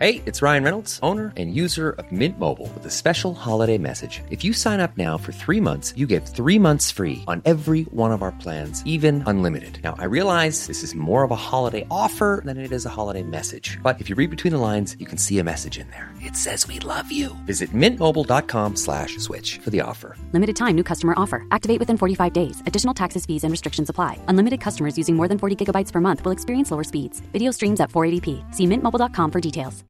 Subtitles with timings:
[0.00, 4.22] Hey, it's Ryan Reynolds, owner and user of Mint Mobile with a special holiday message.
[4.30, 7.82] If you sign up now for three months, you get three months free on every
[7.90, 9.80] one of our plans, even unlimited.
[9.82, 13.24] Now, I realize this is more of a holiday offer than it is a holiday
[13.24, 13.76] message.
[13.82, 16.12] But if you read between the lines, you can see a message in there.
[16.22, 17.34] It says we love you.
[17.46, 20.14] Visit mintmobile.com slash switch for the offer.
[20.30, 21.44] Limited time new customer offer.
[21.50, 22.62] Activate within 45 days.
[22.66, 24.16] Additional taxes, fees, and restrictions apply.
[24.28, 27.20] Unlimited customers using more than 40 gigabytes per month will experience lower speeds.
[27.32, 28.54] Video streams at 480p.
[28.54, 29.87] See mintmobile.com for details.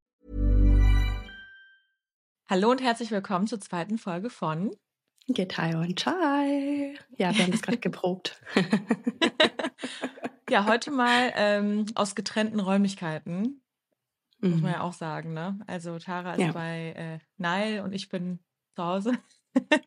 [2.48, 4.70] Hallo und herzlich willkommen zur zweiten Folge von
[5.28, 6.94] Getai und Chai.
[7.16, 8.40] Ja, wir haben es gerade geprobt.
[10.50, 13.60] ja, heute mal ähm, aus getrennten Räumlichkeiten.
[14.40, 14.66] Muss man Mhm.
[14.68, 15.58] ja auch sagen, ne?
[15.66, 16.52] Also Tara ist Ja.
[16.52, 18.38] bei äh, Nile und ich bin
[18.76, 19.12] zu Hause.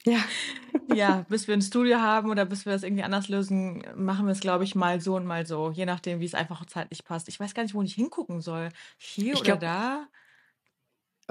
[0.06, 0.20] Ja.
[0.94, 4.34] ja, bis wir ein Studio haben oder bis wir das irgendwie anders lösen, machen wir
[4.34, 5.72] es, glaube ich, mal so und mal so.
[5.72, 7.30] Je nachdem, wie es einfach zeitlich passt.
[7.30, 8.70] Ich weiß gar nicht, wo ich hingucken soll.
[8.98, 10.08] Hier Ich oder glaub- da?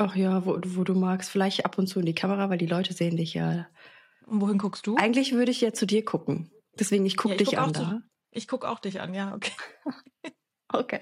[0.01, 2.67] Ach ja, wo, wo du magst, vielleicht ab und zu in die Kamera, weil die
[2.67, 3.69] Leute sehen dich ja.
[4.27, 4.97] Und wohin guckst du?
[4.97, 6.51] Eigentlich würde ich ja zu dir gucken.
[6.79, 8.03] Deswegen, ich gucke Ja, ich dich guck auch an zu- da.
[8.31, 9.53] Ich gucke auch dich an, ja, okay.
[10.73, 11.01] Okay.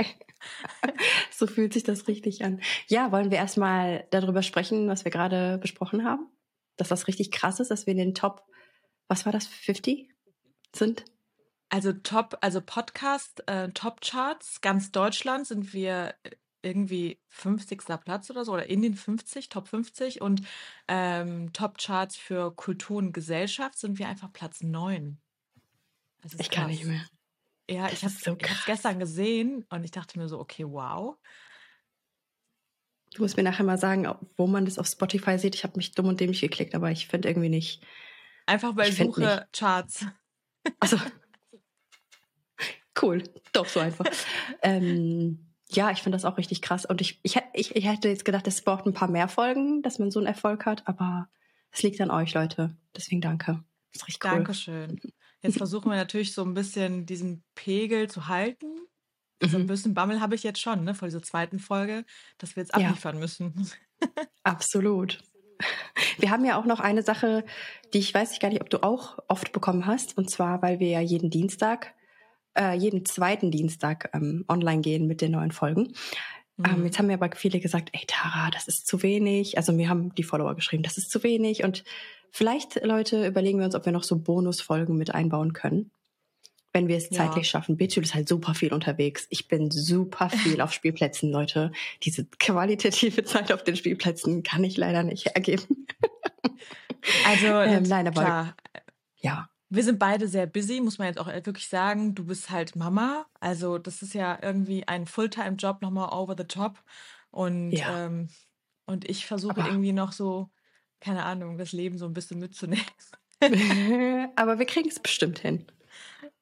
[1.30, 2.62] so fühlt sich das richtig an.
[2.86, 6.26] Ja, wollen wir erstmal darüber sprechen, was wir gerade besprochen haben?
[6.78, 8.46] Dass das richtig krass ist, dass wir in den Top,
[9.08, 10.08] was war das, 50
[10.74, 11.04] sind?
[11.68, 16.30] Also Top, also Podcast, äh, Top Charts, ganz Deutschland sind wir äh,
[16.62, 17.82] irgendwie 50.
[18.04, 20.42] Platz oder so oder in den 50, Top 50 und
[20.88, 25.18] ähm, Top Charts für Kultur und Gesellschaft sind wir einfach Platz 9.
[26.22, 26.72] Das ist Ich kann krass.
[26.72, 27.06] nicht mehr.
[27.70, 31.16] Ja, Das ich habe so es gestern gesehen und ich dachte mir so, okay, wow.
[33.14, 35.54] Du musst mir nachher mal sagen, wo man das auf Spotify sieht.
[35.54, 37.82] Ich habe mich dumm und dämlich geklickt, aber ich finde irgendwie nicht.
[38.46, 40.06] Einfach bei Ich Suche Charts.
[40.80, 40.98] Also,
[43.00, 43.22] cool,
[43.52, 44.06] doch so einfach.
[44.62, 46.84] ähm, ja, ich finde das auch richtig krass.
[46.86, 49.98] Und ich, ich, ich, ich hätte jetzt gedacht, es braucht ein paar mehr Folgen, dass
[49.98, 51.28] man so einen Erfolg hat, aber
[51.70, 52.76] es liegt an euch, Leute.
[52.96, 53.64] Deswegen danke.
[53.92, 54.44] Das ist richtig cool.
[54.46, 55.00] Dankeschön.
[55.42, 58.66] Jetzt versuchen wir natürlich so ein bisschen diesen Pegel zu halten.
[59.44, 62.04] So ein Mhm, bisschen Bammel habe ich jetzt schon, ne, vor dieser zweiten Folge,
[62.38, 62.88] dass wir jetzt Ja.
[62.88, 63.70] abliefern müssen.
[64.44, 65.18] absolut.
[66.18, 67.44] Wir haben ja auch noch eine Sache,
[67.92, 70.16] die ich weiß gar nicht, ob du auch oft bekommen hast.
[70.18, 71.94] Und zwar, weil wir ja jeden Dienstag,
[72.58, 75.92] äh, jeden zweiten Dienstag ähm, online gehen mit den neuen Folgen.
[76.64, 76.84] Ähm, Mhm.
[76.86, 79.56] jetzt haben mir aber viele gesagt, ey Tara, das ist zu wenig.
[79.58, 81.62] Also mir haben die Follower geschrieben, das ist zu wenig.
[81.64, 81.84] Und
[82.32, 85.90] vielleicht, Leute, überlegen wir uns, ob wir noch so Bonusfolgen mit einbauen können.
[86.72, 87.18] Wenn wir es Ja.
[87.18, 87.76] zeitlich schaffen.
[87.76, 89.26] Betül ist halt super viel unterwegs.
[89.30, 91.70] Ich bin super viel auf Spielplätzen, Leute.
[92.02, 95.86] Diese qualitative Zeit auf den Spielplätzen kann ich leider nicht ergeben.
[97.26, 98.56] Also, Ähm, nein, aber- klar,
[99.20, 102.14] Ja, wir sind beide sehr busy, muss man jetzt auch wirklich sagen.
[102.14, 103.26] Du bist halt Mama.
[103.40, 106.82] Also, das ist ja irgendwie ein Fulltime-Job nochmal over the top.
[107.30, 108.06] Und, Ja.
[108.06, 108.28] ähm,
[108.86, 110.50] und ich versuche irgendwie noch so,
[111.00, 112.84] keine Ahnung, das Leben so ein bisschen mitzunehmen.
[114.36, 115.66] aber wir kriegen es bestimmt hin.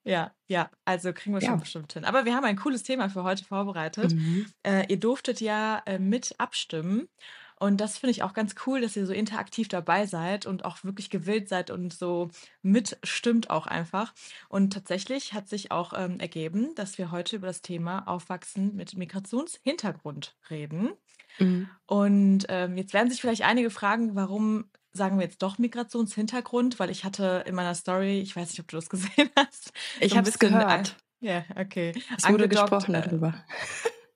[0.04, 1.48] Ja, ja, also kriegen wir Ja.
[1.48, 2.04] schon bestimmt hin.
[2.04, 4.14] Aber wir haben ein cooles Thema für heute vorbereitet.
[4.14, 4.46] Mhm.
[4.62, 7.08] Äh, ihr durftet ja äh, mit abstimmen.
[7.58, 10.84] Und das finde ich auch ganz cool, dass ihr so interaktiv dabei seid und auch
[10.84, 12.28] wirklich gewillt seid und so
[12.62, 14.12] mitstimmt auch einfach.
[14.48, 18.96] Und tatsächlich hat sich auch ähm, ergeben, dass wir heute über das Thema Aufwachsen mit
[18.96, 20.90] Migrationshintergrund reden.
[21.38, 21.68] Mhm.
[21.86, 26.78] Und ähm, jetzt werden sich vielleicht einige fragen, warum sagen wir jetzt doch Migrationshintergrund?
[26.78, 29.72] Weil ich hatte in meiner Story, ich weiß nicht, ob du das gesehen hast.
[30.00, 30.96] Ich so habe es gehört.
[31.20, 31.92] Ja, okay.
[32.16, 33.34] Es wurde angedockt, gesprochen äh, darüber.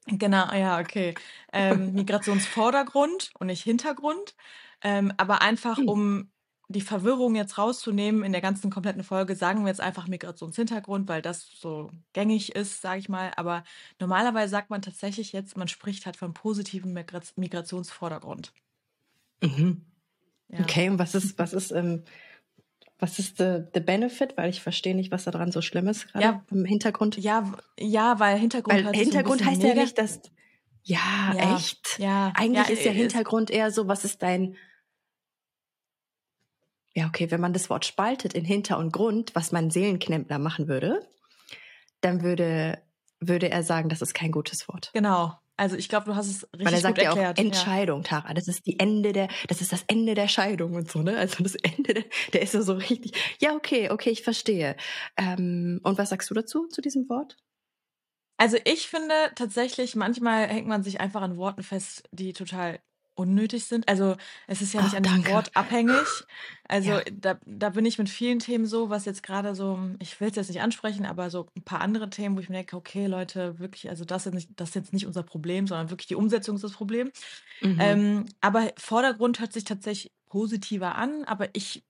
[0.06, 1.14] Genau, ja, okay.
[1.52, 4.34] Ähm, Migrationsvordergrund und nicht Hintergrund.
[4.82, 5.86] Ähm, aber einfach, Hm.
[5.86, 6.32] um
[6.68, 11.20] die Verwirrung jetzt rauszunehmen in der ganzen kompletten Folge, sagen wir jetzt einfach Migrationshintergrund, weil
[11.20, 13.32] das so gängig ist, sage ich mal.
[13.36, 13.64] Aber
[13.98, 18.52] normalerweise sagt man tatsächlich jetzt, man spricht halt von positivem Migra Migrationsvordergrund.
[19.42, 19.86] Mhm.
[20.48, 20.74] Ja.
[20.74, 22.04] Okay, und was ist, was ist, ähm,
[23.00, 24.36] was ist the, the benefit?
[24.36, 26.44] Weil ich verstehe nicht, was da dran so schlimm ist gerade Ja.
[26.50, 27.16] im Hintergrund.
[27.16, 30.20] Ja, ja, weil Hintergrund Weil Hintergrund heißt ja nicht, dass.
[30.82, 31.98] Ja, Ja, echt.
[31.98, 34.56] Ja, Eigentlich ja, ist ja äh, Hintergrund eher so, was ist dein.
[36.94, 40.66] Ja, okay, wenn man das Wort spaltet in Hinter und Grund, was mein Seelenknempler machen
[40.68, 41.06] würde,
[42.00, 42.82] dann würde,
[43.20, 44.90] würde er sagen, das ist kein gutes Wort.
[44.92, 45.38] Genau.
[45.60, 47.38] Also ich glaube, du hast es richtig Weil er sagt gut ja auch erklärt.
[47.38, 48.32] Entscheidung, Tara.
[48.32, 51.18] Das ist die Ende der, das ist das Ende der Scheidung und so, ne?
[51.18, 53.12] Also das Ende der, der ist so, so richtig.
[53.42, 54.74] Ja, okay, okay, ich verstehe.
[55.18, 57.36] Ähm, und was sagst du dazu, zu diesem Wort?
[58.38, 62.80] Also ich finde tatsächlich, manchmal hängt man sich einfach an Worten fest, die total
[63.20, 63.88] unnötig sind.
[63.88, 65.24] Also es ist ja nicht Oh, an dem.
[65.26, 66.24] Wort abhängig.
[66.68, 67.02] Also Ja.
[67.12, 70.36] da, da bin ich mit vielen Themen so, was jetzt gerade so, ich will es
[70.36, 73.58] jetzt nicht ansprechen, aber so ein paar andere Themen, wo ich mir denke, okay, Leute,
[73.58, 76.56] wirklich, also das ist, nicht, das ist jetzt nicht unser Problem, sondern wirklich die Umsetzung
[76.56, 77.10] ist das Problem.
[77.62, 77.76] Mhm.
[77.78, 81.84] Ähm, aber Vordergrund hört sich tatsächlich positiver an, aber ich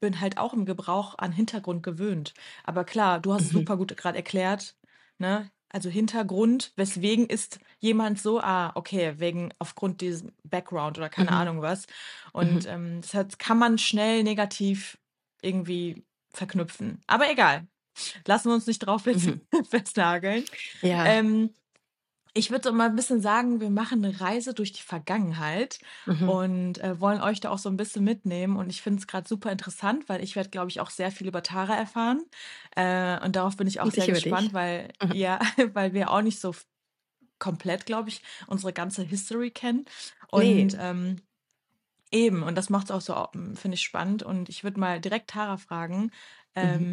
[0.00, 2.34] bin halt auch im Gebrauch an Hintergrund gewöhnt.
[2.64, 3.52] Aber klar, du hast es Mhm.
[3.52, 4.76] super gut gerade erklärt,
[5.18, 5.50] ne?
[5.72, 11.36] Also Hintergrund, weswegen ist jemand so, ah, okay, wegen aufgrund dieses Background oder keine Mhm.
[11.36, 11.86] Ahnung was.
[12.32, 14.98] Und ähm, das hat, kann man schnell negativ
[15.42, 17.00] irgendwie verknüpfen.
[17.06, 17.66] Aber egal.
[18.26, 19.40] Lassen wir uns nicht drauf Mhm.
[19.68, 20.44] festnageln.
[20.82, 21.06] Ja.
[21.06, 21.54] Ähm,
[22.34, 26.24] ich würde so mal ein bisschen sagen, wir machen eine Reise durch die Vergangenheit Mhm.
[26.24, 28.56] und äh, wollen euch da auch so ein bisschen mitnehmen.
[28.56, 31.26] Und ich finde es gerade super interessant, weil ich werde, glaube ich, auch sehr viel
[31.28, 32.22] über Tara erfahren.
[32.76, 34.08] Äh, und darauf bin ich auch ich sehr dich.
[34.08, 35.12] gespannt, weil, Mhm.
[35.12, 35.38] ja,
[35.74, 36.54] weil wir auch nicht so
[37.38, 39.84] komplett, glaube ich, unsere ganze History kennen.
[40.34, 40.70] Nee.
[40.70, 41.22] Und ähm,
[42.12, 44.22] eben, und das macht es auch so, ähm, finde ich, spannend.
[44.22, 46.10] Und ich würde mal direkt Tara fragen.
[46.60, 46.90] Mhm.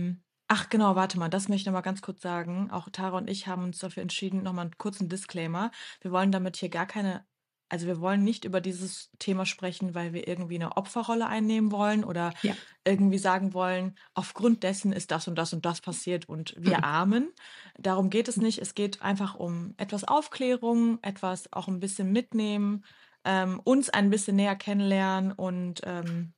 [0.49, 2.71] Ach genau, warte mal, das möchte ich noch mal ganz kurz sagen.
[2.71, 5.71] Auch Tara und ich haben uns dafür entschieden, noch mal einen kurzen Disclaimer.
[6.01, 7.25] Wir wollen damit hier gar keine,
[7.67, 12.05] also wir wollen nicht über dieses Thema sprechen, weil wir irgendwie eine Opferrolle einnehmen wollen
[12.05, 12.57] oder Ja.
[12.85, 16.85] irgendwie sagen wollen, aufgrund dessen ist das und das und das passiert und wir Mhm.
[16.85, 17.33] armen.
[17.77, 18.59] Darum geht es nicht.
[18.59, 22.85] Es geht einfach um etwas Aufklärung, etwas auch ein bisschen mitnehmen,
[23.25, 26.33] ähm, uns ein bisschen näher kennenlernen und ähm,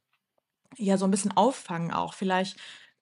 [0.78, 2.14] ja, so ein bisschen auffangen auch.
[2.14, 2.60] Vielleicht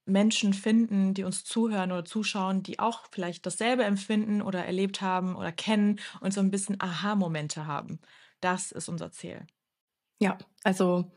[0.07, 5.35] Menschen finden, die uns zuhören oder zuschauen, die auch vielleicht dasselbe empfinden oder erlebt haben
[5.35, 7.99] oder kennen und so ein bisschen Aha-Momente haben.
[8.41, 9.45] Das ist unser Ziel.
[10.19, 11.11] Ja, also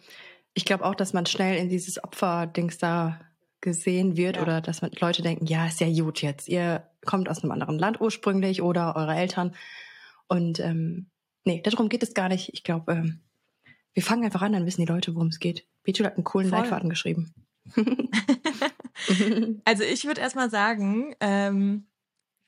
[0.54, 3.20] ich glaube auch, dass man schnell in dieses Opferdings da
[3.60, 4.42] gesehen wird Ja.
[4.42, 6.48] oder dass man Leute denken, ja, ist ja gut jetzt.
[6.48, 9.54] Ihr kommt aus einem anderen Land ursprünglich oder eure Eltern.
[10.28, 11.10] Und ähm,
[11.44, 12.50] nee, darum geht es gar nicht.
[12.54, 13.20] Ich glaube, ähm,
[13.92, 15.66] wir fangen einfach an, dann wissen die Leute, worum es geht.
[15.82, 16.58] Pichu hat einen coolen Voll.
[16.60, 17.34] Leitfaden geschrieben.
[19.64, 21.86] Also ich würde erstmal sagen, ähm,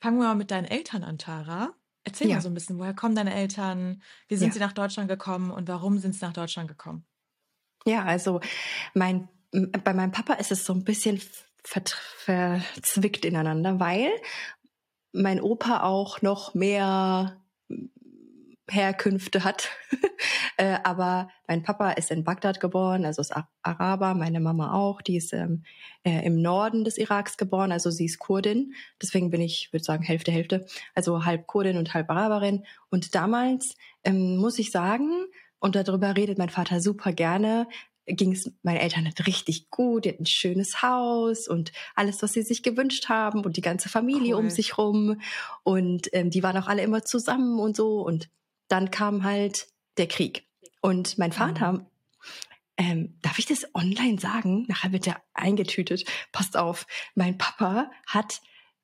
[0.01, 1.73] fangen wir mal mit deinen Eltern an, Tara.
[2.03, 2.35] Erzähl Ja.
[2.35, 4.01] mal so ein bisschen, woher kommen deine Eltern?
[4.27, 4.53] Wie sind Ja.
[4.53, 7.05] sie nach Deutschland gekommen und warum sind sie nach Deutschland gekommen?
[7.85, 8.39] Ja, also
[8.93, 11.21] mein, bei meinem Papa ist es so ein bisschen
[11.63, 11.83] ver
[12.17, 14.09] verzwickt ineinander, weil
[15.13, 17.42] mein Opa auch noch mehr
[18.69, 19.69] Herkünfte hat.
[20.57, 25.01] äh, aber mein Papa ist in Bagdad geboren, also ist Ar- Araber, meine Mama auch,
[25.01, 25.63] die ist ähm,
[26.03, 28.73] äh, im Norden des Iraks geboren, also sie ist Kurdin.
[29.01, 30.65] Deswegen bin ich, würde sagen, Hälfte, Hälfte.
[30.95, 32.65] Also halb Kurdin und halb Araberin.
[32.89, 35.25] Und damals ähm, muss ich sagen,
[35.59, 37.67] und darüber redet mein Vater super gerne,
[38.05, 40.03] ging es meinen Eltern nicht richtig gut.
[40.03, 43.87] Die hatten ein schönes Haus und alles, was sie sich gewünscht haben und die ganze
[43.87, 44.51] Familie um Cool.
[44.51, 45.21] sich rum.
[45.63, 48.01] Und ähm, die waren auch alle immer zusammen und so.
[48.01, 48.29] Und
[48.67, 49.67] dann kam halt
[49.97, 50.47] der Krieg.
[50.81, 51.85] Und mein Vater,
[52.77, 54.65] ähm, darf ich das online sagen?
[54.67, 56.05] Nachher wird er eingetütet.
[56.31, 56.87] Passt auf.
[57.15, 58.41] Mein Papa hat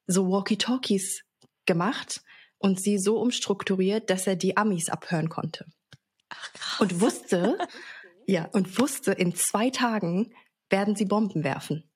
[0.07, 1.23] so Walkie-Talkies
[1.65, 2.21] gemacht
[2.57, 5.65] und sie so umstrukturiert, dass er die Amis abhören konnte
[6.29, 6.79] Ach krass.
[6.81, 7.57] und wusste,
[8.27, 10.33] ja, und wusste, in zwei Tagen
[10.69, 11.89] werden sie Bomben werfen.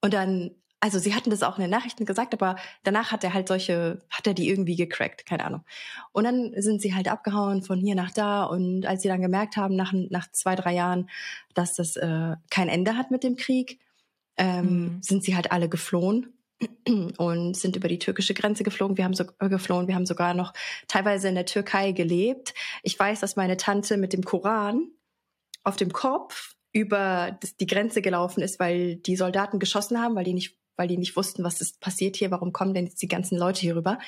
[0.00, 3.34] Und dann, also sie hatten das auch in den Nachrichten gesagt, aber danach hat er
[3.34, 5.64] halt solche, hat er die irgendwie gecrackt, keine Ahnung.
[6.12, 9.56] Und dann sind sie halt abgehauen von hier nach da und als sie dann gemerkt
[9.56, 11.08] haben, nach, nach zwei, drei Jahren,
[11.54, 13.80] dass das äh, kein Ende hat mit dem Krieg,
[14.36, 15.02] ähm, Mhm.
[15.02, 16.32] sind sie halt alle geflohen
[17.18, 18.96] und sind über die türkische Grenze geflogen.
[18.96, 20.52] Wir haben so äh, geflohen, wir haben sogar noch
[20.86, 22.54] teilweise in der Türkei gelebt.
[22.82, 24.90] Ich weiß, dass meine Tante mit dem Koran
[25.64, 30.34] auf dem Kopf über die Grenze gelaufen ist, weil die Soldaten geschossen haben, weil die
[30.34, 33.36] nicht, weil die nicht wussten, was ist passiert hier, warum kommen denn jetzt die ganzen
[33.36, 33.98] Leute hier rüber?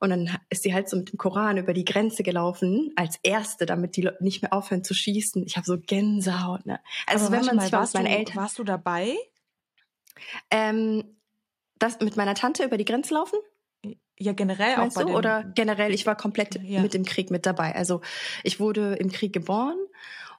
[0.00, 3.64] Und dann ist sie halt so mit dem Koran über die Grenze gelaufen, als erste,
[3.66, 5.44] damit die Leute nicht mehr aufhören zu schießen.
[5.46, 6.66] Ich habe so Gänsehaut.
[6.66, 6.80] Ne?
[7.06, 8.36] Also Aber wenn man sich mal mit warst, du, meinen Eltern...
[8.36, 9.14] warst du dabei?
[10.50, 11.04] Ähm,
[11.78, 13.38] das mit meiner Tante über die Grenze laufen?
[14.18, 15.16] Ja, generell auch Meinst bei du?
[15.16, 16.80] Oder generell, ich war komplett Ja.
[16.82, 17.74] mit dem Krieg mit dabei.
[17.74, 18.00] Also
[18.42, 19.78] ich wurde im Krieg geboren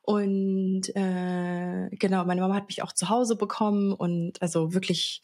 [0.02, 5.22] und äh, genau, meine Mama hat mich auch zu Hause bekommen und also wirklich,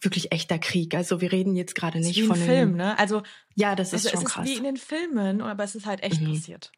[0.00, 0.94] wirklich echter Krieg.
[0.94, 2.98] Also wir reden jetzt gerade ist nicht von Film, einem, ne?
[2.98, 3.22] Also,
[3.54, 4.46] Ja, das ist also schon es ist krass.
[4.48, 6.32] wie in den Filmen, aber es ist halt echt Mhm.
[6.34, 6.72] passiert.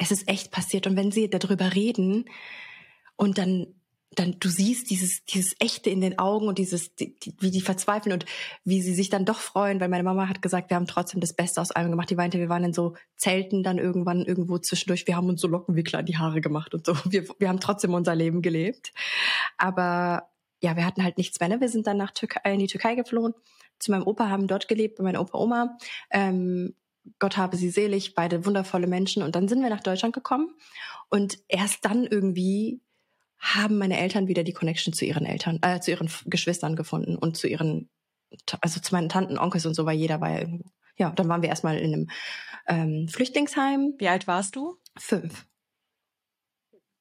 [0.00, 0.86] es ist echt passiert.
[0.86, 2.26] Und wenn sie darüber reden
[3.16, 3.66] und dann,
[4.14, 7.60] dann du siehst dieses, dieses Echte in den Augen und dieses, die, die, wie die
[7.60, 8.24] verzweifeln und
[8.64, 11.34] wie sie sich dann doch freuen, weil meine Mama hat gesagt, wir haben trotzdem das
[11.34, 12.10] Beste aus allem gemacht.
[12.10, 15.06] Die weinte, wir waren in so Zelten dann irgendwann irgendwo zwischendurch.
[15.06, 16.96] Wir haben uns so Lockenwickler an die Haare gemacht und so.
[17.10, 18.92] Wir, wir haben trotzdem unser Leben gelebt.
[19.56, 21.48] Aber ja, wir hatten halt nichts mehr.
[21.48, 21.60] Ne?
[21.60, 23.34] Wir sind dann nach Türkei, in die Türkei geflohen.
[23.78, 25.78] Zu meinem Opa haben dort gelebt, bei meiner Opa Oma.
[26.10, 26.74] Ähm,
[27.18, 29.22] Gott habe sie selig, beide wundervolle Menschen.
[29.22, 30.54] Und dann sind wir nach Deutschland gekommen
[31.08, 32.80] und erst dann irgendwie
[33.38, 37.36] haben meine Eltern wieder die Connection zu ihren Eltern, äh, zu ihren Geschwistern gefunden und
[37.36, 37.88] zu ihren,
[38.60, 40.70] also zu meinen Tanten, Onkels und so, weil jeder war ja irgendwo.
[40.96, 42.10] Ja, dann waren wir erstmal in einem
[42.66, 43.94] ähm, Flüchtlingsheim.
[43.98, 44.78] Wie alt warst du?
[44.96, 45.46] Fünf.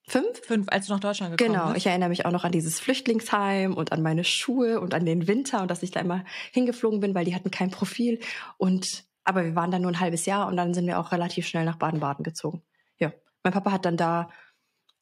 [0.09, 0.39] Fünf?
[0.43, 1.77] Fünf, als du nach Deutschland gekommen Genau, bist.
[1.77, 5.27] ich erinnere mich auch noch an dieses Flüchtlingsheim und an meine Schuhe und an den
[5.27, 6.23] Winter und dass ich da immer
[6.53, 8.19] hingeflogen bin, weil die hatten kein Profil.
[8.57, 11.45] Und aber wir waren da nur ein halbes Jahr und dann sind wir auch relativ
[11.45, 12.63] schnell nach Baden-Baden gezogen.
[12.99, 13.11] Ja,
[13.43, 14.29] mein Papa hat dann da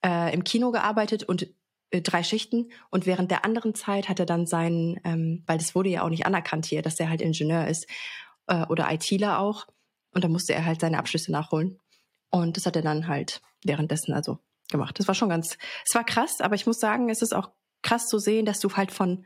[0.04, 1.54] äh, im Kino gearbeitet und
[1.92, 5.76] äh, drei Schichten und während der anderen Zeit hat er dann seinen, ähm, weil das
[5.76, 7.88] wurde ja auch nicht anerkannt hier, dass er halt Ingenieur ist
[8.48, 9.68] äh, oder ITler auch
[10.16, 11.80] und da musste er halt seine Abschlüsse nachholen
[12.32, 15.00] und das hat er dann halt währenddessen also gemacht.
[15.00, 18.08] Das war schon ganz, es war krass, aber ich muss sagen, es ist auch krass
[18.08, 19.26] zu sehen, dass du halt von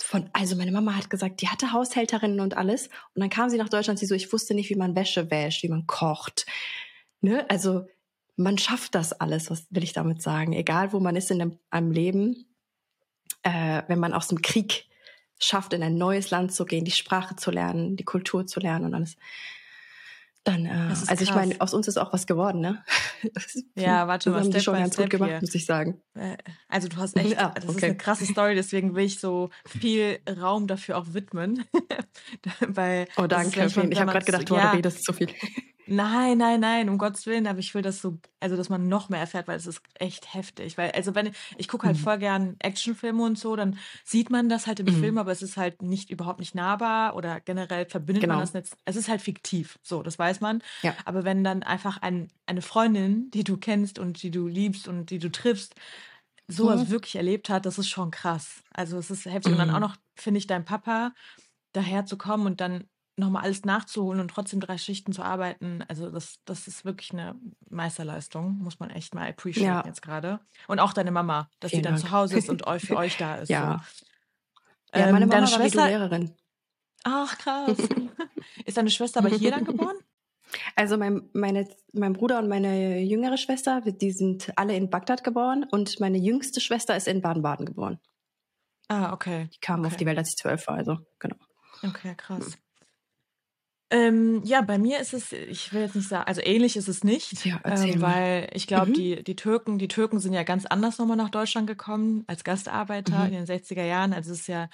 [0.00, 2.88] von, also meine Mama hat gesagt, die hatte Haushälterinnen und alles.
[3.14, 5.62] Und dann kam sie nach Deutschland, sie so, ich wusste nicht, wie man Wäsche wäscht,
[5.62, 6.46] wie man kocht.
[7.20, 7.48] Ne?
[7.48, 7.86] Also
[8.36, 10.52] man schafft das alles, was will ich damit sagen.
[10.52, 12.56] Egal wo man ist in einem, Leben,
[13.42, 14.86] äh, wenn man aus dem Krieg
[15.38, 18.86] schafft, in ein neues Land zu gehen, die Sprache zu lernen, die Kultur zu lernen
[18.86, 19.16] und alles.
[20.44, 21.36] Dann, äh, Das ist also ich krass.
[21.36, 22.82] meine, aus uns ist auch was geworden, ne?
[23.76, 25.40] Ja, warte das mal, haben die schon ganz Step gut gemacht, hier.
[25.40, 26.02] muss ich sagen.
[26.14, 26.36] Äh,
[26.68, 30.18] Also du hast echt, Ah, das ist eine krasse Story, deswegen will ich so viel
[30.40, 31.64] Raum dafür auch widmen.
[32.60, 33.76] Weil Oh, das ist, danke.
[33.76, 35.28] wenn ich ich habe gerade gedacht, du ja, redest zu viel.
[35.86, 39.08] Nein, nein, nein, um Gottes Willen, aber ich will das so, also dass man noch
[39.08, 40.78] mehr erfährt, weil es ist echt heftig.
[40.78, 41.98] Weil, also wenn ich gucke halt Mhm.
[41.98, 44.92] voll gern Actionfilme und so, dann sieht man das halt im Mhm.
[44.92, 48.28] Film, aber es ist halt nicht überhaupt nicht nahbar oder generell verbindet Genau.
[48.28, 48.76] man das nicht.
[48.84, 50.62] Es ist halt fiktiv, so, das weiß man.
[50.82, 51.02] Ja.
[51.04, 55.10] Aber wenn dann einfach ein, eine Freundin, die du kennst und die du liebst und
[55.10, 55.74] die du triffst,
[56.48, 56.90] sowas Mhm.
[56.90, 58.62] wirklich erlebt hat, das ist schon krass.
[58.72, 59.52] Also es ist heftig.
[59.52, 59.72] Und dann Mhm.
[59.72, 61.12] auch noch, finde ich, dein Papa
[61.72, 62.84] daher zu kommen und dann
[63.16, 67.34] nochmal alles nachzuholen und trotzdem drei Schichten zu arbeiten, also das, das ist wirklich eine
[67.68, 69.86] Meisterleistung, muss man echt mal appreciaten Ja.
[69.86, 70.40] jetzt gerade.
[70.66, 72.06] Und auch deine Mama, dass Vielen die dann Dank.
[72.06, 73.48] zu Hause ist und für euch da ist.
[73.50, 73.84] Ja.
[73.94, 74.06] So.
[74.98, 76.34] Ja, Ähm, meine Mama deine war Schwester, Lehrerin.
[77.04, 77.76] ach krass.
[78.64, 79.96] ist deine Schwester aber hier dann geboren?
[80.76, 85.64] Also mein, meine, mein Bruder und meine jüngere Schwester, die sind alle in Bagdad geboren
[85.70, 88.00] und meine jüngste Schwester ist in Baden-Baden geboren.
[88.88, 89.48] Ah, okay.
[89.54, 89.96] Die kam auf Okay.
[89.98, 91.36] die Welt, als ich zwölf war, also genau.
[91.82, 92.58] Okay, krass.
[93.92, 97.04] Ähm, ja, bei mir ist es, ich will jetzt nicht sagen, also ähnlich ist es
[97.04, 98.96] nicht, Ja, ähm, weil ich glaube, Mhm.
[98.96, 103.26] die, die Türken, die Türken sind ja ganz anders nochmal nach Deutschland gekommen als Gastarbeiter
[103.26, 103.26] Mhm.
[103.26, 104.14] in den 60er Jahren.
[104.14, 104.70] Also es ist ja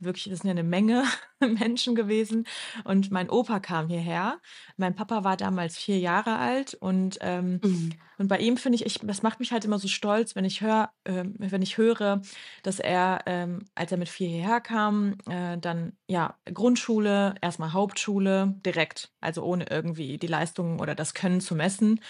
[0.00, 1.04] wirklich, das sind ja eine Menge
[1.40, 2.46] Menschen gewesen.
[2.84, 4.40] Und mein Opa kam hierher.
[4.76, 8.00] Mein Papa war damals vier Jahre alt und ähm, Mhm.
[8.18, 10.60] und bei ihm finde ich, ich, das macht mich halt immer so stolz, wenn ich
[10.60, 12.20] höre, ähm, wenn ich höre,
[12.62, 18.54] dass er, ähm, als er mit vier hierher kam, äh, dann ja Grundschule, erstmal Hauptschule
[18.66, 22.00] direkt, also ohne irgendwie die Leistungen oder das Können zu messen.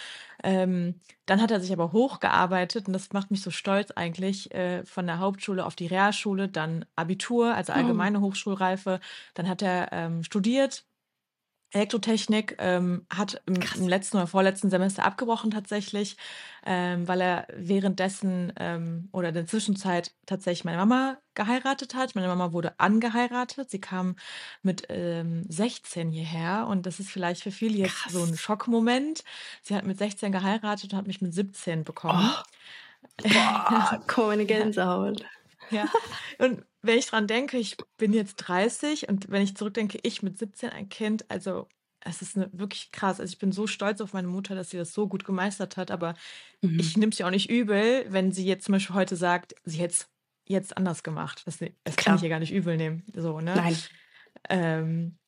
[0.43, 4.85] Ähm, dann hat er sich aber hochgearbeitet und das macht mich so stolz eigentlich äh,
[4.85, 9.01] von der Hauptschule auf die Realschule, dann Abitur, also allgemeine Hochschulreife.
[9.35, 10.85] Dann hat er ähm, studiert,
[11.73, 16.17] Elektrotechnik, ähm, hat im, im letzten oder vorletzten Semester abgebrochen tatsächlich,
[16.67, 22.15] ähm, weil er währenddessen ähm, oder in der Zwischenzeit tatsächlich meine Mama geheiratet hat.
[22.15, 23.71] Meine Mama wurde angeheiratet.
[23.71, 24.17] Sie kam
[24.63, 28.13] mit ähm, 16 hierher und das ist vielleicht für viele jetzt Krass.
[28.13, 29.23] so ein Schockmoment.
[29.63, 32.31] Sie hat mit 16 geheiratet und hat mich mit 17 bekommen.
[32.33, 32.43] Oh.
[33.23, 35.25] Boah, komm in die Gänsehaut.
[35.71, 35.89] Ja.
[36.39, 40.39] Und wenn ich dran denke, ich bin jetzt 30 und wenn ich zurückdenke, ich mit
[40.39, 41.69] 17 ein Kind, also
[42.03, 43.21] es ist eine, wirklich krass.
[43.21, 45.91] Also ich bin so stolz auf meine Mutter, dass sie das so gut gemeistert hat,
[45.91, 46.15] aber
[46.63, 46.79] Mhm.
[46.81, 49.79] ich nehme es ihr auch nicht übel, wenn sie jetzt zum Beispiel heute sagt, sie
[49.79, 50.09] hätte es
[50.47, 51.43] jetzt anders gemacht.
[51.47, 53.05] Das, das kann ich ihr gar nicht übel nehmen.
[53.15, 53.55] So, ne?
[53.55, 53.77] Nein.
[54.49, 55.19] Ähm,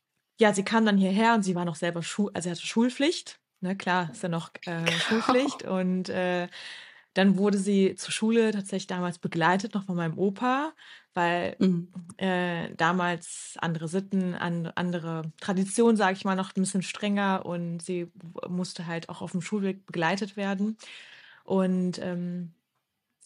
[0.41, 3.39] ja, sie kam dann hierher und sie war noch selber Schul, also sie hatte Schulpflicht.
[3.61, 5.63] Ne, klar, ist ja noch äh, Schulpflicht.
[5.65, 6.49] und äh,
[7.15, 10.73] dann wurde sie zur Schule tatsächlich damals begleitet, noch von meinem Opa,
[11.15, 11.89] weil Mhm.
[12.19, 17.83] äh, damals andere Sitten, an, andere Traditionen, sage ich mal, noch ein bisschen strenger und
[17.83, 18.13] sie
[18.49, 20.77] musste halt auch auf dem Schulweg begleitet werden.
[21.45, 22.55] Und ähm,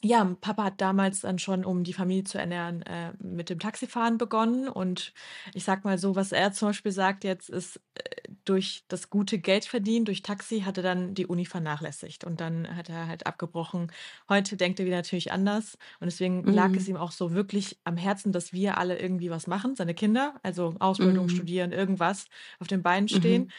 [0.06, 4.18] ja, Papa hat damals dann schon, um die Familie zu ernähren, äh, mit dem Taxifahren
[4.18, 4.68] begonnen.
[4.68, 5.12] Und
[5.54, 8.02] ich sag mal so, was er zum Beispiel sagt jetzt, ist, äh,
[8.44, 12.24] durch das gute Geld verdienen, durch Taxi, hat er dann die Uni vernachlässigt.
[12.24, 13.90] Und dann hat er halt abgebrochen.
[14.28, 15.78] Heute denkt er wieder natürlich anders.
[16.00, 16.76] Und deswegen lag Mhm.
[16.76, 20.34] es ihm auch so wirklich am Herzen, dass wir alle irgendwie was machen, seine Kinder,
[20.42, 21.28] also Ausbildung, Mhm.
[21.28, 22.26] studieren, irgendwas
[22.60, 23.50] auf den Beinen stehen.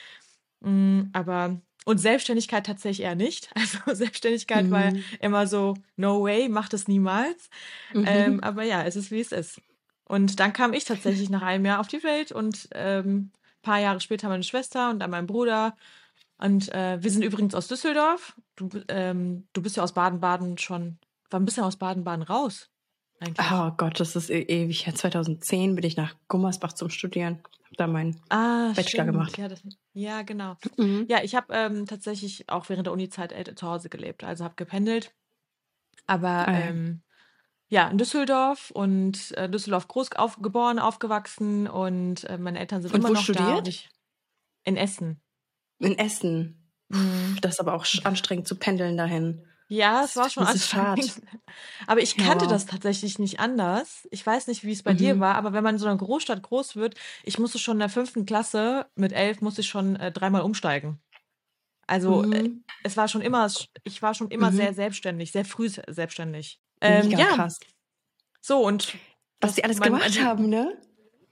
[0.61, 3.49] Mm, Aber und Selbstständigkeit tatsächlich eher nicht.
[3.55, 5.05] Also Selbstständigkeit war Mhm.
[5.21, 7.49] immer so, no way, mach das niemals.
[7.93, 8.05] Mhm.
[8.05, 9.61] Ähm, aber ja, es ist wie es ist.
[10.05, 13.99] Und dann kam ich tatsächlich nach einem Jahr auf die Welt und ähm, paar Jahre
[14.01, 15.75] später meine Schwester und dann mein Bruder.
[16.37, 18.35] Und äh, wir sind übrigens aus Düsseldorf.
[18.55, 20.99] Du, ähm, du bist ja aus Baden-Baden schon.
[21.31, 22.69] Wann bist du aus Baden-Baden raus?
[23.19, 23.51] Eigentlich?
[23.51, 24.85] Oh Gott, das ist e ewig.
[24.93, 27.39] 2010 bin ich nach Gummersbach zum Studieren.
[27.65, 29.11] Hab da meinen ah, Bachelor stimmt.
[29.11, 29.37] gemacht.
[29.37, 30.55] Ja, das, ja genau.
[30.77, 31.05] Mhm.
[31.09, 34.23] Ja, ich habe ähm, tatsächlich auch während der Uni-Zeit äh, zu Hause gelebt.
[34.23, 35.13] Also habe gependelt.
[36.05, 36.59] Aber ah, ja.
[36.67, 37.01] Ähm,
[37.69, 42.93] ja, in Düsseldorf und äh, Düsseldorf groß auf, geboren, aufgewachsen und äh, meine Eltern sind
[42.93, 43.67] und immer noch studiert?
[43.67, 43.71] da.
[44.63, 45.21] In Essen.
[45.79, 46.71] In Essen.
[46.87, 47.37] Mhm.
[47.41, 49.45] Das ist aber auch anstrengend zu pendeln dahin.
[49.69, 51.21] Ja, es war schon anstrengend.
[51.87, 52.51] Aber ich kannte ja.
[52.51, 54.07] das tatsächlich nicht anders.
[54.11, 54.97] Ich weiß nicht, wie es bei mhm.
[54.97, 57.79] dir war, aber wenn man in so einer Großstadt groß wird, ich musste schon in
[57.79, 61.01] der fünften Klasse mit elf musste ich schon äh, dreimal umsteigen.
[61.85, 62.63] Also äh, mhm.
[62.83, 63.49] es war schon immer,
[63.83, 64.55] ich war schon immer mhm.
[64.55, 66.59] sehr selbstständig, sehr früh selbstständig.
[66.81, 67.59] Ähm, ja, krass.
[68.41, 68.93] So und
[69.41, 70.79] was sie alles gemacht haben, ne?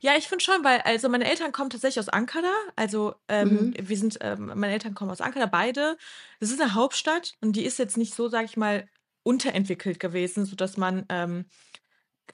[0.05, 2.53] Ja, ich finde schon, weil also meine Eltern kommen tatsächlich aus Ankara.
[2.75, 3.74] Also ähm, mhm.
[3.89, 5.97] wir sind, ähm, meine Eltern kommen aus Ankara, beide.
[6.39, 8.88] Das ist eine Hauptstadt und die ist jetzt nicht so, sag ich mal,
[9.24, 11.45] unterentwickelt gewesen, sodass man, ähm,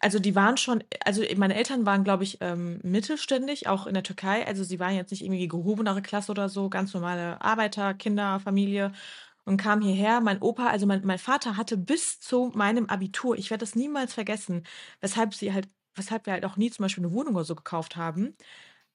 [0.01, 4.03] also die waren schon, also meine Eltern waren, glaube ich, ähm, mittelständig, auch in der
[4.03, 4.45] Türkei.
[4.45, 8.91] Also sie waren jetzt nicht irgendwie gehobenere Klasse oder so, ganz normale Arbeiter, Kinder, Familie
[9.45, 10.19] und kam hierher.
[10.19, 14.13] Mein Opa, also mein, mein Vater hatte bis zu meinem Abitur, ich werde das niemals
[14.13, 14.65] vergessen,
[14.99, 17.95] weshalb sie halt weshalb wir halt auch nie zum Beispiel eine Wohnung oder so gekauft
[17.95, 18.35] haben,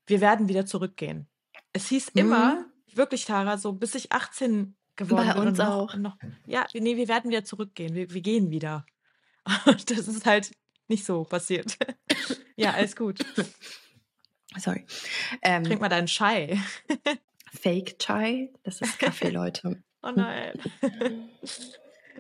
[0.07, 1.29] wir werden wieder zurückgehen.
[1.73, 2.21] Es hieß mhm.
[2.21, 5.37] immer, wirklich, Tara, so bis ich 18 geworden bin.
[5.37, 5.95] Bei uns auch.
[5.97, 7.95] Noch, ja, nee, wir werden wieder zurückgehen.
[7.95, 8.87] Wir, wir gehen wieder.
[9.67, 10.53] Und das ist halt
[10.89, 11.77] nicht so passiert.
[12.57, 13.25] ja, alles gut.
[14.57, 14.87] Sorry.
[15.43, 16.59] Ähm, Trink mal deinen Chai.
[17.53, 19.83] Fake Chai, das ist Kaffee, Leute.
[20.03, 20.59] oh nein.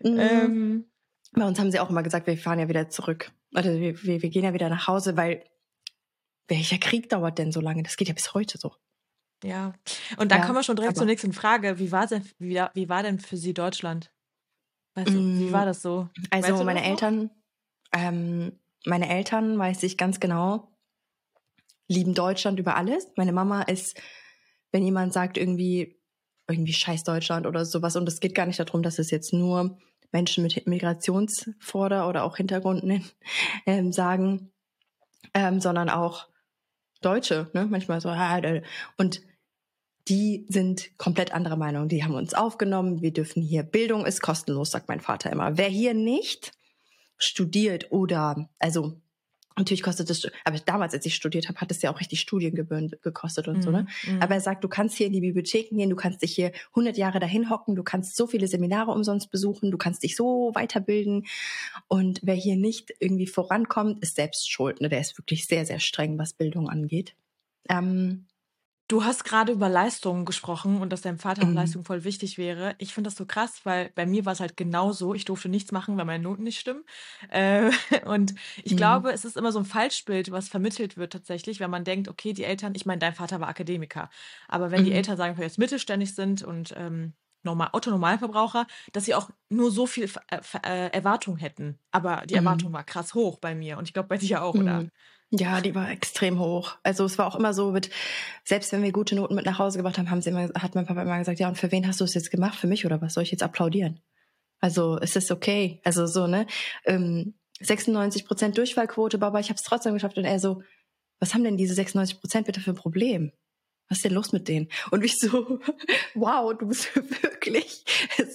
[0.02, 0.18] Mhm.
[0.18, 0.85] ähm,
[1.33, 3.30] bei uns haben sie auch immer gesagt, wir fahren ja wieder zurück.
[3.56, 5.42] Also wir, wir, wir gehen ja wieder nach Hause, weil
[6.46, 7.82] welcher Krieg dauert denn so lange?
[7.82, 8.75] Das geht ja bis heute so.
[9.42, 9.72] Ja,
[10.18, 11.78] und da ja, kommen wir schon direkt zur nächsten Frage.
[11.78, 14.10] Wie war, denn, wie, wie war denn für Sie Deutschland?
[14.94, 16.08] Weißt du, wie mm, war das so?
[16.30, 17.30] Also weißt du meine Eltern,
[17.92, 20.68] ähm, meine Eltern, weiß ich ganz genau,
[21.88, 23.08] lieben Deutschland über alles.
[23.16, 23.98] Meine Mama ist,
[24.70, 25.98] wenn jemand sagt irgendwie,
[26.46, 29.78] irgendwie scheiß Deutschland oder sowas, und es geht gar nicht darum, dass es jetzt nur
[30.12, 32.84] Menschen mit Migrationsvorder- oder auch Hintergrund
[33.66, 34.52] ähm, sagen,
[35.34, 36.28] ähm, sondern auch
[37.00, 37.66] Deutsche, ne?
[37.66, 38.14] manchmal so.
[38.97, 39.21] Und
[40.08, 41.88] die sind komplett anderer Meinung.
[41.88, 43.02] Die haben uns aufgenommen.
[43.02, 45.58] Wir dürfen hier, Bildung ist kostenlos, sagt mein Vater immer.
[45.58, 46.52] Wer hier nicht
[47.19, 49.00] studiert oder, also
[49.58, 52.92] Natürlich kostet es, aber damals, als ich studiert habe, hat es ja auch richtig Studiengebühren
[53.02, 53.62] gekostet und mhm.
[53.62, 53.86] so, ne?
[54.06, 54.21] Mhm.
[54.21, 56.99] Aber er sagt, du kannst hier in die Bibliotheken gehen, du kannst dich hier 100
[56.99, 61.26] Jahre dahin hocken, du kannst so viele Seminare umsonst besuchen, du kannst dich so weiterbilden.
[61.88, 64.90] Und wer hier nicht irgendwie vorankommt, ist selbst schuld, ne?
[64.90, 67.16] Der ist wirklich sehr, sehr streng, was Bildung angeht.
[67.71, 68.26] Ähm,
[68.88, 71.54] Du hast gerade über Leistungen gesprochen und dass deinem Vater mhm.
[71.54, 72.76] Leistung voll wichtig wäre.
[72.78, 75.12] Ich finde das so krass, weil bei mir war es halt genauso.
[75.12, 76.84] Ich durfte nichts machen, weil meine Noten nicht stimmen.
[77.30, 77.70] Äh,
[78.06, 78.76] und ich mhm.
[78.76, 82.32] glaube, es ist immer so ein Falschbild, was vermittelt wird tatsächlich, wenn man denkt, okay,
[82.32, 84.08] die Eltern, ich meine, dein Vater war Akademiker,
[84.46, 84.86] aber wenn mhm.
[84.86, 89.72] die Eltern sagen, wir jetzt mittelständig sind und ähm, normal, Otto-Normalverbraucher, dass sie auch nur
[89.72, 91.78] so viel äh, äh, Erwartung hätten.
[91.90, 92.46] Aber die mhm.
[92.46, 94.86] Erwartung war krass hoch bei mir und ich glaube bei dir auch, oder?
[95.30, 96.76] Ja, die war extrem hoch.
[96.84, 97.91] Also es war auch immer so mit,
[98.45, 100.86] selbst wenn wir gute Noten mit nach Hause gebracht haben, haben sie immer, hat mein
[100.86, 102.56] Papa immer gesagt, ja, und für wen hast du es jetzt gemacht?
[102.56, 103.15] Für mich oder was?
[103.15, 104.00] Soll ich jetzt applaudieren?
[104.60, 105.80] Also es ist okay.
[105.84, 106.47] Also so, ne?
[106.84, 110.17] Ähm, 96 Prozent Durchfallquote, Baba, ich habe es trotzdem geschafft.
[110.17, 110.62] Und er so,
[111.19, 113.32] was haben denn diese 96 Prozent bitte für ein Problem?
[113.89, 114.69] Was ist denn los mit denen?
[114.91, 115.60] Und ich so,
[116.15, 117.84] wow, du bist wirklich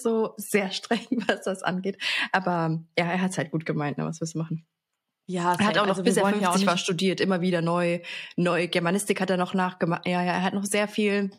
[0.02, 1.98] so sehr streng, was das angeht.
[2.32, 4.06] Aber ja, er hat es halt gut gemeint, ne?
[4.06, 4.66] was willst du machen?
[5.32, 8.00] Ja, er hat auch noch also bis er 50 ja war studiert, immer wieder neu,
[8.36, 8.68] neu.
[8.68, 10.06] Germanistik hat er noch nachgemacht.
[10.06, 11.32] Ja, ja, er hat noch sehr viel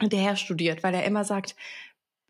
[0.00, 1.56] hinterher studiert, weil er immer sagt,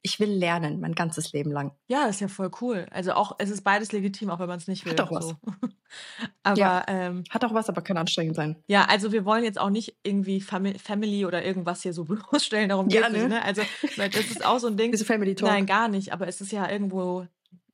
[0.03, 1.73] ich will lernen, mein ganzes Leben lang.
[1.89, 2.87] Ja, ist ja voll cool.
[2.91, 4.93] Also auch, es ist beides legitim, auch wenn man es nicht will.
[4.93, 5.27] Hat auch was.
[5.27, 5.37] So.
[6.43, 8.57] aber ja, ähm, hat auch was, aber kann anstrengend sein.
[8.69, 12.89] Ja, also wir wollen jetzt auch nicht irgendwie Family oder irgendwas hier so bloßstellen, darum
[12.89, 13.29] geht ja, ne?
[13.29, 13.45] ne?
[13.45, 13.63] Also
[13.97, 14.93] das ist auch so ein Ding.
[14.93, 15.51] Diese Family Talk.
[15.51, 16.13] Nein, gar nicht.
[16.13, 17.27] Aber es ist ja irgendwo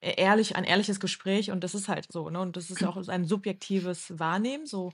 [0.05, 2.41] ehrlich, ein ehrliches Gespräch und das ist halt so, ne?
[2.41, 4.67] Und das ist auch ein subjektives Wahrnehmen.
[4.67, 4.93] So,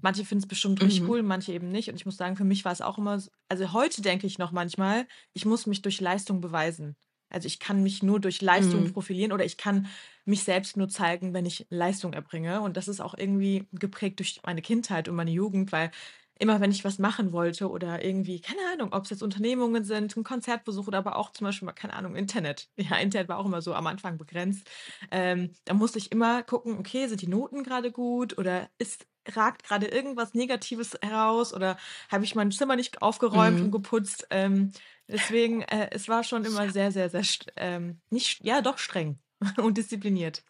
[0.00, 1.10] manche finden es bestimmt richtig mhm.
[1.10, 1.88] cool, manche eben nicht.
[1.88, 4.52] Und ich muss sagen, für mich war es auch immer, also heute denke ich noch
[4.52, 6.96] manchmal, ich muss mich durch Leistung beweisen.
[7.30, 8.92] Also ich kann mich nur durch Leistung mhm.
[8.92, 9.86] profilieren oder ich kann
[10.24, 12.60] mich selbst nur zeigen, wenn ich Leistung erbringe.
[12.60, 15.92] Und das ist auch irgendwie geprägt durch meine Kindheit und meine Jugend, weil
[16.40, 20.16] immer wenn ich was machen wollte oder irgendwie, keine Ahnung, ob es jetzt Unternehmungen sind,
[20.16, 22.68] ein Konzertbesuch oder aber auch zum Beispiel mal, keine Ahnung, Internet.
[22.76, 24.68] Ja, Internet war auch immer so am Anfang begrenzt.
[25.10, 29.64] Ähm, da musste ich immer gucken, okay, sind die Noten gerade gut oder ist ragt
[29.64, 31.76] gerade irgendwas Negatives heraus oder
[32.10, 33.62] habe ich mein Zimmer nicht aufgeräumt Mhm.
[33.62, 34.26] und geputzt.
[34.30, 34.72] Ähm,
[35.08, 37.22] deswegen, äh, es war schon immer sehr, sehr, sehr,
[37.56, 39.20] ähm, nicht, ja, doch streng
[39.58, 40.42] und diszipliniert.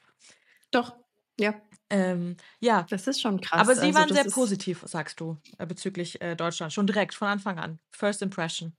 [0.73, 0.97] Doch,
[1.41, 1.55] ja,
[1.93, 3.61] Ähm, ja, das ist schon krass.
[3.61, 7.29] aber Sie Also waren sehr positiv, sagst du, äh, bezüglich äh, Deutschland, schon direkt von
[7.29, 7.81] Anfang an.
[7.91, 8.77] First Impression.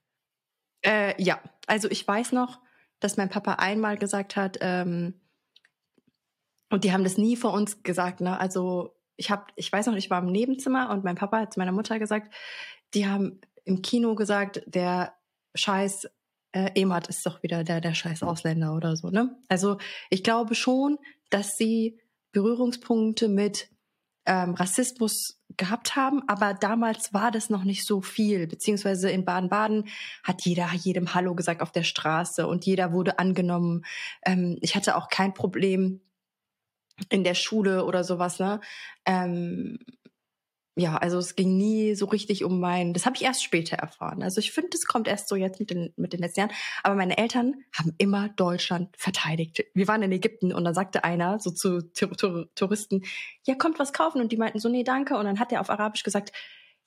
[0.82, 2.60] Äh, ja, also ich weiß noch,
[3.00, 5.20] dass mein Papa einmal gesagt hat, ähm,
[6.70, 8.40] und die haben das nie vor uns gesagt, ne?
[8.40, 11.60] Also ich habe, ich weiß noch, ich war im Nebenzimmer und mein Papa hat zu
[11.60, 12.34] meiner Mutter gesagt,
[12.94, 15.14] die haben im Kino gesagt, der
[15.54, 16.08] Scheiß
[16.54, 19.38] äh, Emat ist doch wieder der, der Scheiß Ausländer oder so, ne?
[19.50, 19.78] Also
[20.10, 20.98] ich glaube schon,
[21.30, 22.00] dass sie
[22.32, 23.70] Berührungspunkte mit
[24.26, 29.88] ähm, Rassismus gehabt haben, aber damals war das noch nicht so viel, beziehungsweise in Baden-Baden
[30.24, 33.84] hat jeder jedem Hallo gesagt auf der Straße und jeder wurde angenommen.
[34.24, 36.02] Ähm, ich hatte auch kein Problem
[37.10, 38.62] in der Schule oder sowas, ne?
[39.06, 39.80] Ähm,
[40.76, 44.24] ja, also es ging nie so richtig um mein, das habe ich erst später erfahren.
[44.24, 46.52] Also ich finde, das kommt erst so jetzt mit den, mit den letzten Jahren.
[46.84, 49.66] Aber meine Eltern haben immer Deutschland verteidigt.
[49.74, 51.82] Wir waren in Ägypten und dann sagte einer so zu
[52.56, 53.04] Touristen,
[53.46, 54.22] ja, kommt was kaufen.
[54.22, 55.18] Und die meinten so, nee, danke.
[55.18, 56.32] Und dann hat er auf Arabisch gesagt,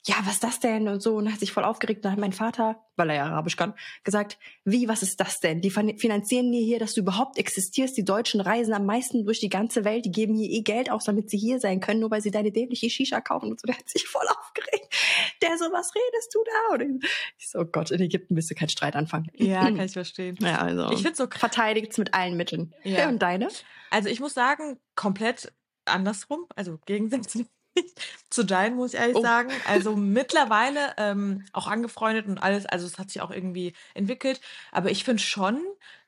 [0.07, 0.87] ja, was ist das denn?
[0.87, 1.99] Und so, und hat sich voll aufgeregt.
[1.99, 5.39] Und dann hat mein Vater, weil er ja Arabisch kann, gesagt, wie, was ist das
[5.39, 5.61] denn?
[5.61, 7.97] Die fin- finanzieren dir hier, dass du überhaupt existierst.
[7.97, 10.05] Die Deutschen reisen am meisten durch die ganze Welt.
[10.05, 12.51] Die geben hier eh Geld aus, damit sie hier sein können, nur weil sie deine
[12.51, 13.49] dämliche Shisha kaufen.
[13.49, 14.93] Und so, der hat sich voll aufgeregt.
[15.41, 16.75] Der so, was redest du da?
[16.75, 17.03] Und
[17.39, 19.31] ich so, oh Gott, in Ägypten willst du keinen Streit anfangen.
[19.33, 20.37] Ja, kann ich verstehen.
[20.39, 20.91] Ja, also.
[20.91, 21.39] Ich finde so krass.
[21.39, 22.73] verteidigt mit allen Mitteln.
[22.83, 22.99] Ja.
[22.99, 23.09] Ja.
[23.09, 23.47] Und deine?
[23.89, 25.51] Also ich muss sagen, komplett
[25.85, 27.45] andersrum, also gegensätzlich
[28.29, 29.21] zu deinen, muss ich ehrlich Oh.
[29.21, 29.61] sagen.
[29.63, 34.41] Also mittlerweile ähm, auch angefreundet und alles, also es hat sich auch irgendwie entwickelt.
[34.71, 35.61] Aber ich finde schon,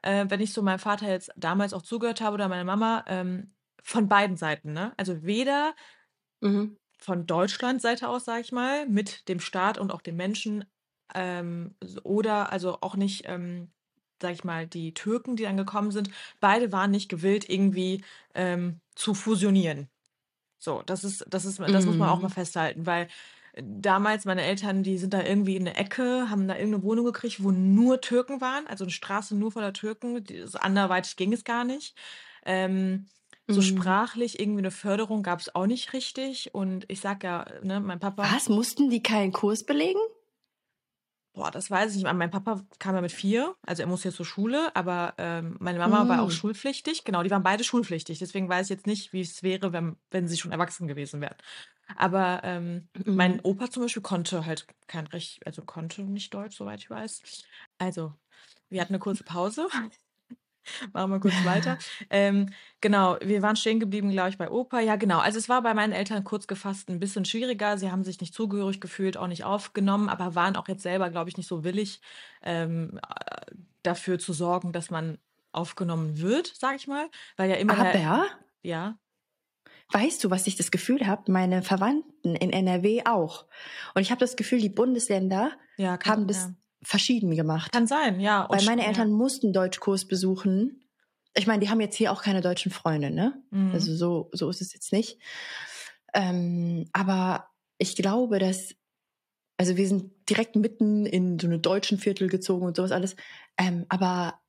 [0.04, 3.54] äh, wenn ich so meinem Vater jetzt damals auch zugehört habe oder meiner Mama, ähm,
[3.84, 4.94] von beiden Seiten, ne?
[4.98, 5.74] Also weder
[6.42, 6.78] Mhm.
[7.00, 10.66] von Deutschland Seite aus, sage ich mal, mit dem Staat und auch den Menschen
[11.14, 13.72] ähm, oder also auch nicht, ähm,
[14.22, 18.04] sage ich mal, die Türken, die dann gekommen sind, beide waren nicht gewillt, irgendwie
[18.34, 19.90] ähm, zu fusionieren.
[20.60, 22.34] So, das ist, das ist, das muss man auch mal Mhm.
[22.34, 23.08] festhalten, weil
[23.62, 27.44] damals meine Eltern, die sind da irgendwie in der Ecke, haben da irgendeine Wohnung gekriegt,
[27.44, 30.24] wo nur Türken waren, also eine Straße nur voller Türken,
[30.60, 31.96] anderweitig ging es gar nicht.
[32.46, 33.08] Ähm,
[33.50, 33.62] so Mhm.
[33.62, 36.54] sprachlich irgendwie eine Förderung gab es auch nicht richtig.
[36.54, 38.48] Und ich sag ja, ne, mein Papa, Was?
[38.50, 40.00] Mussten die keinen Kurs belegen?
[41.38, 42.14] Boah, das weiß ich nicht.
[42.14, 45.80] Mein Papa kam ja mit vier, also er muss jetzt zur Schule, aber ähm, meine
[45.80, 46.32] Mama war auch Mm.
[46.32, 47.04] schulpflichtig.
[47.06, 48.20] Genau, die waren beide schulpflichtig.
[48.20, 51.36] Deswegen weiß ich jetzt nicht, wie es wäre, wenn, wenn sie schon erwachsen gewesen wären.
[51.96, 53.42] Aber ähm, mein Mhm.
[53.44, 57.24] Opa zum Beispiel konnte halt kein Recht, also konnte nicht Deutsch, soweit ich weiß.
[57.78, 58.14] Also,
[58.70, 59.68] wir hatten eine kurze Pause.
[60.94, 61.78] Machen wir kurz weiter.
[62.10, 62.50] Ähm,
[62.82, 64.80] genau, wir waren stehen geblieben, glaube ich, bei Opa.
[64.80, 65.20] Ja, genau.
[65.20, 67.78] Also es war bei meinen Eltern kurz gefasst ein bisschen schwieriger.
[67.78, 71.30] Sie haben sich nicht zugehörig gefühlt, auch nicht aufgenommen, aber waren auch jetzt selber, glaube
[71.30, 72.02] ich, nicht so willig,
[72.44, 73.54] ähm, äh,
[73.84, 75.18] dafür zu sorgen, dass man
[75.52, 77.08] aufgenommen wird, sage ich mal.
[77.36, 78.28] Weil ja immer der, Aber
[78.62, 78.98] ja,
[79.92, 81.32] weißt du, was ich das Gefühl habe?
[81.32, 83.46] Meine Verwandten in NRW auch.
[83.94, 86.54] Und ich habe das Gefühl, die Bundesländer ja, haben das ja.
[86.88, 87.74] Verschieden gemacht.
[87.74, 88.44] kann sein, ja.
[88.44, 90.84] Und Weil meine Eltern mussten Deutschkurs besuchen.
[91.36, 93.44] Ich meine, die haben jetzt hier auch keine deutschen Freunde, ne?
[93.52, 93.58] Ja.
[93.58, 93.72] Mhm.
[93.74, 95.20] Also so, so ist es jetzt nicht.
[96.14, 98.74] Ähm, aber ich glaube, dass,
[99.58, 103.18] also wir sind direkt mitten in so eine deutschen Viertel gezogen und sowas alles.
[103.58, 104.40] Ähm, aber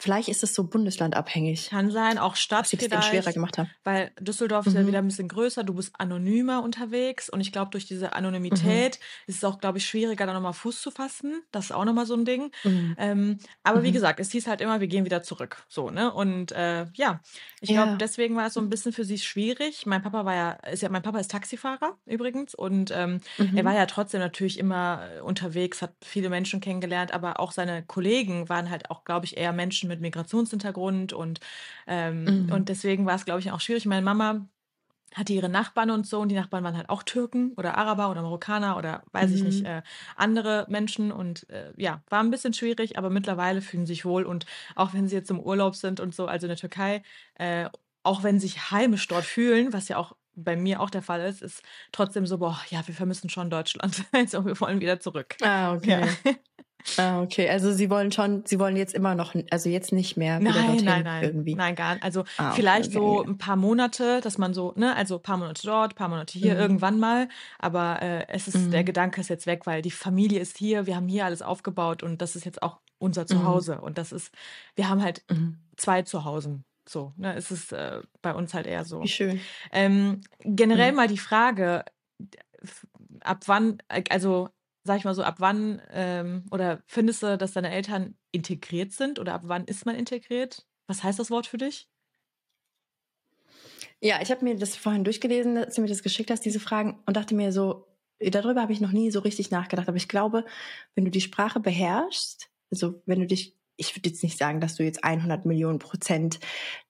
[0.00, 3.04] vielleicht ist es so bundeslandabhängig, kann sein, auch Stadt was sie vielleicht.
[3.04, 3.74] schwerer gemacht haben.
[3.84, 4.86] Weil Düsseldorf ist ja Mhm.
[4.86, 8.12] wieder ein bisschen größer, du bist anonymer unterwegs und ich glaube, durch diese
[8.50, 8.82] Mhm.
[8.82, 11.42] Anonymität ist es auch, glaube ich, schwieriger, da nochmal Fuß zu fassen.
[11.52, 12.50] Das ist auch nochmal so ein Ding.
[12.64, 12.96] Mhm.
[12.98, 13.92] Ähm, aber wie Mhm.
[13.92, 15.64] gesagt, es hieß halt immer, wir gehen wieder zurück.
[15.68, 16.12] So, ne?
[16.12, 17.20] Und äh, ja,
[17.60, 17.98] ich glaube, Ja.
[17.98, 19.86] deswegen war es so ein bisschen für sie schwierig.
[19.86, 23.20] Mein Papa war ja, ist ja, mein Papa ist Taxifahrer übrigens und ähm,
[23.54, 23.74] er war Mhm.
[23.74, 28.70] ja trotzdem natürlich immer äh, unterwegs, hat viele Menschen kennengelernt, aber auch seine Kollegen waren
[28.70, 31.40] halt auch, glaube ich, eher Menschen mit Migrationshintergrund und,
[31.86, 32.50] ähm, Mhm.
[32.50, 33.86] und deswegen war es, glaube ich, auch schwierig.
[33.86, 34.48] Meine Mama
[35.14, 38.22] hatte ihre Nachbarn und so und die Nachbarn waren halt auch Türken oder Araber oder
[38.22, 39.66] Marokkaner oder weiß ich nicht, Mhm.
[39.66, 39.82] äh,
[40.16, 44.24] andere Menschen und äh, ja, war ein bisschen schwierig, aber mittlerweile fühlen sie sich wohl
[44.24, 47.02] und auch wenn sie jetzt im Urlaub sind und so, also in der Türkei,
[47.34, 47.68] äh,
[48.04, 51.20] auch wenn sie sich heimisch dort fühlen, was ja auch bei mir auch der Fall
[51.22, 54.04] ist, ist trotzdem so, boah, ja, wir vermissen schon Deutschland.
[54.12, 55.36] Also wir wollen wieder zurück.
[55.42, 56.16] Ah, Ja.
[56.80, 57.02] Okay.
[57.02, 57.48] Ah, okay.
[57.48, 60.66] Also sie wollen schon, sie wollen jetzt immer noch, also jetzt nicht mehr wieder Nein,
[60.66, 61.24] dorthin nein, nein.
[61.24, 61.54] irgendwie.
[61.54, 62.02] Nein, gar nicht.
[62.04, 63.30] Also Ah, okay, vielleicht so okay.
[63.30, 66.38] ein paar Monate, dass man so, ne, also ein paar Monate dort, ein paar Monate
[66.38, 66.60] hier, Mhm.
[66.60, 67.28] irgendwann mal.
[67.58, 68.86] Aber äh, es ist, der Mhm.
[68.86, 72.20] Gedanke ist jetzt weg, weil die Familie ist hier, wir haben hier alles aufgebaut und
[72.22, 73.26] das ist jetzt auch unser Mhm.
[73.26, 73.80] Zuhause.
[73.80, 74.32] Und das ist,
[74.74, 75.58] wir haben halt Mhm.
[75.76, 76.64] zwei Zuhausen.
[76.88, 79.02] So, ne, ist es äh, bei uns halt eher so.
[79.02, 79.40] Wie schön.
[79.70, 80.96] Ähm, generell Mhm.
[80.96, 81.84] mal die Frage,
[83.20, 84.48] ab wann, also
[84.84, 89.18] sag ich mal so, ab wann ähm, oder findest du, dass deine Eltern integriert sind
[89.18, 90.66] oder ab wann ist man integriert?
[90.86, 91.88] Was heißt das Wort für dich?
[94.00, 97.02] Ja, ich habe mir das vorhin durchgelesen, als du mir das geschickt hast, diese Fragen,
[97.06, 97.86] und dachte mir so,
[98.18, 99.88] darüber habe ich noch nie so richtig nachgedacht.
[99.88, 100.44] Aber ich glaube,
[100.94, 104.76] wenn du die Sprache beherrschst, also wenn du dich, ich würde jetzt nicht sagen, dass
[104.76, 106.40] du jetzt 100 Millionen Prozent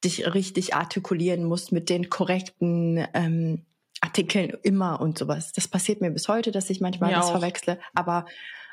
[0.05, 3.66] dich richtig artikulieren musst mit den korrekten ähm,
[4.01, 5.53] Artikeln immer und sowas.
[5.53, 7.33] Das passiert mir bis heute, dass ich manchmal Mir das auch.
[7.33, 7.79] verwechsle.
[7.95, 8.27] Aber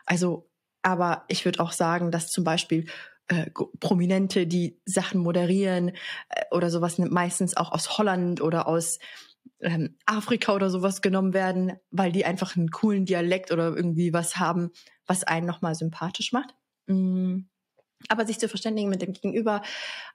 [0.06, 0.50] also,
[0.82, 2.86] aber ich würde auch sagen, dass zum Beispiel
[3.28, 5.90] äh, Prominente, die Sachen moderieren
[6.30, 9.00] äh, oder sowas, ne, meistens auch aus Holland oder aus
[9.60, 14.38] ähm, Afrika oder sowas genommen werden, weil die einfach einen coolen Dialekt oder irgendwie was
[14.38, 14.72] haben,
[15.06, 16.56] was einen nochmal sympathisch macht.
[16.88, 17.42] Mm.
[18.10, 19.64] Aber sich zu verständigen mit dem Gegenüber,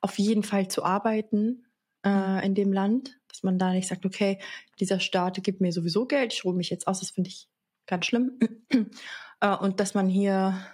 [0.01, 1.67] auf jeden Fall zu arbeiten
[2.07, 4.39] äh, in dem Land, dass man da nicht sagt, okay,
[4.79, 7.49] dieser Staat gibt mir sowieso Geld, ich ruhe mich jetzt aus, das finde ich
[7.87, 8.39] ganz schlimm.
[9.41, 10.65] äh, und dass man hier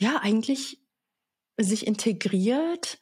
[0.00, 0.78] ja eigentlich
[1.56, 2.98] sich integriert,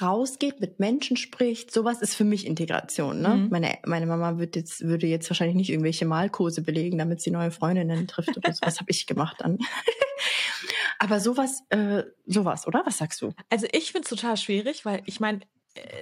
[0.00, 3.20] rausgeht, mit Menschen spricht, sowas ist für mich Integration.
[3.20, 3.28] Ne?
[3.34, 3.48] Mhm.
[3.50, 7.50] Meine, meine Mama wird jetzt, würde jetzt wahrscheinlich nicht irgendwelche Malkurse belegen, damit sie neue
[7.50, 9.58] Freundinnen trifft oder sowas habe ich gemacht dann.
[10.98, 12.82] Aber sowas, äh, sowas, oder?
[12.84, 13.32] Was sagst du?
[13.48, 15.40] Also ich finde es total schwierig, weil ich meine,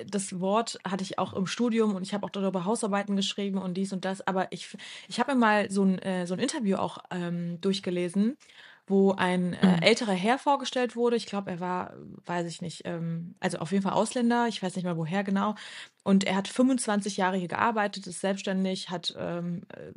[0.07, 3.75] das Wort hatte ich auch im Studium und ich habe auch darüber Hausarbeiten geschrieben und
[3.75, 4.27] dies und das.
[4.27, 4.77] Aber ich,
[5.09, 8.37] ich habe mir mal so ein, äh, so ein Interview auch ähm, durchgelesen,
[8.87, 9.81] wo ein äh, Mhm.
[9.83, 11.17] älterer Herr vorgestellt wurde.
[11.17, 14.47] Ich glaube, er war, weiß ich nicht, ähm, also auf jeden Fall Ausländer.
[14.49, 15.55] Ich weiß nicht mal woher genau.
[16.05, 19.93] Und er hat 25 Jahre hier gearbeitet, ist selbstständig, hat ähm, äh,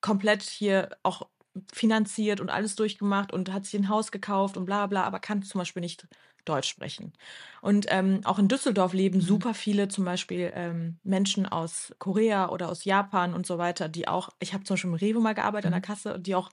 [0.00, 1.28] komplett hier auch
[1.72, 5.42] finanziert und alles durchgemacht und hat sich ein Haus gekauft und bla bla, aber kann
[5.42, 6.06] zum Beispiel nicht
[6.44, 7.12] Deutsch sprechen.
[7.60, 9.20] Und ähm, auch in Düsseldorf leben Mhm.
[9.20, 14.08] super viele zum Beispiel ähm, Menschen aus Korea oder aus Japan und so weiter, die
[14.08, 15.82] auch, ich habe zum Beispiel im Rewe mal gearbeitet an der Mhm.
[15.82, 16.50] Kasse, die auch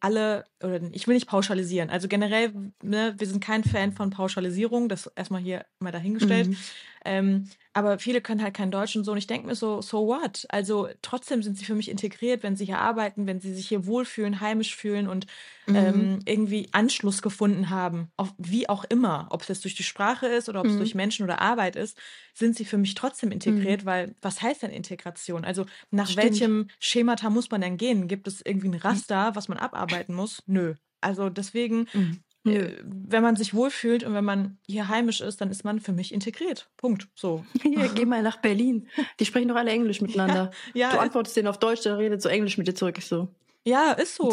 [0.00, 1.90] alle, oder ich will nicht pauschalisieren.
[1.90, 6.50] Also generell, ne, wir sind kein Fan von Pauschalisierung, das erstmal hier mal dahingestellt.
[6.50, 6.68] Mhm.
[7.08, 9.12] Ähm, aber viele können halt kein Deutsch und so.
[9.12, 10.46] Und ich denke mir so, so what?
[10.50, 13.86] Also trotzdem sind sie für mich integriert, wenn sie hier arbeiten, wenn sie sich hier
[13.86, 15.26] wohlfühlen, heimisch fühlen und
[15.66, 16.08] Mhm.
[16.08, 20.26] ähm, irgendwie Anschluss gefunden haben, auf, wie auch immer, ob es jetzt durch die Sprache
[20.26, 20.76] ist oder ob es Mhm.
[20.76, 21.98] durch Menschen oder Arbeit ist,
[22.34, 25.44] sind sie für mich trotzdem integriert, weil was heißt denn Integration?
[25.44, 26.16] Also nach Stimmt.
[26.16, 28.08] welchem Schemata muss man denn gehen?
[28.08, 30.42] Gibt es irgendwie ein Raster, was man abarbeiten muss?
[30.46, 30.74] Nö.
[31.00, 32.22] Also deswegen, Mhm.
[32.48, 32.58] Nö.
[32.60, 35.92] äh, wenn man sich wohlfühlt und wenn man hier heimisch ist, dann ist man für
[35.92, 36.68] mich integriert.
[36.76, 37.08] Punkt.
[37.14, 37.44] So.
[37.62, 38.88] Hier, geh mal nach Berlin.
[39.20, 40.50] Die sprechen doch alle Englisch miteinander.
[40.74, 42.96] Ja, du ist- antwortest denen auf Deutsch, der redet so Englisch mit dir zurück.
[42.98, 43.28] Ich so,
[43.64, 44.30] Ja, ist so.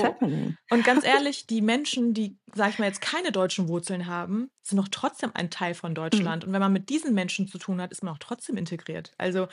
[0.70, 4.78] Und ganz ehrlich, die Menschen, die, sag ich mal, jetzt keine deutschen Wurzeln haben, sind
[4.78, 6.46] doch trotzdem ein Teil von Deutschland.
[6.46, 9.12] Und wenn man mit diesen Menschen zu tun hat, ist man auch trotzdem integriert.
[9.18, 9.48] Also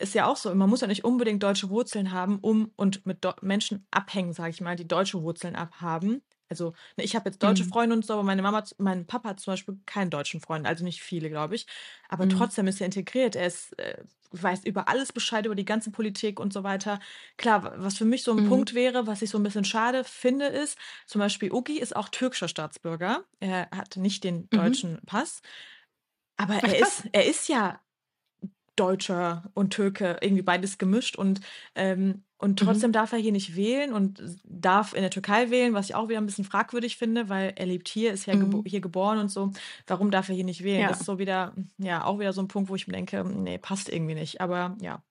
[0.00, 0.54] ist ja auch so.
[0.54, 4.50] Man muss ja nicht unbedingt deutsche Wurzeln haben, um und mit Deu- Menschen abhängen, sag
[4.50, 6.22] ich mal, die deutsche Wurzeln abhaben.
[6.48, 7.64] Also ne, ich habe jetzt deutsche Mhm.
[7.64, 10.84] Freunde und so, aber meine Mama, mein Papa hat zum Beispiel keinen deutschen Freund, also
[10.84, 11.66] nicht viele, glaube ich.
[12.08, 12.28] Aber Mhm.
[12.28, 13.36] trotzdem ist er integriert.
[13.36, 17.00] Er ist, äh, weiß über alles Bescheid, über die ganze Politik und so weiter.
[17.38, 18.42] Klar, wa- was für mich so ein Mhm.
[18.42, 22.08] Punkt wäre, was ich so ein bisschen schade finde, ist, zum Beispiel Ugi ist auch
[22.08, 23.24] türkischer Staatsbürger.
[23.40, 24.88] Er hat nicht den Mhm.
[24.92, 25.40] deutschen Pass.
[26.36, 27.80] Aber Ach, er ist, er ist ja
[28.78, 31.40] Deutscher und Türke, irgendwie beides gemischt und,
[31.74, 32.56] ähm, und Mhm.
[32.56, 36.08] trotzdem darf er hier nicht wählen und darf in der Türkei wählen, was ich auch
[36.08, 38.64] wieder ein bisschen fragwürdig finde, weil er lebt hier, ist ja gebo Mhm.
[38.66, 39.52] hier geboren und so.
[39.86, 40.82] Warum darf er hier nicht wählen?
[40.82, 40.88] Ja.
[40.88, 43.58] Das ist so wieder, ja, auch wieder so ein Punkt, wo ich mir denke, nee,
[43.58, 44.40] passt irgendwie nicht.
[44.40, 45.02] Aber ja.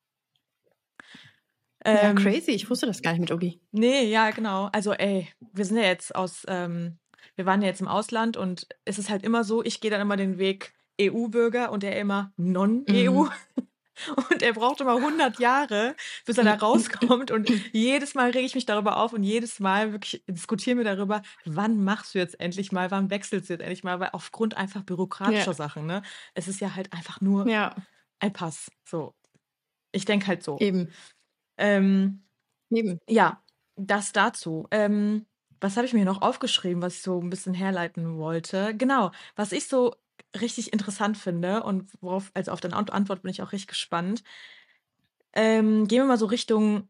[1.85, 2.51] Ja, Ähm, crazy.
[2.51, 3.61] Ich wusste das gar nicht mit Ogi.
[3.71, 4.69] Nee, ja, genau.
[4.73, 6.97] Also, ey, wir sind ja jetzt aus, ähm,
[7.35, 10.01] wir waren ja jetzt im Ausland und es ist halt immer so, ich gehe dann
[10.01, 13.23] immer den Weg EU-Bürger und er immer Non-EU.
[13.25, 13.29] Mhm.
[14.29, 17.31] Und er braucht immer 100 Jahre, bis er da rauskommt.
[17.31, 21.23] Und jedes Mal rege ich mich darüber auf und jedes Mal wirklich diskutieren wir darüber,
[21.45, 24.83] wann machst du jetzt endlich mal, wann wechselst du jetzt endlich mal, weil aufgrund einfach
[24.83, 25.53] bürokratischer Ja.
[25.53, 26.03] Sachen, ne?
[26.35, 27.75] Es ist ja halt einfach nur Ja,
[28.19, 28.69] ein Pass.
[28.85, 29.15] So.
[29.91, 30.57] Ich denke halt so.
[30.59, 30.91] eben.
[31.57, 32.23] Ähm,
[32.69, 32.99] Eben.
[33.09, 33.41] ja,
[33.75, 34.67] das dazu.
[34.71, 35.25] Ähm,
[35.59, 38.75] was habe ich mir noch aufgeschrieben, was ich so ein bisschen herleiten wollte?
[38.77, 39.95] Genau, was ich so
[40.39, 44.23] richtig interessant finde und worauf, also auf deine Ant- Antwort bin ich auch richtig gespannt.
[45.33, 46.89] Ähm, gehen wir mal so Richtung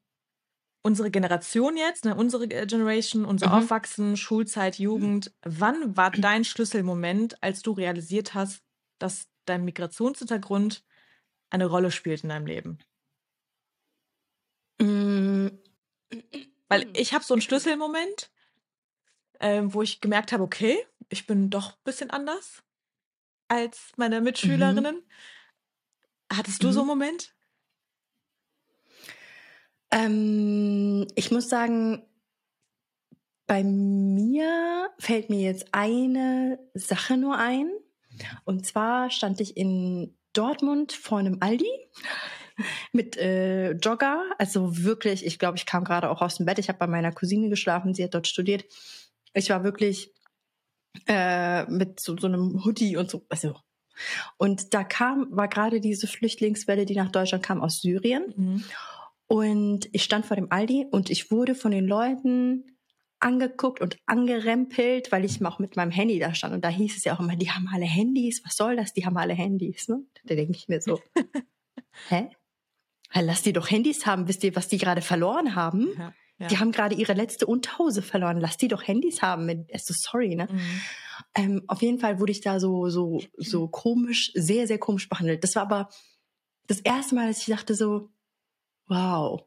[0.83, 3.57] unsere Generation jetzt, ne, unsere äh, Generation, unser Mhm.
[3.57, 5.33] Aufwachsen, Schulzeit, Jugend.
[5.43, 8.63] Wann war dein Schlüsselmoment, als du realisiert hast,
[8.99, 10.85] dass dein Migrationshintergrund
[11.51, 12.79] eine Rolle spielt in deinem Leben?
[14.81, 15.47] Mm,
[16.69, 18.31] Weil ich habe so einen Schlüsselmoment,
[19.39, 20.77] ähm, wo ich gemerkt habe, okay,
[21.09, 22.63] ich bin doch ein bisschen anders.
[23.47, 24.95] Als meine Mitschülerinnen.
[24.95, 26.35] Mhm.
[26.35, 26.71] Hattest du mhm.
[26.71, 27.33] so einen Moment?
[29.91, 32.03] Ähm, ich muss sagen,
[33.45, 37.71] bei mir fällt mir jetzt eine Sache nur ein.
[38.43, 41.69] Und zwar stand ich in Dortmund vor einem Aldi
[42.91, 44.23] mit äh, Jogger.
[44.37, 46.59] Also wirklich, ich glaube, ich kam gerade auch aus dem Bett.
[46.59, 48.65] Ich habe bei meiner Cousine geschlafen, sie hat dort studiert.
[49.33, 50.13] Ich war wirklich
[51.07, 53.25] äh, mit so, so einem Hoodie und so.
[53.29, 53.55] Also
[54.37, 58.33] und da kam, war gerade diese Flüchtlingswelle, die nach Deutschland kam aus Syrien.
[58.35, 58.63] Mhm.
[59.27, 62.77] Und ich stand vor dem Aldi und ich wurde von den Leuten
[63.19, 66.53] angeguckt und angerempelt, weil ich auch mit meinem Handy da stand.
[66.53, 68.41] Und da hieß es ja auch immer, die haben alle Handys.
[68.45, 68.93] Was soll das?
[68.93, 69.87] Die haben alle Handys.
[69.87, 70.03] Ne?
[70.25, 71.01] Da denke ich mir so,
[72.09, 72.29] hä?
[73.13, 74.27] Lass die doch Handys haben.
[74.27, 75.89] Wisst ihr, was die gerade verloren haben?
[75.97, 76.47] Ja, ja.
[76.47, 78.39] Die haben gerade ihre letzte Unterhose verloren.
[78.39, 79.65] Lass die doch Handys haben.
[79.73, 80.47] Also sorry, ne?
[80.51, 80.81] Mhm.
[81.35, 85.43] Ähm, auf jeden Fall wurde ich da so, so, so komisch, sehr, sehr komisch behandelt.
[85.43, 85.89] Das war aber
[86.67, 88.09] das erste Mal, dass ich dachte so,
[88.87, 89.43] wow,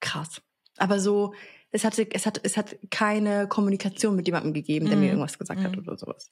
[0.00, 0.40] krass.
[0.78, 1.34] Aber so,
[1.70, 5.00] es hatte, es hat, es hat keine Kommunikation mit jemandem gegeben, der mm.
[5.00, 5.10] mir mhm.
[5.12, 5.64] irgendwas gesagt mm.
[5.64, 5.82] hat mhm.
[5.82, 6.30] oder sowas.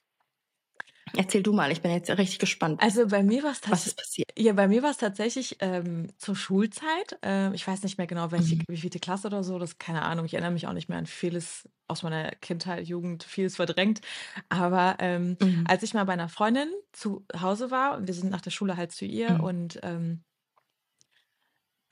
[1.16, 2.80] Erzähl du mal, ich bin jetzt richtig gespannt.
[2.82, 4.24] Also bei mir war es tatsächlich.
[4.36, 7.18] Ja, bei mir war es tatsächlich ähm, zur Schulzeit.
[7.22, 8.64] Ähm, ich weiß nicht mehr genau, welche, mhm.
[8.68, 9.58] wie viele Klasse oder so.
[9.58, 10.24] Das keine Ahnung.
[10.24, 14.00] Ich erinnere mich auch nicht mehr an vieles aus meiner Kindheit, Jugend, vieles verdrängt.
[14.48, 15.64] Aber ähm, mhm.
[15.68, 18.76] als ich mal bei einer Freundin zu Hause war, und wir sind nach der Schule
[18.76, 19.40] halt zu ihr mhm.
[19.40, 20.24] und ähm,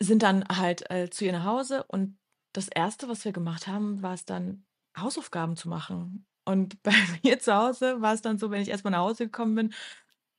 [0.01, 2.17] sind dann halt äh, zu ihr nach Hause und
[2.53, 4.65] das erste, was wir gemacht haben, war es dann
[4.97, 6.27] Hausaufgaben zu machen.
[6.45, 9.55] Und bei mir zu Hause war es dann so, wenn ich erstmal nach Hause gekommen
[9.55, 9.75] bin,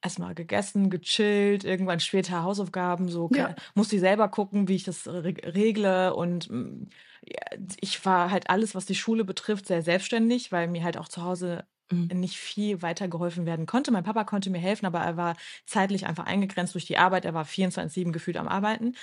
[0.04, 3.56] erstmal gegessen, gechillt, irgendwann später Hausaufgaben, so ja.
[3.76, 6.90] musste ich selber gucken, wie ich das regle und mm,
[7.24, 11.08] ja, ich war halt alles, was die Schule betrifft, sehr selbstständig, weil mir halt auch
[11.08, 12.08] zu Hause mhm.
[12.20, 13.92] nicht viel weitergeholfen werden konnte.
[13.92, 15.36] Mein Papa konnte mir helfen, aber er war
[15.66, 17.26] zeitlich einfach eingegrenzt durch die Arbeit.
[17.26, 18.96] Er war 24-7 gefühlt am Arbeiten.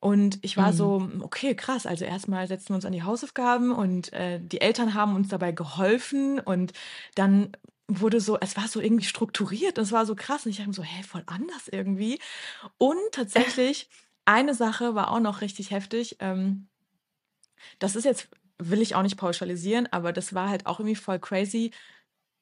[0.00, 0.76] Und ich war mhm.
[0.76, 1.86] so, okay, krass.
[1.86, 5.52] Also erstmal setzen wir uns an die Hausaufgaben und äh, die Eltern haben uns dabei
[5.52, 6.72] geholfen und
[7.14, 7.52] dann
[7.88, 10.44] wurde so, es war so irgendwie strukturiert, es war so krass.
[10.44, 12.20] Und ich dachte so, hey, voll anders irgendwie.
[12.76, 13.88] Und tatsächlich,
[14.24, 16.16] eine Sache war auch noch richtig heftig.
[16.20, 16.68] Ähm,
[17.78, 21.18] das ist jetzt, will ich auch nicht pauschalisieren, aber das war halt auch irgendwie voll
[21.18, 21.72] crazy.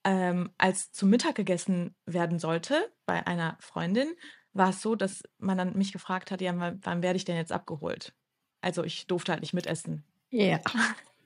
[0.05, 4.09] Ähm, als zu Mittag gegessen werden sollte bei einer Freundin,
[4.57, 7.53] war es so, dass man dann mich gefragt hat, ja, wann, werde ich denn jetzt
[7.53, 8.15] abgeholt?
[8.61, 10.05] Also ich durfte halt nicht mitessen.
[10.31, 10.61] Ja.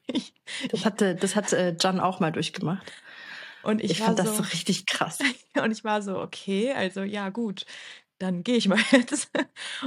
[0.71, 2.93] das hatte, das hat äh, Jan auch mal durchgemacht.
[3.63, 5.19] Und ich, ich fand so, das so richtig krass.
[5.63, 7.67] Und ich war so, okay, also ja, gut,
[8.19, 9.31] dann gehe ich mal jetzt.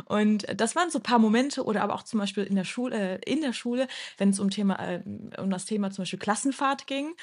[0.05, 3.19] Und das waren so ein paar Momente oder aber auch zum Beispiel in der Schule,
[3.25, 5.01] in der Schule, wenn es um Thema, äh,
[5.37, 7.13] um das Thema zum Beispiel Klassenfahrt ging.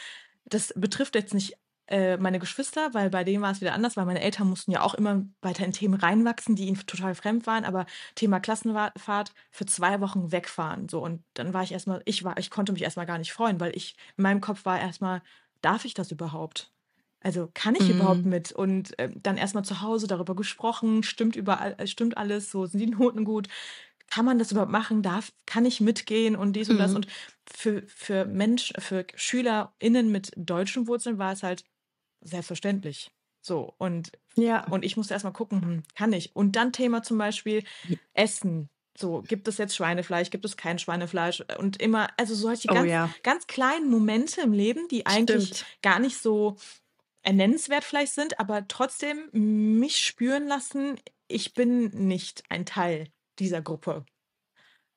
[0.44, 1.56] Das betrifft jetzt nicht
[1.90, 4.82] äh, meine Geschwister, weil bei denen war es wieder anders, weil meine Eltern mussten ja
[4.82, 9.66] auch immer weiter in Themen reinwachsen, die ihnen total fremd waren, aber Thema Klassenfahrt für
[9.66, 10.88] zwei Wochen wegfahren.
[10.88, 13.60] So, und dann war ich erstmal, ich war, ich konnte mich erstmal gar nicht freuen,
[13.60, 15.20] weil ich, in meinem Kopf war erstmal,
[15.62, 16.72] darf ich das überhaupt?
[17.22, 17.96] Also kann ich mhm.
[17.96, 18.52] überhaupt mit?
[18.52, 22.80] Und äh, dann erstmal zu Hause darüber gesprochen, stimmt überall, äh, stimmt alles, so sind
[22.80, 23.48] die Noten gut,
[24.10, 25.02] kann man das überhaupt machen?
[25.02, 26.90] Darf, kann ich mitgehen und dies und das?
[26.90, 26.96] Mhm.
[26.96, 27.06] Und
[27.46, 31.64] für, für Menschen, für SchülerInnen mit deutschen Wurzeln war es halt
[32.20, 33.10] selbstverständlich.
[33.42, 34.66] So, und, ja.
[34.66, 36.34] und ich musste erstmal gucken, hm, kann ich.
[36.36, 37.64] Und dann Thema zum Beispiel
[38.12, 38.68] Essen.
[38.98, 41.42] So, gibt es jetzt Schweinefleisch, gibt es kein Schweinefleisch?
[41.58, 43.10] Und immer, also solche oh, ganz, ja.
[43.22, 45.66] ganz kleinen Momente im Leben, die eigentlich Stimmt.
[45.82, 46.56] gar nicht so
[47.22, 54.04] ernennenswert vielleicht sind, aber trotzdem mich spüren lassen, ich bin nicht ein Teil dieser Gruppe.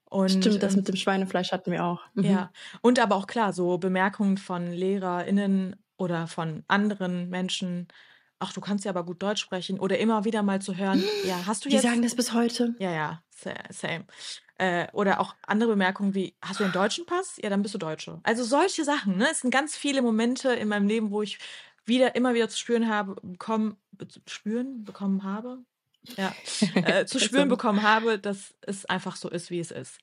[0.09, 2.01] Und, Stimmt, das ähm, mit dem Schweinefleisch hatten wir auch.
[2.13, 2.23] Mhm.
[2.25, 7.87] Ja, und aber auch klar, so Bemerkungen von LehrerInnen oder von anderen Menschen,
[8.39, 11.45] ach, du kannst ja aber gut Deutsch sprechen oder immer wieder mal zu hören, ja,
[11.45, 11.83] hast du jetzt...
[11.83, 12.75] Die sagen das bis heute.
[12.79, 13.23] Ja, ja,
[13.69, 14.05] same.
[14.57, 17.39] Äh, oder auch andere Bemerkungen wie, hast du einen deutschen Pass?
[17.41, 18.19] Ja, dann bist du Deutsche.
[18.23, 19.27] Also solche Sachen, ne?
[19.31, 21.39] Es sind ganz viele Momente in meinem Leben, wo ich
[21.85, 23.77] wieder, immer wieder zu spüren habe, bekommen,
[24.27, 25.59] spüren, bekommen habe,
[26.17, 26.33] ja,
[26.75, 29.99] äh, zu spüren bekommen habe, dass es einfach so ist, wie es ist.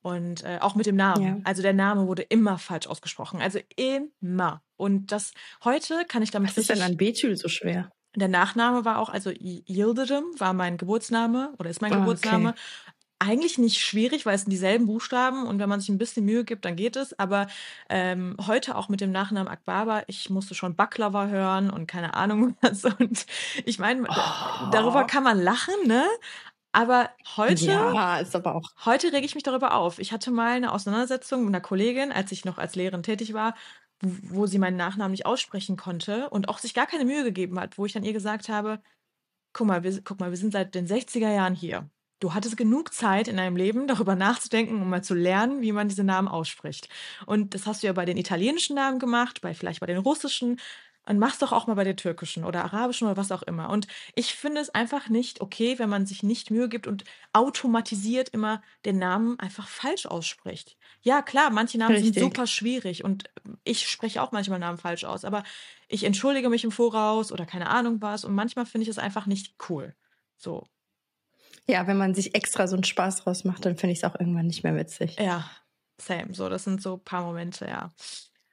[0.00, 1.24] Und äh, auch mit dem Namen.
[1.24, 1.36] Ja.
[1.44, 3.40] Also der Name wurde immer falsch ausgesprochen.
[3.40, 4.62] Also immer.
[4.76, 5.32] Und das
[5.64, 6.50] heute kann ich damit.
[6.50, 7.90] Was ist denn an Betül so schwer?
[8.16, 12.50] Der Nachname war auch, also Yildirim war mein Geburtsname oder ist mein ah, Geburtsname.
[12.50, 12.60] Okay.
[13.20, 16.44] Eigentlich nicht schwierig, weil es sind dieselben Buchstaben und wenn man sich ein bisschen Mühe
[16.44, 17.18] gibt, dann geht es.
[17.18, 17.48] Aber
[17.88, 22.56] ähm, heute auch mit dem Nachnamen Akbaba, ich musste schon Baklava hören und keine Ahnung
[22.60, 22.84] was.
[22.84, 23.26] Und
[23.64, 24.70] ich meine, oh.
[24.70, 26.04] darüber kann man lachen, ne?
[26.72, 28.70] Aber heute, ja, ist aber auch.
[28.84, 29.98] heute rege ich mich darüber auf.
[29.98, 33.54] Ich hatte mal eine Auseinandersetzung mit einer Kollegin, als ich noch als Lehrerin tätig war.
[34.02, 37.78] wo, sie meinen Nachnamen nicht aussprechen konnte und auch sich gar keine Mühe gegeben hat,
[37.78, 38.80] wo ich dann ihr gesagt habe,
[39.52, 41.90] guck mal, wir, guck mal, wir sind seit den 60er Jahren hier.
[42.20, 45.88] Du hattest genug Zeit in deinem Leben, darüber nachzudenken, um mal zu lernen, wie man
[45.88, 46.88] diese Namen ausspricht.
[47.26, 50.60] Und das hast du ja bei den italienischen Namen gemacht, bei vielleicht bei den russischen.
[51.08, 53.70] Und mach's doch auch mal bei den türkischen oder arabischen oder was auch immer.
[53.70, 58.28] Und ich finde es einfach nicht okay, wenn man sich nicht Mühe gibt und automatisiert
[58.30, 60.76] immer den Namen einfach falsch ausspricht.
[61.00, 62.22] Ja, klar, manche Namen sind Richtig.
[62.22, 63.30] super schwierig und
[63.64, 65.44] ich spreche auch manchmal Namen falsch aus, aber
[65.88, 69.26] ich entschuldige mich im Voraus oder keine Ahnung was und manchmal finde ich es einfach
[69.26, 69.94] nicht cool.
[70.36, 70.68] So,
[71.68, 74.18] Ja, wenn man sich extra so einen Spaß draus macht, dann finde ich es auch
[74.18, 75.18] irgendwann nicht mehr witzig.
[75.18, 75.50] ja,
[76.00, 76.34] same.
[76.34, 77.90] So, das sind so ein paar Momente, ja.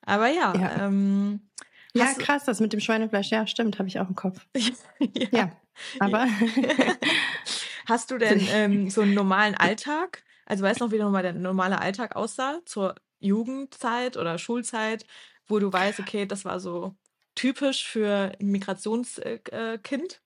[0.04, 0.88] Aber ja, Ja.
[0.88, 1.50] ähm,
[1.96, 4.46] Ja, hast krass, das mit dem Schweinefleisch, ja, stimmt, habe ich auch im Kopf.
[5.00, 5.28] ja.
[5.32, 5.52] Ja,
[6.00, 6.28] aber
[7.86, 10.24] Hast du denn ähm, so einen normalen Alltag?
[10.46, 15.06] Also weißt du noch, wie nochmal der normale Alltag aussah zur Jugendzeit oder Schulzeit,
[15.48, 16.96] wo du weißt, okay, das war so
[17.36, 19.52] typisch für ein Migrationskind?
[19.52, 20.22] Äh, Kind?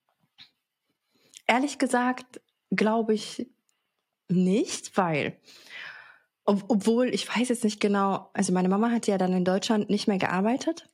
[1.50, 2.42] ehrlich gesagt
[2.72, 3.48] glaube ich
[4.28, 5.36] nicht, weil
[6.46, 9.90] ob, obwohl ich weiß jetzt nicht genau, also meine Mama hat ja dann in Deutschland
[9.90, 10.88] nicht mehr gearbeitet.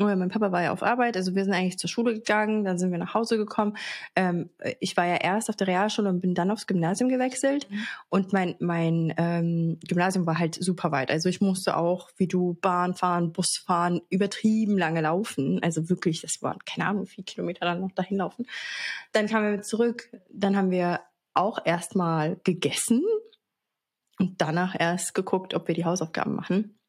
[0.00, 2.78] Oder mein Papa war ja auf Arbeit, also wir sind eigentlich zur Schule gegangen, dann
[2.78, 3.76] sind wir nach Hause gekommen.
[4.16, 7.68] Ähm, ich war ja erst auf der Realschule und bin dann aufs Gymnasium gewechselt.
[7.70, 7.86] Mhm.
[8.08, 11.10] Und mein, mein ähm, Gymnasium war halt super weit.
[11.10, 15.60] Also ich musste auch, wie du, Bahn fahren, Bus fahren, übertrieben lange laufen.
[15.62, 18.46] Also wirklich, das waren, keine Ahnung, wie viele Kilometer dann noch dahin laufen.
[19.12, 21.00] Dann kamen wir zurück, dann haben wir
[21.34, 23.02] auch erstmal gegessen
[24.18, 26.79] und danach erst geguckt, ob wir die Hausaufgaben machen.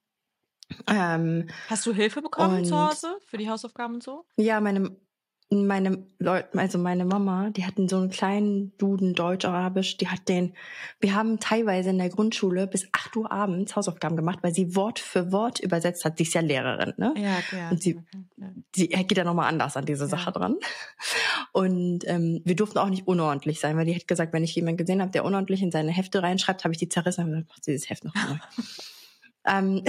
[0.87, 4.25] Ähm, Hast du Hilfe bekommen zu Und- Hause für die Hausaufgaben und so?
[4.37, 4.95] ja, meine,
[5.53, 10.53] meine Leute, also meine Mama, die hatten so einen kleinen Duden Deutsch-Arabisch, die hat den,
[11.01, 14.99] wir haben teilweise in der Grundschule bis 8 Uhr abends Hausaufgaben gemacht, weil sie Wort
[14.99, 16.17] für Wort übersetzt hat.
[16.17, 17.13] Sie ist ja Lehrerin, ne?
[17.17, 17.69] Ja, ja.
[17.69, 17.99] Und sie-
[18.37, 18.47] ja.
[18.73, 20.31] sie geht ja nochmal anders an diese Sache Ja.
[20.31, 20.55] dran.
[21.53, 24.77] Und ähm, wir durften auch nicht unordentlich sein, weil die hat gesagt, wenn ich jemanden
[24.77, 27.67] gesehen habe, der unordentlich in seine Hefte reinschreibt, habe ich die zerrissen und gesagt, macht
[27.67, 28.35] dieses Heft noch neu.
[29.47, 29.83] ähm,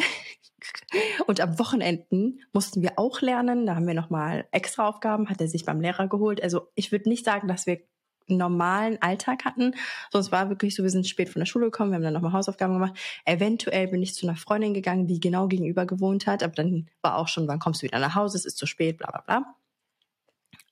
[1.27, 3.67] und am Wochenenden mussten wir auch lernen.
[3.67, 6.43] Da haben wir nochmal extra Aufgaben, hat er sich beim Lehrer geholt.
[6.43, 7.81] Also ich würde nicht sagen, dass wir
[8.29, 9.75] einen normalen Alltag hatten.
[10.11, 12.33] Sonst war wirklich so, wir sind spät von der Schule gekommen, wir haben dann nochmal
[12.33, 12.99] Hausaufgaben gemacht.
[13.25, 17.17] Eventuell bin ich zu einer Freundin gegangen, die genau gegenüber gewohnt hat, aber dann war
[17.17, 19.55] auch schon, wann kommst du wieder nach Hause, es ist zu spät, bla bla bla.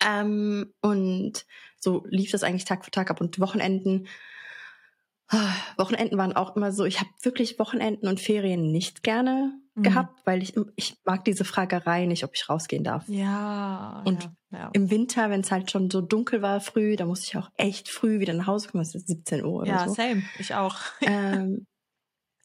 [0.06, 1.44] Ähm, und
[1.78, 4.06] so lief das eigentlich Tag für Tag ab und Wochenenden.
[5.76, 9.82] Wochenenden waren auch immer so, ich habe wirklich Wochenenden und Ferien nicht gerne Mhm.
[9.84, 13.08] gehabt, weil ich, ich mag diese Fragerei nicht, ob ich rausgehen darf.
[13.08, 14.70] Ja, Und ja, ja.
[14.72, 17.88] Im Winter, wenn es halt schon so dunkel war früh, da musste ich auch echt
[17.88, 18.82] früh wieder nach Hause kommen.
[18.82, 19.94] Es ist 17 Uhr oder ja, so.
[19.94, 20.22] same.
[20.38, 20.76] Ich auch.
[21.02, 21.66] Ähm,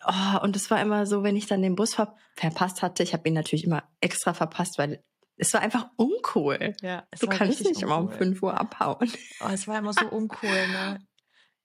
[0.05, 3.13] oh, und es war immer so, wenn ich dann den Bus ver verpasst hatte, ich
[3.13, 5.03] habe ihn natürlich immer extra verpasst, weil
[5.37, 6.75] es war einfach uncool.
[6.81, 8.17] Ja, es Du war kannst nicht immer um uncool.
[8.19, 9.11] 5 Uhr abhauen.
[9.41, 10.99] Oh, es war immer so uncool, ne?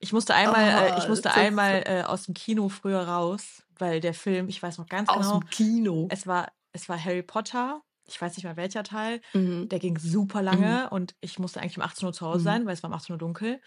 [0.00, 3.02] Ich musste einmal, Oh, äh, ich musste das ist einmal äh, aus dem Kino früher
[3.06, 6.06] raus, weil der Film, ich weiß noch ganz Aus genau, dem Kino.
[6.08, 7.82] es war, es war Harry Potter.
[8.06, 9.20] Ich weiß nicht mal welcher Teil.
[9.34, 9.68] Mhm.
[9.68, 12.44] Der ging super lange und ich musste eigentlich um 18 Uhr zu Hause Mhm.
[12.44, 13.60] sein, weil es war um 18 Uhr dunkel.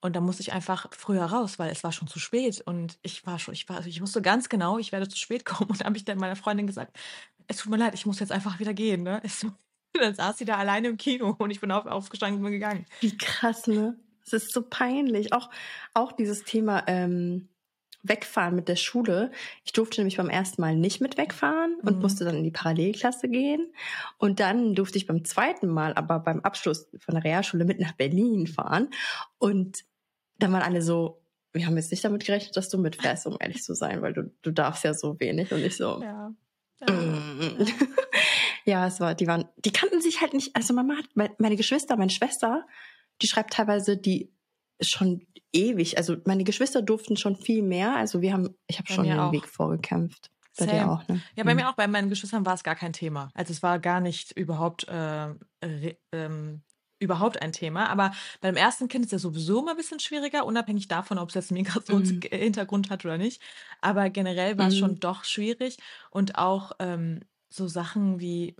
[0.00, 2.60] Und dann musste ich einfach früher raus, weil es war schon zu spät.
[2.62, 5.44] Und ich war schon, ich war, also ich wusste ganz genau, ich werde zu spät
[5.46, 5.70] kommen.
[5.70, 6.96] Und dann habe ich dann meiner Freundin gesagt,
[7.48, 9.02] es tut mir leid, ich muss jetzt einfach wieder gehen.
[9.02, 9.20] Ne?
[9.24, 9.46] Es,
[10.00, 12.86] dann saß sie da alleine im Kino und ich bin auf, aufgestanden und bin gegangen.
[13.00, 13.98] Wie krass, ne?
[14.24, 15.32] Es ist so peinlich.
[15.32, 15.50] Auch,
[15.94, 17.48] auch dieses Thema ähm,
[18.04, 19.30] Wegfahren mit der Schule.
[19.64, 22.02] Ich durfte nämlich beim ersten Mal nicht mit wegfahren und Mhm.
[22.02, 23.72] musste dann in die Parallelklasse gehen.
[24.18, 27.92] Und dann durfte ich beim zweiten Mal aber beim Abschluss von der Realschule mit nach
[27.92, 28.88] Berlin fahren.
[29.38, 29.84] Und
[30.38, 31.20] dann waren alle so,
[31.52, 34.32] wir haben jetzt nicht damit gerechnet, dass du mitfährst, um ehrlich zu sein, weil du,
[34.42, 35.52] du darfst ja so wenig.
[35.52, 36.32] Und ich so, Ja.
[36.88, 37.56] Mm.
[38.64, 40.54] Ja, es war, die waren, die kannten sich halt nicht.
[40.56, 42.64] Also Mama hat, me- meine Geschwister, meine Schwester,
[43.22, 44.32] die schreibt teilweise die
[44.80, 45.96] schon ewig.
[45.98, 47.94] Also meine Geschwister durften schon viel mehr.
[47.96, 49.32] Also wir haben, ich habe schon den auch.
[49.32, 50.30] Weg vorgekämpft.
[50.58, 50.92] Bei dir Same.
[50.92, 51.20] auch, ne?
[51.36, 51.60] Ja, bei Mhm.
[51.60, 53.30] mir auch, bei meinen Geschwistern war es gar kein Thema.
[53.34, 54.94] Also es war gar nicht überhaupt, äh,
[55.64, 56.62] re- ähm,
[56.98, 57.88] überhaupt ein Thema.
[57.88, 61.34] Aber beim ersten Kind ist ja sowieso immer ein bisschen schwieriger, unabhängig davon, ob es
[61.36, 63.40] jetzt einen Migrationshintergrund hat oder nicht.
[63.80, 64.78] Aber generell war es Mhm.
[64.78, 65.78] schon doch schwierig.
[66.10, 68.54] Und auch ähm, so Sachen wie,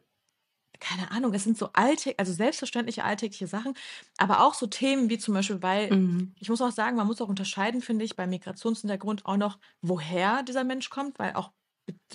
[0.82, 3.74] keine Ahnung, es sind so alltägliche, also selbstverständliche alltägliche Sachen,
[4.18, 6.34] aber auch so Themen wie zum Beispiel, weil Mhm.
[6.40, 10.42] ich muss auch sagen, man muss auch unterscheiden, finde ich, beim Migrationshintergrund auch noch, woher
[10.42, 11.52] dieser Mensch kommt, weil auch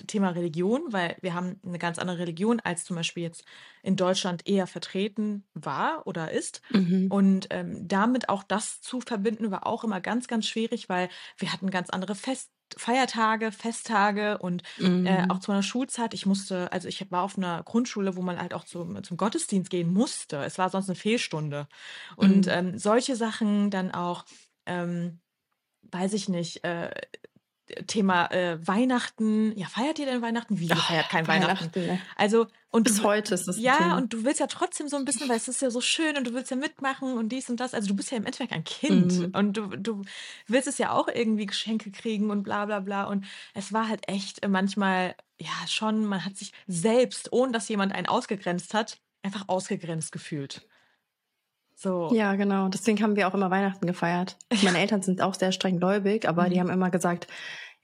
[0.08, 3.44] Thema Religion, weil wir haben eine ganz andere Religion, als zum Beispiel jetzt
[3.84, 6.62] in Deutschland eher vertreten war oder ist.
[6.74, 7.10] Mhm.
[7.10, 11.52] Und ähm, damit auch das zu verbinden, war auch immer ganz, ganz schwierig, weil wir
[11.54, 15.06] hatten ganz andere Fest Feiertage, Festtage und mhm.
[15.06, 16.14] äh, auch zu meiner Schulzeit.
[16.14, 19.70] Ich musste, also ich war auf einer Grundschule, wo man halt auch zum, zum Gottesdienst
[19.70, 20.38] gehen musste.
[20.38, 21.68] Es war sonst eine Fehlstunde.
[22.16, 22.52] Und mhm.
[22.52, 24.26] ähm, solche Sachen dann auch,
[24.66, 25.20] ähm,
[25.92, 26.92] weiß ich nicht, äh,
[27.88, 29.58] Thema äh, Weihnachten.
[29.58, 30.60] Ja, feiert ihr denn Weihnachten?
[30.60, 31.76] Wie, ihr feiert kein Weihnachten?
[31.76, 32.02] Weihnachten ne?
[32.16, 33.98] Also, und Bis du, heute ist es Ja, Thema.
[33.98, 36.28] und du willst ja trotzdem so ein bisschen, weil es ist ja so schön und
[36.28, 37.74] du willst ja mitmachen und dies und das.
[37.74, 39.32] Also, du bist ja im Endeffekt ein Kind mhm.
[39.34, 40.02] und du, du
[40.48, 43.04] willst es ja auch irgendwie Geschenke kriegen und bla, bla, bla.
[43.06, 47.94] Und es war halt echt manchmal, ja, schon, man hat sich selbst, ohne dass jemand
[47.94, 50.66] einen ausgegrenzt hat, einfach ausgegrenzt gefühlt.
[51.80, 52.10] So.
[52.12, 52.70] Ja, genau.
[52.70, 54.36] Deswegen haben wir auch immer Weihnachten gefeiert.
[54.64, 56.50] Meine Eltern sind auch sehr streng gläubig, aber mhm.
[56.50, 57.28] die haben immer gesagt,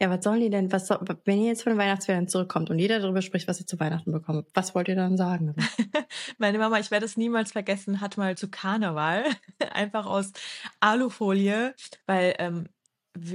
[0.01, 2.79] ja, was sollen die denn, was soll, wenn ihr jetzt von den Weihnachtsferien zurückkommt und
[2.79, 5.55] jeder darüber spricht, was ihr zu Weihnachten bekommt, was wollt ihr dann sagen?
[6.39, 9.25] Meine Mama, ich werde es niemals vergessen, hat mal zu Karneval
[9.71, 10.31] einfach aus
[10.79, 11.75] Alufolie,
[12.07, 12.69] weil ähm,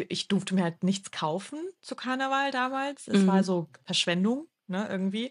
[0.08, 3.06] ich durfte mir halt nichts kaufen zu Karneval damals.
[3.06, 3.26] Es mhm.
[3.28, 5.30] war so Verschwendung ne, irgendwie.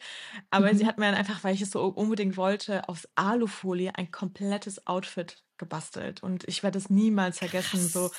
[0.49, 0.77] Aber mhm.
[0.77, 4.85] sie hat mir dann einfach, weil ich es so unbedingt wollte, aus Alufolie ein komplettes
[4.87, 6.21] Outfit gebastelt.
[6.23, 7.79] Und ich werde es niemals vergessen.
[7.79, 7.93] Krass.
[7.93, 8.11] So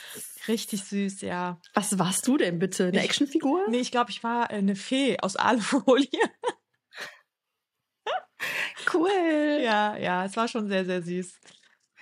[0.49, 1.61] richtig süß, ja.
[1.75, 2.87] Was warst du denn bitte?
[2.87, 3.69] Eine ich, Actionfigur?
[3.69, 6.09] Nee, ich glaube, ich war eine Fee aus Alufolie.
[8.95, 9.61] cool.
[9.63, 11.39] Ja, ja, es war schon sehr, sehr süß.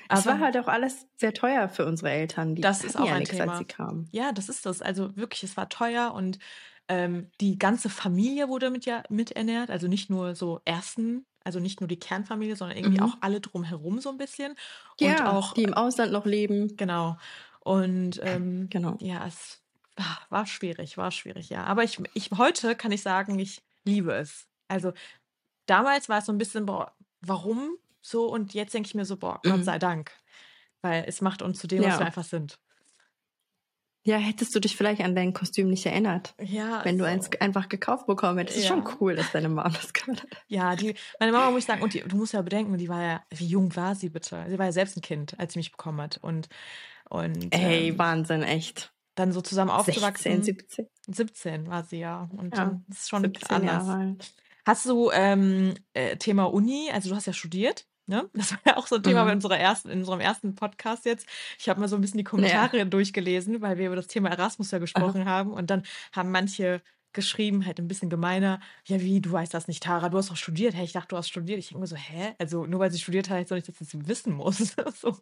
[0.08, 2.54] Aber es war halt auch alles sehr teuer für unsere Eltern.
[2.54, 3.52] Die das ist auch ja ein nichts, Thema.
[3.52, 4.08] Als sie kamen.
[4.12, 4.82] Ja, das ist das.
[4.82, 6.38] Also wirklich, es war teuer und
[6.88, 11.80] ähm, die ganze Familie wurde mit ja miternährt, also nicht nur so ersten, also nicht
[11.80, 13.04] nur die Kernfamilie, sondern irgendwie mhm.
[13.04, 14.54] auch alle drumherum so ein bisschen.
[15.00, 16.76] Ja, und auch, die im Ausland noch leben.
[16.76, 17.16] Genau.
[17.60, 18.96] Und ähm, genau.
[19.00, 19.62] ja, es
[19.96, 21.64] war, war schwierig, war schwierig, ja.
[21.64, 24.46] Aber ich, ich heute kann ich sagen, ich liebe es.
[24.68, 24.92] Also
[25.66, 28.26] damals war es so ein bisschen, boah, warum so?
[28.26, 29.64] Und jetzt denke ich mir so, boah, Gott mhm.
[29.64, 30.12] sei Dank.
[30.82, 31.88] Weil es macht uns zu dem, ja.
[31.88, 32.60] was wir einfach sind.
[34.06, 36.36] Ja, hättest du dich vielleicht an dein Kostüm nicht erinnert?
[36.40, 36.84] Ja.
[36.84, 38.56] Wenn du eins einfach gekauft bekommen hättest.
[38.56, 38.62] Ja.
[38.62, 40.44] ist schon cool, dass deine Mama das gemacht hat.
[40.46, 43.02] Ja, die, meine Mama muss ich sagen, und die, du musst ja bedenken, die war
[43.02, 44.46] ja, wie jung war sie bitte?
[44.48, 46.18] Sie war ja selbst ein Kind, als sie mich bekommen hat.
[46.22, 46.48] Und,
[47.10, 48.92] und Ey, ähm, Wahnsinn, echt.
[49.16, 50.44] Dann so zusammen aufzuwachsen.
[50.44, 50.86] 16, 17.
[51.08, 52.30] 17 war sie ja.
[52.36, 53.86] Und ja, das ist schon anders.
[53.88, 54.16] Jahre.
[54.64, 57.88] Hast du ähm, äh, Thema Uni, also du hast ja studiert.
[58.06, 58.28] Ne?
[58.34, 59.26] Das war ja auch so ein Thema mhm.
[59.26, 61.26] bei unserer ersten, in unserem ersten Podcast jetzt.
[61.58, 62.84] Ich habe mal so ein bisschen die Kommentare ja.
[62.84, 65.30] durchgelesen, weil wir über das Thema Erasmus ja gesprochen Aha.
[65.30, 65.52] haben.
[65.52, 65.82] Und dann
[66.12, 66.82] haben manche
[67.12, 70.36] geschrieben, halt ein bisschen gemeiner, ja wie, du weißt das nicht, Tara, du hast doch
[70.36, 70.74] studiert.
[70.74, 71.58] Hey, ich dachte, du hast studiert.
[71.58, 72.34] Ich denke mir so, hä?
[72.38, 74.76] Also nur weil sie studiert hat, heißt doch nicht, dass sie es wissen muss.
[75.00, 75.16] so.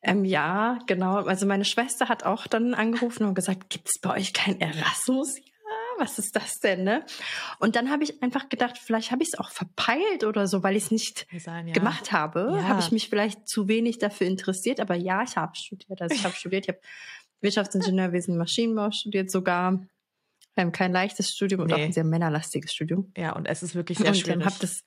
[0.00, 1.16] Ähm, ja, genau.
[1.24, 5.34] Also meine Schwester hat auch dann angerufen und gesagt, gibt es bei euch kein Erasmus?
[5.98, 7.04] Was ist das denn, ne?
[7.58, 10.76] Und dann habe ich einfach gedacht, vielleicht habe ich es auch verpeilt oder so, weil
[10.76, 11.74] ich es nicht sein, ja.
[11.74, 12.52] gemacht habe.
[12.54, 12.68] Ja.
[12.68, 16.00] Habe ich mich vielleicht zu wenig dafür interessiert, aber ja, ich habe studiert.
[16.00, 16.80] Also ich habe studiert, ich habe
[17.40, 19.72] Wirtschaftsingenieurwesen, Maschinenbau studiert sogar.
[20.54, 23.12] Wir haben kein leichtes Studium und auch ein sehr männerlastiges Studium.
[23.16, 24.44] Ja, und es ist wirklich sehr und schwierig.
[24.44, 24.84] Hab das,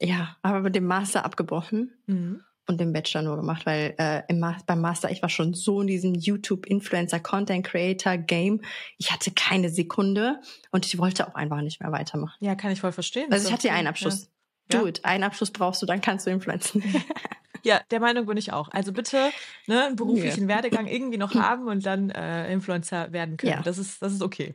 [0.00, 1.92] ja, aber mit dem Master abgebrochen.
[2.06, 5.54] Mhm und den Bachelor nur gemacht, weil äh, im Ma beim Master, ich war schon
[5.54, 8.60] so in diesem YouTube-Influencer, Content-Creator-Game.
[8.98, 10.40] Ich hatte keine Sekunde
[10.70, 12.36] und ich wollte auch einfach nicht mehr weitermachen.
[12.40, 13.32] Ja, kann ich voll verstehen.
[13.32, 14.30] Also ich hatte ja einen Abschluss.
[14.72, 14.80] Ja.
[14.80, 15.04] Do it.
[15.04, 16.82] Einen Abschluss brauchst du, dann kannst du influenzen.
[17.64, 18.68] ja, der Meinung bin ich auch.
[18.70, 19.30] Also bitte
[19.66, 20.48] ne, einen beruflichen ja.
[20.48, 23.52] Werdegang irgendwie noch haben und dann äh, Influencer werden können.
[23.52, 23.62] Ja.
[23.62, 24.54] Das ist, das ist okay.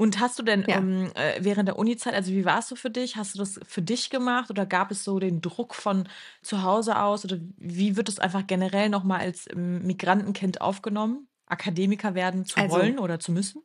[0.00, 0.78] Und hast du denn ja.
[0.78, 3.16] ähm, äh, während der Uni-Zeit, also wie war es so für dich?
[3.16, 6.08] Hast du das für dich gemacht oder gab es so den Druck von
[6.40, 7.26] zu Hause aus?
[7.26, 12.76] Oder wie wird es einfach generell nochmal als ähm, Migrantenkind aufgenommen, Akademiker werden zu also,
[12.76, 13.60] wollen oder zu müssen?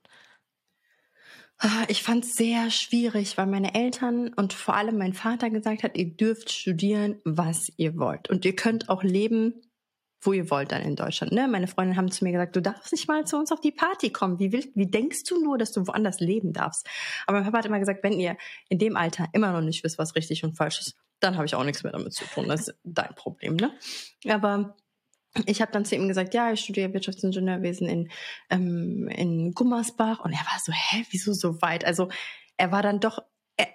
[1.60, 5.84] Ah, ich fand es sehr schwierig, weil meine Eltern und vor allem mein Vater gesagt
[5.84, 8.30] hat, ihr dürft studieren, was ihr wollt.
[8.30, 9.62] Und ihr könnt auch leben,
[10.26, 11.32] wo ihr wollt dann in Deutschland.
[11.32, 11.48] Ne?
[11.48, 14.10] Meine Freunde haben zu mir gesagt, du darfst nicht mal zu uns auf die Party
[14.12, 14.40] kommen.
[14.40, 16.88] Wie, willst, wie denkst du nur, dass du woanders leben darfst?
[17.28, 18.38] Aber mein Papa hat immer gesagt, wenn ihr
[18.70, 21.56] in dem Alter immer noch nicht wisst, was richtig und falsch ist, dann habe ich
[21.56, 22.48] auch nichts mehr damit zu tun.
[22.48, 23.56] Das ist dein Problem.
[23.56, 23.72] Ne?
[24.28, 24.76] Aber
[25.46, 28.10] ich habe dann zu ihm gesagt, ja, ich studiere Wirtschaftsingenieurwesen in,
[28.50, 30.20] ähm, in Gummersbach.
[30.20, 31.86] Und er war so, hä, wieso so weit?
[31.86, 32.10] Also
[32.58, 33.20] er war dann doch,
[33.58, 33.68] er,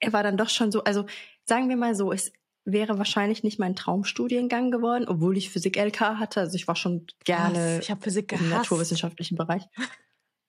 [0.00, 1.06] er war dann doch schon so, also
[1.44, 2.32] sagen wir mal so, es
[2.66, 6.40] wäre wahrscheinlich nicht mein Traumstudiengang geworden, obwohl ich Physik LK hatte.
[6.40, 9.62] Also ich war schon gerne ich Physik im naturwissenschaftlichen Bereich.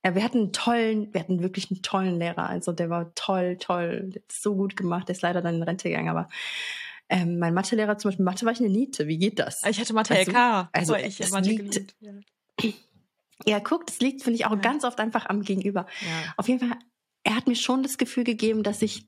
[0.04, 2.50] Ja, wir hatten einen tollen, wir hatten wirklich einen tollen Lehrer.
[2.50, 5.08] Also der war toll, toll, so gut gemacht.
[5.08, 6.28] Der ist leider dann in Rente gegangen, aber
[7.10, 9.08] ähm, mein Mathelehrer zum Beispiel, Mathe war ich eine Niete.
[9.08, 9.64] Wie geht das?
[9.66, 10.70] Ich hatte Mathe LK.
[10.72, 12.14] Also, also ich Mathe liegt, ja.
[13.46, 14.58] ja, guck, das liegt, finde ich, auch ja.
[14.58, 15.86] ganz oft einfach am Gegenüber.
[16.02, 16.34] Ja.
[16.38, 16.78] Auf jeden Fall,
[17.24, 19.08] er hat mir schon das Gefühl gegeben, dass ich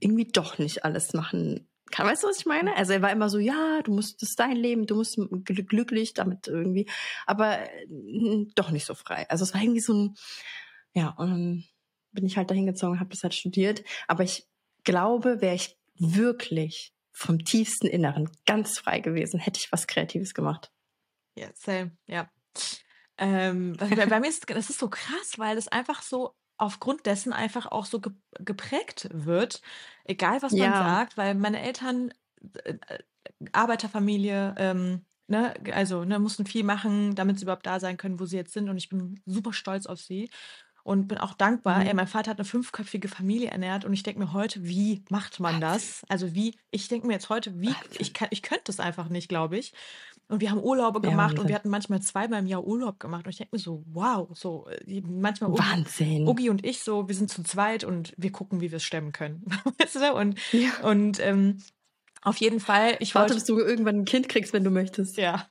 [0.00, 2.76] irgendwie doch nicht alles machen Kann, weißt du, was ich meine?
[2.76, 6.14] Also er war immer so, ja, du musst, das ist dein Leben, du musst glücklich
[6.14, 6.88] damit irgendwie,
[7.26, 7.58] aber
[8.54, 9.28] doch nicht so frei.
[9.28, 10.16] Also es war irgendwie so ein,
[10.92, 11.64] ja, und dann
[12.12, 13.84] bin ich halt dahin gezogen habe das halt studiert.
[14.06, 14.46] Aber ich
[14.84, 20.70] glaube, wäre ich wirklich vom tiefsten Inneren ganz frei gewesen, hätte ich was Kreatives gemacht.
[21.36, 22.30] Ja, same, ja.
[23.16, 27.32] Ähm, bei, bei mir ist das ist so krass, weil das einfach so aufgrund dessen
[27.32, 28.00] einfach auch so
[28.38, 29.62] geprägt wird,
[30.04, 32.12] egal was man sagt, weil meine Eltern
[32.64, 32.98] äh, äh,
[33.52, 38.26] Arbeiterfamilie, ähm, ne, also ne, mussten viel machen, damit sie überhaupt da sein können, wo
[38.26, 40.30] sie jetzt sind und ich bin super stolz auf sie
[40.82, 41.82] und bin auch dankbar.
[41.82, 41.96] Ey, mhm.
[41.96, 45.60] mein Vater hat eine fünfköpfige Familie ernährt und ich denke mir heute, wie macht man
[45.60, 46.02] das?
[46.08, 49.28] Also wie, ich denke mir jetzt heute, wie, ich, kann, ich könnte es einfach nicht,
[49.28, 49.74] glaube ich.
[50.28, 53.24] Und wir haben Urlaube Ja, gemacht und wir hatten manchmal zweimal im Jahr Urlaub gemacht.
[53.24, 56.28] Und ich denke mir so, wow, so äh, manchmal Ugi, Wahnsinn.
[56.28, 59.12] Ugi und ich so, wir sind zu zweit und wir gucken, wie wir es stemmen
[59.12, 59.44] können.
[59.78, 60.12] weißt du?
[60.14, 60.70] Und, Ja.
[60.82, 61.58] und ähm,
[62.22, 65.16] auf jeden Fall, ich Warte, bis du irgendwann ein Kind kriegst, wenn du möchtest.
[65.16, 65.46] ja,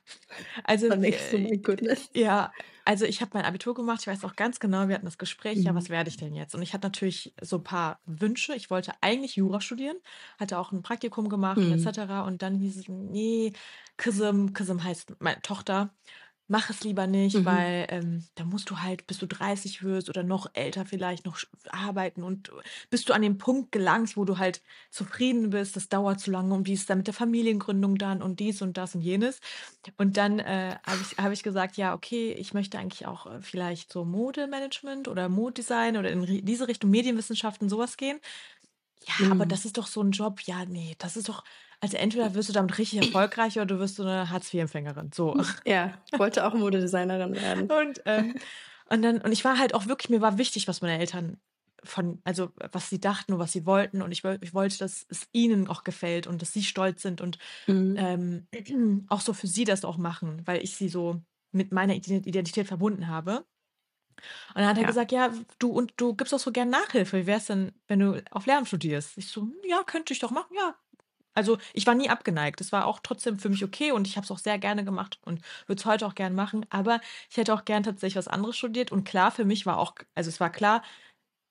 [0.64, 2.10] also du, äh, my goodness.
[2.14, 2.52] ja,
[2.88, 5.62] also ich habe mein Abitur gemacht, ich weiß auch ganz genau, wir hatten das Gespräch,
[5.62, 5.92] ja, was mhm.
[5.92, 6.54] werde ich denn jetzt?
[6.54, 8.54] Und ich hatte natürlich so ein paar Wünsche.
[8.54, 9.98] Ich wollte eigentlich Jura studieren,
[10.40, 11.70] hatte auch ein Praktikum gemacht Mhm.
[11.70, 12.24] etc.
[12.26, 13.52] Und dann hieß es, nee,
[13.98, 15.90] Kism, Kism heißt meine Tochter,
[16.48, 17.44] mach es lieber nicht, Mhm.
[17.44, 21.38] weil ähm, da musst du halt, bis du 30 wirst oder noch älter vielleicht noch
[21.70, 22.50] arbeiten und
[22.90, 26.54] bis du an den Punkt gelangst, wo du halt zufrieden bist, das dauert zu lange
[26.54, 29.40] und wie ist dann mit der Familiengründung dann und dies und das und jenes.
[29.96, 33.40] Und dann äh, habe ich, hab ich gesagt, ja, okay, ich möchte eigentlich auch äh,
[33.42, 38.20] vielleicht so Modemanagement oder Modedesign oder in diese Richtung Medienwissenschaften sowas gehen.
[39.06, 39.48] Ja, aber mhm.
[39.48, 40.40] das ist doch so ein Job.
[40.42, 41.44] Ja, nee, das ist doch,
[41.80, 45.10] also entweder wirst du damit richtig erfolgreich oder du wirst so eine Hartz-IV-Empfängerin.
[45.14, 45.40] So.
[45.64, 47.70] Ja, wollte auch Modedesignerin werden.
[47.70, 48.34] Und, ähm,
[48.90, 51.36] und dann, und ich war halt auch wirklich, mir war wichtig, was meine Eltern
[51.84, 54.00] von, also was sie dachten und was sie wollten.
[54.00, 57.38] Und ich, ich wollte, dass es ihnen auch gefällt und dass sie stolz sind und
[57.66, 58.46] mhm.
[58.54, 61.20] ähm, auch so für sie das auch machen, weil ich sie so
[61.52, 63.44] mit meiner Identität verbunden habe.
[64.48, 64.88] Und dann hat er ja.
[64.88, 67.18] gesagt, ja, du und du gibst auch so gern Nachhilfe.
[67.18, 69.16] Wie wär's denn, wenn du auf Lehramt studierst?
[69.16, 70.56] Ich so, ja, könnte ich doch machen.
[70.56, 70.74] Ja,
[71.34, 72.60] also ich war nie abgeneigt.
[72.60, 75.18] Es war auch trotzdem für mich okay und ich habe es auch sehr gerne gemacht
[75.22, 76.66] und würde es heute auch gern machen.
[76.70, 77.00] Aber
[77.30, 78.92] ich hätte auch gern tatsächlich was anderes studiert.
[78.92, 80.82] Und klar, für mich war auch, also es war klar,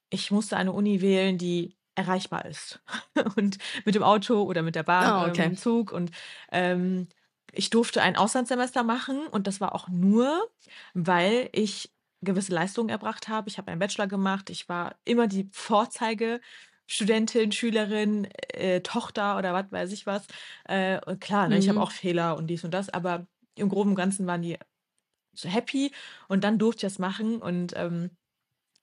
[0.10, 2.82] ich musste eine Uni wählen, die erreichbar ist.
[3.36, 5.92] und mit dem Auto oder mit der Bahn oh, oder mit dem Zug.
[5.92, 6.12] Und
[6.52, 7.08] ähm,
[7.54, 10.50] ich durfte ein Auslandssemester machen und das war auch nur,
[10.94, 13.50] weil ich gewisse Leistungen erbracht habe.
[13.50, 14.50] Ich habe einen Bachelor gemacht.
[14.50, 16.42] Ich war immer die Vorzeige
[16.88, 20.26] Studentin, Schülerin, äh, Tochter oder was weiß ich was.
[20.66, 21.62] Äh, klar, ne, mhm.
[21.62, 24.58] ich habe auch Fehler und dies und das, aber im Groben und Ganzen waren die
[25.34, 25.92] so happy
[26.28, 28.12] und dann durfte ich das machen und ähm,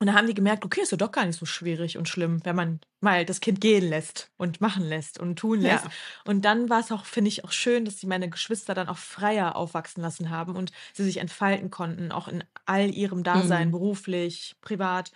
[0.00, 2.44] und dann haben die gemerkt, okay, ist ja doch gar nicht so schwierig und schlimm,
[2.44, 5.84] wenn man mal das Kind gehen lässt und machen lässt und tun lässt.
[5.84, 5.90] Ja.
[6.24, 8.98] Und dann war es auch, finde ich, auch schön, dass sie meine Geschwister dann auch
[8.98, 13.72] freier aufwachsen lassen haben und sie sich entfalten konnten, auch in all ihrem Dasein, mhm.
[13.72, 15.12] beruflich, privat.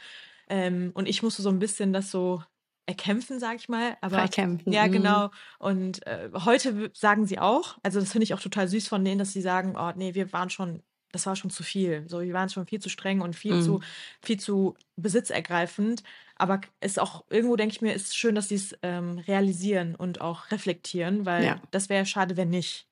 [0.48, 2.42] Ähm, und ich musste so ein bisschen das so
[2.88, 3.96] erkämpfen, sag ich mal.
[4.00, 4.72] Aber Freikämpfen.
[4.72, 4.92] ja, mhm.
[4.92, 5.30] genau.
[5.58, 9.18] Und äh, heute sagen sie auch, also das finde ich auch total süß von denen,
[9.18, 10.82] dass sie sagen, oh nee, wir waren schon,
[11.12, 12.08] das war schon zu viel.
[12.08, 13.62] So, wir waren schon viel zu streng und viel mhm.
[13.62, 13.80] zu,
[14.22, 16.02] viel zu besitzergreifend.
[16.36, 19.94] Aber es ist auch irgendwo denke ich mir, ist schön, dass sie es ähm, realisieren
[19.94, 21.60] und auch reflektieren, weil ja.
[21.70, 22.87] das wäre schade, wenn nicht.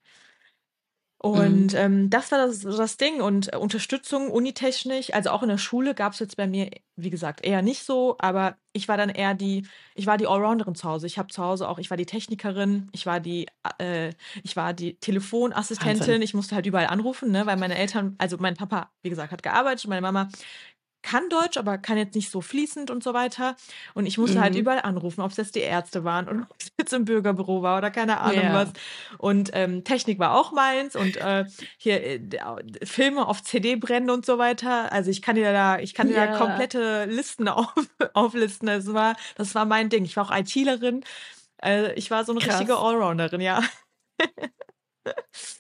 [1.31, 1.79] Und mhm.
[1.79, 3.21] ähm, das war das, das Ding.
[3.21, 7.11] Und äh, Unterstützung unitechnisch, also auch in der Schule gab es jetzt bei mir, wie
[7.11, 10.89] gesagt, eher nicht so, aber ich war dann eher die, ich war die Allrounderin zu
[10.89, 11.07] Hause.
[11.07, 13.47] Ich habe zu Hause auch, ich war die Technikerin, ich war die,
[13.79, 14.13] äh,
[14.43, 16.23] ich war die Telefonassistentin, Wahnsinn.
[16.23, 19.43] ich musste halt überall anrufen, ne, weil meine Eltern, also mein Papa, wie gesagt, hat
[19.43, 20.29] gearbeitet, meine Mama
[21.07, 23.55] kann Deutsch, aber kann jetzt nicht so fließend und so weiter.
[23.95, 24.57] Und ich musste halt mhm.
[24.57, 27.63] halt überall anrufen, ob es jetzt die Ärzte waren und ob es jetzt im Bürgerbüro
[27.63, 28.55] war oder keine Ahnung yeah.
[28.55, 28.73] was.
[29.19, 31.45] Und ähm, Technik war auch meins und äh,
[31.79, 32.21] hier äh,
[32.83, 34.91] Filme auf CD brennen und so weiter.
[34.93, 36.27] Also ich kann dir da, ich kann dir yeah.
[36.27, 37.73] da komplette Listen auf,
[38.13, 38.67] auflisten.
[38.67, 40.05] Das war, das war mein Ding.
[40.05, 41.05] Ich war auch ITlerin.
[41.63, 42.55] Äh, ich war so eine Krass.
[42.55, 43.63] richtige Allrounderin, ja.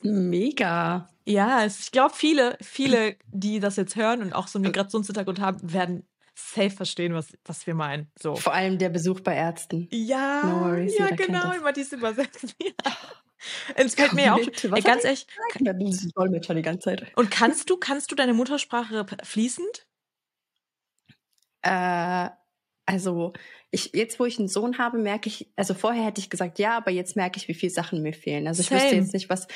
[0.03, 1.09] Mega.
[1.25, 5.73] Ja, ich glaube, viele, viele, die das jetzt hören und auch so einen Migrationshintergrund haben,
[5.73, 8.11] werden safe verstehen, was, was wir meinen.
[8.19, 8.37] So.
[8.37, 9.89] Vor allem der Besuch bei Ärzten.
[9.91, 12.51] Ja, no worries, ja genau, immer diese Übersetzung.
[12.61, 12.93] Ja.
[13.75, 15.27] Es fällt mir auch ey, ganz ehrlich.
[16.15, 17.07] Dolmetscher die ganze Zeit.
[17.17, 19.87] Und kannst du, kannst du deine Muttersprache fließend?
[21.63, 22.31] Äh,
[22.87, 23.33] also
[23.71, 26.77] ich jetzt, wo ich einen Sohn habe, merke ich, also vorher hätte ich gesagt ja,
[26.77, 28.47] aber jetzt merke ich, wie viele Sachen mir fehlen.
[28.47, 28.81] Also ich Same.
[28.81, 29.49] wüsste jetzt nicht, was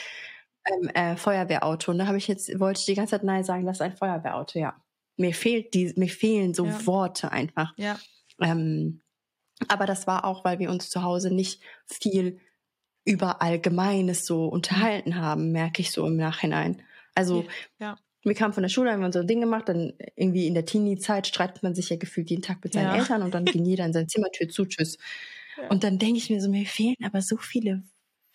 [0.66, 1.92] ähm, äh, Feuerwehrauto.
[1.92, 4.58] Ne, habe ich jetzt wollte ich die ganze Zeit nein sagen, das ist ein Feuerwehrauto.
[4.58, 4.82] Ja,
[5.16, 6.86] mir fehlt die, mir fehlen so ja.
[6.86, 7.72] Worte einfach.
[7.76, 7.98] Ja.
[8.40, 9.00] Ähm,
[9.68, 12.40] aber das war auch, weil wir uns zu Hause nicht viel
[13.04, 16.82] über Allgemeines so unterhalten haben, merke ich so im Nachhinein.
[17.14, 17.44] Also
[17.78, 17.96] Ja.
[18.22, 21.62] Wir kamen von der Schule, haben unsere Dinge gemacht, dann irgendwie in der Teenie-Zeit streitet
[21.62, 22.90] man sich ja gefühlt jeden Tag mit seinen Ja.
[22.90, 24.98] Eltern und dann ging jeder in sein Zimmer, Tür zu, tschüss.
[25.68, 27.84] Und dann denke ich mir so, mir fehlen aber so viele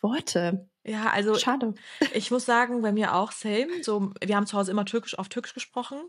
[0.01, 0.69] Worte.
[0.87, 1.73] Ja, also Schade.
[2.09, 3.81] ich muss sagen, bei mir auch same.
[3.83, 5.99] So, wir haben zu Hause immer Türkisch auf Türkisch gesprochen.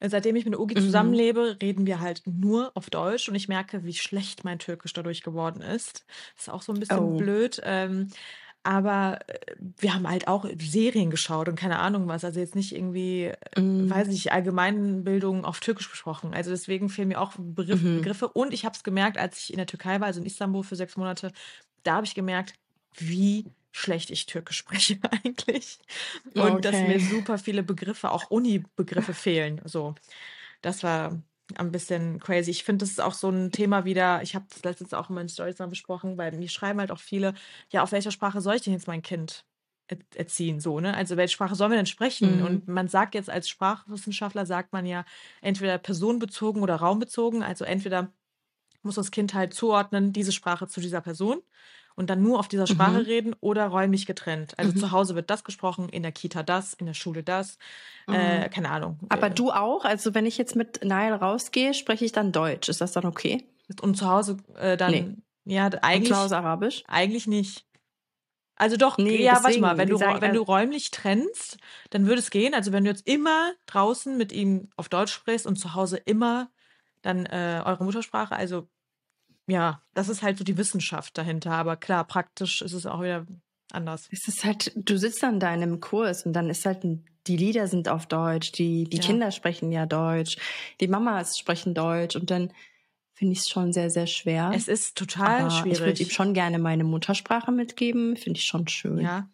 [0.00, 0.76] Seitdem ich mit Ugi Mhm.
[0.76, 5.22] zusammenlebe, reden wir halt nur auf Deutsch und ich merke, wie schlecht mein Türkisch dadurch
[5.22, 6.04] geworden ist.
[6.34, 7.16] Das ist auch so ein bisschen Oh.
[7.16, 7.60] blöd.
[7.64, 8.08] Ähm,
[8.66, 9.38] aber äh,
[9.78, 12.24] wir haben halt auch Serien geschaut und keine Ahnung was.
[12.24, 13.90] Also jetzt nicht irgendwie, Mm.
[13.90, 16.34] weiß nicht, Allgemeinbildung auf Türkisch besprochen.
[16.34, 17.94] Also deswegen fehlen mir auch Begriff, Mhm.
[17.94, 18.28] Begriffe.
[18.28, 20.76] Und ich habe es gemerkt, als ich in der Türkei war, also in Istanbul für
[20.76, 21.32] sechs Monate,
[21.84, 22.54] da habe ich gemerkt,
[22.94, 25.78] wie schlecht ich Türkisch spreche eigentlich.
[26.36, 26.82] Und dass Okay.
[26.82, 29.60] mir super viele Begriffe, auch Uni-Begriffe fehlen.
[29.64, 29.94] So,
[30.62, 31.22] das war
[31.56, 32.50] ein bisschen crazy.
[32.50, 35.14] Ich finde, das ist auch so ein Thema wieder, ich habe das letztens auch in
[35.14, 37.34] meinen Stories mal besprochen, weil mir schreiben halt auch viele,
[37.70, 39.44] ja, auf welcher Sprache soll ich denn jetzt mein Kind
[39.88, 40.94] er- erziehen, so, ne?
[40.94, 42.40] Also welche Sprache sollen wir denn sprechen?
[42.40, 42.42] Mhm.
[42.42, 45.04] Und man sagt jetzt als Sprachwissenschaftler, sagt man ja
[45.40, 47.42] entweder personenbezogen oder raumbezogen.
[47.44, 48.12] Also entweder
[48.82, 51.42] muss das Kind halt zuordnen, diese Sprache zu dieser Person
[51.96, 53.06] und dann nur auf dieser Sprache Mhm.
[53.06, 54.58] reden oder räumlich getrennt.
[54.58, 54.76] Also Mhm.
[54.76, 57.58] zu Hause wird das gesprochen, in der Kita das, in der Schule das.
[58.06, 58.98] Äh, keine Ahnung.
[59.08, 59.84] Aber Äh, du auch?
[59.84, 62.68] Also wenn ich jetzt mit Nile rausgehe, spreche ich dann Deutsch.
[62.68, 63.44] Ist das dann okay?
[63.80, 65.54] Und zu Hause äh, dann, Nee.
[65.54, 66.84] ja, d- Und eigentlich, zu Hause Arabisch?
[66.86, 67.64] eigentlich nicht.
[68.58, 71.58] Also doch, Nee, ja, warte deswegen, mal, wenn du, sag ich, wenn du räumlich trennst,
[71.90, 72.54] dann würde es gehen.
[72.54, 76.50] Also wenn du jetzt immer draußen mit ihm auf Deutsch sprichst und zu Hause immer
[77.02, 78.68] dann äh, eure Muttersprache, also
[79.46, 81.52] ja, das ist halt so die Wissenschaft dahinter.
[81.52, 83.26] Aber klar, praktisch ist es auch wieder
[83.72, 84.08] anders.
[84.10, 87.66] Es ist halt, du sitzt an deinem Kurs und dann ist halt, ein, die Lieder
[87.66, 89.02] sind auf Deutsch, die, die Ja.
[89.04, 90.36] Kinder sprechen ja Deutsch,
[90.80, 92.52] die Mamas sprechen Deutsch und dann
[93.14, 94.50] finde ich es schon sehr, sehr schwer.
[94.54, 96.12] Es ist total Aber ich würde ihm schwierig.
[96.12, 99.00] schon gerne meine Muttersprache mitgeben, finde ich schon schön.
[99.00, 99.28] Ja.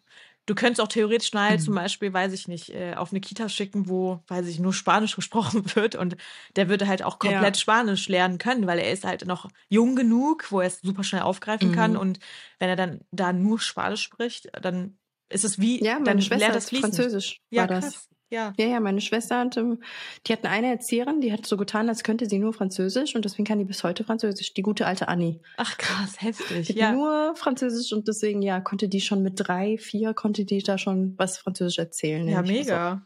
[0.45, 1.57] Du könntest auch theoretisch Mhm.
[1.59, 5.15] zum Beispiel, weiß ich nicht, äh, auf eine Kita schicken, wo, weiß ich, nur Spanisch
[5.15, 6.17] gesprochen wird und
[6.55, 7.61] der würde halt auch komplett Ja.
[7.61, 11.21] Spanisch lernen können, weil er ist halt noch jung genug, wo er es super schnell
[11.21, 11.97] aufgreifen kann Mhm.
[11.97, 12.19] und
[12.59, 14.97] wenn er dann da nur Spanisch spricht, dann
[15.29, 16.93] ist es wie, Ja, dann meine Schwester lernt das fließend.
[16.93, 17.39] Französisch.
[17.49, 18.09] Ja, war das.
[18.33, 18.51] Ja.
[18.57, 19.77] Ja, ja, meine Schwester hatte,
[20.25, 23.45] die hatten eine Erzieherin, die hat so getan, als könnte sie nur Französisch und deswegen
[23.45, 24.53] kann die bis heute Französisch.
[24.55, 25.39] Die gute alte Annie.
[25.57, 26.67] Ach krass, heftig.
[26.67, 26.91] Die Ja.
[26.91, 31.13] nur Französisch und deswegen, ja, konnte die schon mit drei, vier, konnte die da schon
[31.17, 32.27] was Französisch erzählen.
[32.27, 33.05] Ja, mega.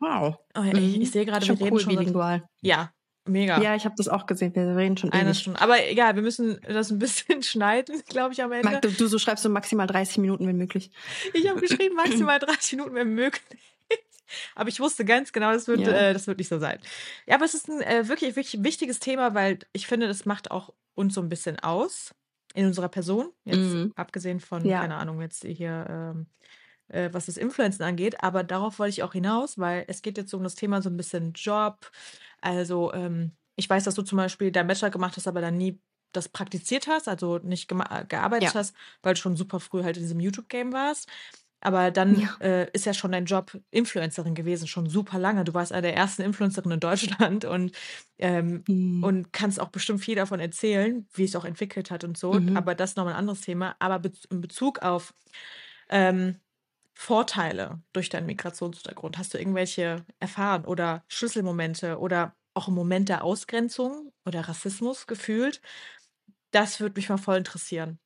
[0.00, 0.36] Wow.
[0.56, 1.02] Oh, ja, ich, Mhm.
[1.02, 2.48] ich sehe gerade, wir schon reden cool, schon bilingual.
[2.62, 2.92] Ja,
[3.26, 3.60] mega.
[3.60, 4.54] Ja, ich habe das auch gesehen.
[4.54, 5.40] Wir reden schon Eine ewig.
[5.40, 5.60] Stunde.
[5.60, 8.70] Aber egal, wir müssen das ein bisschen schneiden, glaube ich, am Ende.
[8.70, 10.90] Mag, du, du so schreibst so maximal 30 Minuten, wenn möglich.
[11.34, 13.42] Ich habe geschrieben, maximal 30 Minuten, wenn möglich.
[14.54, 15.92] Aber ich wusste ganz genau, das wird, Ja.
[15.92, 16.78] äh, das wird nicht so sein.
[17.26, 20.50] Ja, aber es ist ein äh, wirklich, wirklich wichtiges Thema, weil ich finde, das macht
[20.50, 22.14] auch uns so ein bisschen aus
[22.54, 23.30] in unserer Person.
[23.44, 23.92] Jetzt Mhm.
[23.96, 24.80] abgesehen von, Ja.
[24.80, 26.26] keine Ahnung, jetzt hier, ähm,
[26.88, 28.22] äh, was das Influencen angeht.
[28.22, 30.96] Aber darauf wollte ich auch hinaus, weil es geht jetzt um das Thema so ein
[30.96, 31.90] bisschen Job.
[32.40, 35.80] Also, ähm, ich weiß, dass du zum Beispiel deinen Bachelor gemacht hast, aber dann nie
[36.12, 38.54] das praktiziert hast, also nicht gema- gearbeitet Ja.
[38.54, 41.06] hast, weil du schon super früh halt in diesem YouTube-Game warst.
[41.60, 42.36] Aber dann Ja.
[42.40, 45.44] äh, ist ja schon dein Job Influencerin gewesen, schon super lange.
[45.44, 47.72] Du warst eine der ersten Influencerinnen in Deutschland und,
[48.18, 49.08] ähm, Mhm.
[49.08, 52.40] und kannst auch bestimmt viel davon erzählen, wie es auch entwickelt hat und so.
[52.40, 52.54] Mhm.
[52.54, 53.76] Aber das ist nochmal ein anderes Thema.
[53.80, 55.14] Aber bez in Bezug auf
[55.90, 56.40] ähm,
[56.94, 63.24] Vorteile durch deinen Migrationshintergrund, hast du irgendwelche erfahren oder Schlüsselmomente oder auch einen Moment der
[63.24, 65.60] Ausgrenzung oder Rassismus gefühlt?
[66.52, 67.98] Das würde mich mal voll interessieren.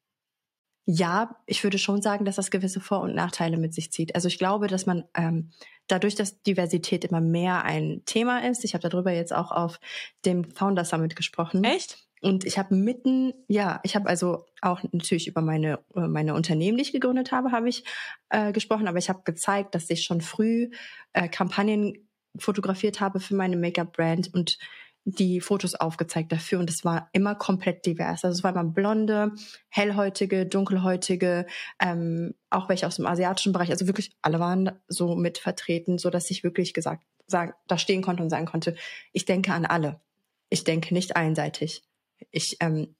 [0.84, 4.14] Ja, ich würde schon sagen, dass das gewisse Vor- und Nachteile mit sich zieht.
[4.16, 5.50] Also ich glaube, dass man ähm,
[5.86, 9.78] dadurch, dass Diversität immer mehr ein Thema ist, ich habe darüber jetzt auch auf
[10.24, 11.62] dem Founder Summit gesprochen.
[11.62, 12.08] Echt?
[12.20, 16.78] Und ich habe mitten, ja, ich habe also auch natürlich über meine äh, meine Unternehmen,
[16.78, 17.84] die ich gegründet habe, habe ich
[18.30, 20.70] äh, gesprochen, aber ich habe gezeigt, dass ich schon früh
[21.12, 22.08] äh, Kampagnen
[22.38, 24.58] fotografiert habe für meine Make-up-Brand und
[25.04, 28.24] die Fotos aufgezeigt dafür und es war immer komplett divers.
[28.24, 29.32] Also es war immer blonde,
[29.68, 31.46] hellhäutige, dunkelhäutige,
[31.80, 33.70] ähm, auch welche aus dem asiatischen Bereich.
[33.70, 38.02] Also wirklich alle waren so mit vertreten, so dass ich wirklich gesagt, sagen, da stehen
[38.02, 38.76] konnte und sagen konnte,
[39.12, 40.00] ich denke an alle.
[40.50, 41.82] Ich denke nicht einseitig.
[42.30, 42.94] Ich ähm,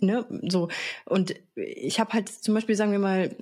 [0.00, 0.68] ne so
[1.04, 3.36] und ich habe halt zum Beispiel sagen wir mal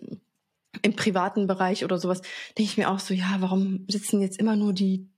[0.83, 2.21] im privaten Bereich oder sowas
[2.59, 5.09] denke ich mir auch so ja warum sitzen jetzt immer nur die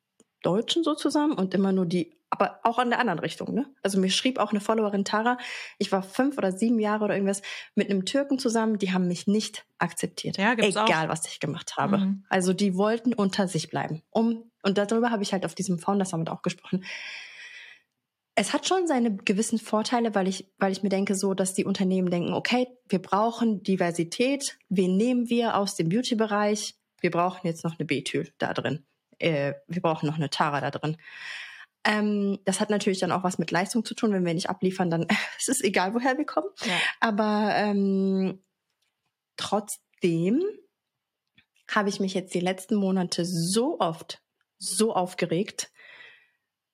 [0.42, 3.66] Deutschen so zusammen und immer nur die aber auch in der anderen Richtung, ne?
[3.82, 5.36] Also mir schrieb auch eine Followerin Tara,
[5.78, 7.42] ich war fünf oder sieben Jahre oder irgendwas
[7.74, 10.38] mit einem Türken zusammen, die haben mich nicht akzeptiert.
[10.38, 10.86] Ja, gibt's auch.
[10.86, 11.98] Egal, was ich gemacht habe.
[11.98, 12.24] Mhm.
[12.28, 14.02] Also die wollten unter sich bleiben.
[14.10, 16.84] Um, und darüber habe ich halt auf diesem Founder Summit auch gesprochen.
[18.36, 21.64] es hat schon seine gewissen Vorteile, weil ich, weil ich mir denke, so, dass die
[21.64, 24.56] Unternehmen denken, okay, wir brauchen Diversität.
[24.68, 26.76] Wen nehmen wir aus dem Beauty-Bereich?
[27.00, 28.84] Wir brauchen jetzt noch eine Betül da drin.
[29.18, 30.96] Äh, wir brauchen noch eine Tara da drin.
[31.84, 34.12] Ähm, das hat natürlich dann auch was mit Leistung zu tun.
[34.12, 35.06] Wenn wir nicht abliefern, dann
[35.38, 36.48] es ist egal, woher wir kommen.
[36.64, 36.74] Ja.
[37.00, 38.42] Aber ähm,
[39.36, 40.42] trotzdem
[41.68, 44.22] habe ich mich jetzt die letzten Monate so oft
[44.58, 45.70] so aufgeregt,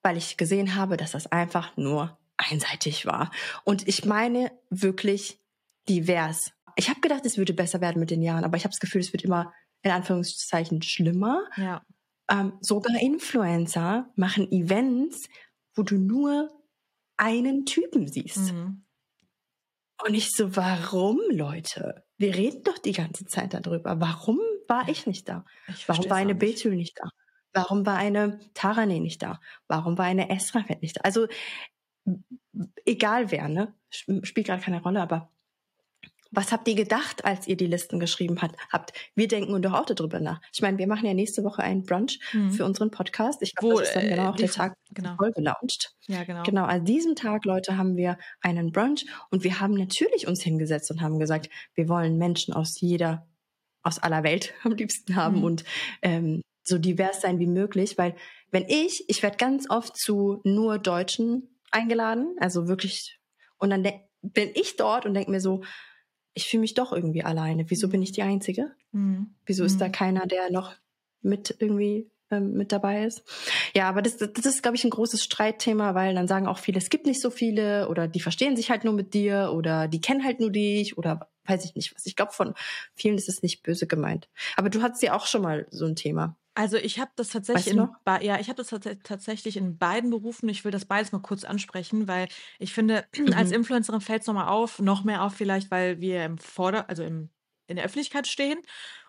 [0.03, 3.31] weil ich gesehen habe, dass das einfach nur einseitig war.
[3.65, 5.41] Und ich meine wirklich
[5.89, 6.53] divers.
[6.75, 9.01] Ich habe gedacht, es würde besser werden mit den Jahren, aber ich habe das Gefühl,
[9.01, 9.53] es wird immer
[9.83, 11.45] in Anführungszeichen schlimmer.
[11.57, 11.83] Ja.
[12.29, 15.29] Ähm, sogar Influencer machen Events,
[15.75, 16.51] wo du nur
[17.17, 18.53] einen Typen siehst.
[18.53, 18.85] Mhm.
[20.05, 22.05] Und ich so, warum, Leute?
[22.19, 24.01] Wir reden doch die ganze Zeit darüber.
[24.01, 25.45] Warum war ich nicht da?
[25.69, 27.09] Ich warum war eine Betül nicht da?
[27.53, 29.41] Warum war eine Tarane nicht da?
[29.69, 31.01] Warum war eine Esrafet nicht da?
[31.03, 31.27] Also
[32.85, 33.75] egal wer, ne?
[33.89, 35.31] Spielt gerade keine Rolle, aber
[36.31, 38.93] was habt ihr gedacht, als ihr die Listen geschrieben habt?
[39.15, 40.41] Wir denken doch auch darüber nach.
[40.53, 42.51] Ich meine, wir machen ja nächste Woche einen Brunch mhm.
[42.53, 43.43] für unseren Podcast.
[43.43, 45.17] Ich glaube, das ist dann genau auch der Tag genau.
[45.17, 45.95] voll gelauncht.
[46.07, 46.43] Ja, genau.
[46.43, 50.91] Genau, an diesem Tag, Leute, haben wir einen Brunch und wir haben natürlich uns hingesetzt
[50.91, 53.27] und haben gesagt, wir wollen Menschen aus jeder,
[53.83, 55.45] aus aller Welt am liebsten haben mhm.
[55.45, 55.65] und
[56.03, 58.17] ähm, so divers sein wie möglich, weil
[58.51, 63.21] wenn ich, ich werde ganz oft zu nur Deutschen eingeladen, also wirklich,
[63.59, 63.87] und dann
[64.23, 65.63] bin ich dort und denke mir so,
[66.37, 67.65] ich fühle mich doch irgendwie alleine.
[67.71, 68.71] Wieso bin ich die Einzige?
[68.93, 69.35] Mhm.
[69.47, 69.93] Wieso ist da mhm.
[69.93, 70.75] keiner, der noch
[71.23, 73.23] mit irgendwie ähm, mit dabei ist?
[73.75, 76.77] Ja, aber das, das ist, glaube ich, ein großes Streitthema, weil dann sagen auch viele,
[76.79, 80.03] es gibt nicht so viele oder die verstehen sich halt nur mit dir oder die
[80.03, 82.05] kennen halt nur dich oder weiß ich nicht was.
[82.05, 82.53] Ich glaube, von
[82.95, 84.29] vielen ist es nicht böse gemeint.
[84.57, 86.37] Aber du hattest ja auch schon mal so ein Thema.
[86.57, 88.71] Also ich habe das tatsächlich weißt du in ja, ich habe das
[89.03, 90.49] tatsächlich in beiden Berufen.
[90.49, 92.29] Ich will das beides mal kurz ansprechen, weil
[92.59, 93.35] ich finde, mhm.
[93.35, 97.03] als Influencerin fällt es nochmal auf, noch mehr auf vielleicht, weil wir im Vorder, also
[97.03, 97.29] im,
[97.67, 98.59] in der Öffentlichkeit stehen.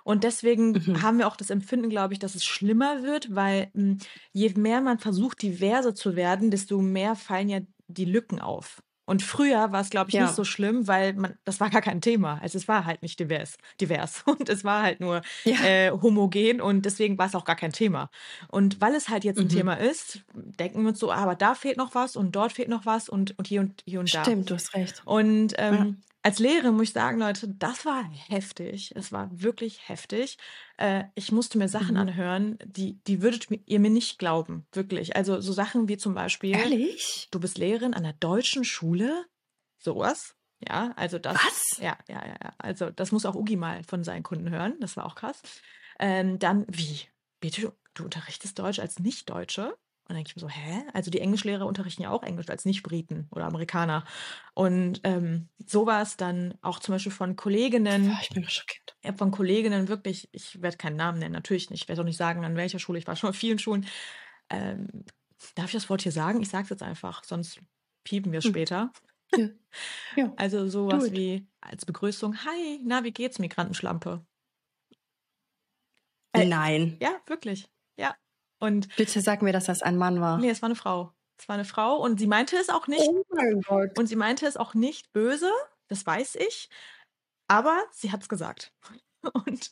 [0.03, 1.01] Und deswegen mhm.
[1.01, 3.97] haben wir auch das Empfinden, glaube ich, dass es schlimmer wird, weil mh, hm,
[4.33, 8.81] je mehr man versucht, diverse zu werden, desto mehr fallen ja die Lücken auf.
[9.08, 10.24] Und früher war es, glaube ich, ja.
[10.24, 12.39] nicht so schlimm, weil man, das war gar kein Thema.
[12.41, 14.24] Also es war halt nicht divers, divers.
[14.26, 15.55] Und es war halt nur ja.
[15.64, 18.10] äh, homogen und deswegen war es auch gar kein Thema.
[18.49, 19.49] Und weil es halt jetzt ein mhm.
[19.49, 22.68] Thema ist, denken wir uns so, ah, aber da fehlt noch was und dort fehlt
[22.68, 24.24] noch was und, und hier und hier und da.
[24.24, 25.01] Stimmt, du hast recht.
[25.05, 28.91] Und ähm, als Lehrerin muss ich sagen, Leute, das war heftig.
[28.97, 30.38] Es war wirklich heftig.
[30.75, 32.01] Äh, ich musste mir Sachen mhm.
[32.01, 34.67] anhören, die, die würdet ihr mir nicht glauben.
[34.73, 35.15] Wirklich.
[35.15, 36.53] Also so Sachen wie zum Beispiel.
[36.53, 37.30] Ehrlich?
[37.32, 39.25] Du bist Lehrerin an einer deutschen Schule?
[39.78, 40.36] Sowas.
[40.67, 41.36] Ja, also das.
[41.36, 41.78] Was?
[41.80, 42.53] Ja, ja, ja, ja.
[42.57, 44.75] Also das muss auch Ugi mal von seinen Kunden hören.
[44.82, 45.41] Das war auch krass.
[45.97, 47.03] Ähm, dann, wie?
[47.39, 49.78] Bitte, du unterrichtest Deutsch als Nicht-Deutsche?
[50.08, 50.84] Und dann denke ich mir so, hä?
[50.93, 54.05] Also die Englischlehrer unterrichten ja auch Englisch als Nicht-Briten oder Amerikaner.
[54.53, 58.05] Und ähm, sowas dann auch zum Beispiel von Kolleginnen.
[58.05, 58.95] Ja, ich bin schockiert.
[59.03, 61.84] Ja, von Kolleginnen wirklich, ich werde keinen Namen nennen, natürlich nicht.
[61.84, 62.99] Ich werde auch nicht sagen, an welcher Schule.
[62.99, 63.86] Ich war schon auf vielen Schulen.
[64.49, 64.88] Ähm,
[65.55, 66.41] darf ich das Wort hier sagen?
[66.41, 67.60] Ich sage es jetzt einfach, sonst
[68.05, 68.49] piepen wir hm.
[68.49, 68.93] später.
[69.36, 69.49] Ja.
[70.16, 70.34] ja.
[70.38, 74.26] Also sowas wie als Begrüßung, hi, na, wie geht's, Migrantenschlampe?
[76.32, 76.95] Äh, Nein.
[77.01, 77.70] Ja, wirklich.
[77.97, 78.16] Ja.
[78.60, 80.38] Und Bitte sag mir, dass das ein Mann war.
[80.38, 81.14] Nee, es war eine Frau.
[81.39, 83.08] Es war eine Frau und sie meinte es auch nicht.
[83.08, 83.97] Oh mein Gott.
[83.97, 85.51] Und sie meinte es auch nicht böse,
[85.88, 86.70] das weiß ich.
[87.47, 88.74] Aber sie hat es gesagt.
[89.34, 89.72] Und,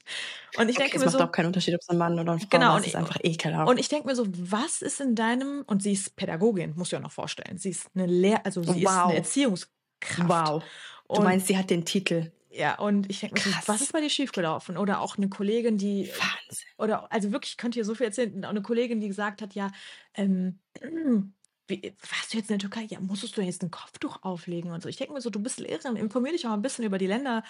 [0.58, 1.06] und ich okay, denke mir so.
[1.06, 2.82] Es macht auch keinen Unterschied, ob es ein Mann oder eine Frau genau, ist.
[2.82, 3.70] Es ist einfach ekelhaft.
[3.70, 6.98] Und ich denke mir so, was ist in deinem, und sie ist Pädagogin, muss du
[6.98, 7.58] ja noch vorstellen.
[7.58, 8.76] Sie ist eine Lehr, also sie wow.
[8.84, 10.28] ist eine Erziehungskraft.
[10.28, 10.64] Wow.
[11.08, 12.32] Du und, meinst, sie hat den Titel.
[12.56, 14.78] Ja, und ich denke, was ist bei dir schiefgelaufen?
[14.78, 16.10] Oder auch eine Kollegin, die.
[16.10, 16.68] Wahnsinn.
[16.78, 18.46] Oder, also wirklich, ich könnte hier so viel erzählen.
[18.46, 19.72] Auch eine Kollegin, die gesagt hat, ja,
[20.14, 20.60] ähm,
[21.68, 22.84] wie, warst du jetzt in der Türkei?
[22.90, 24.88] Ja, musstest du jetzt ein Kopftuch auflegen und so.
[24.88, 27.44] Ich denke mir so, du bist Lehrerin, informier dich auch ein bisschen über die Länder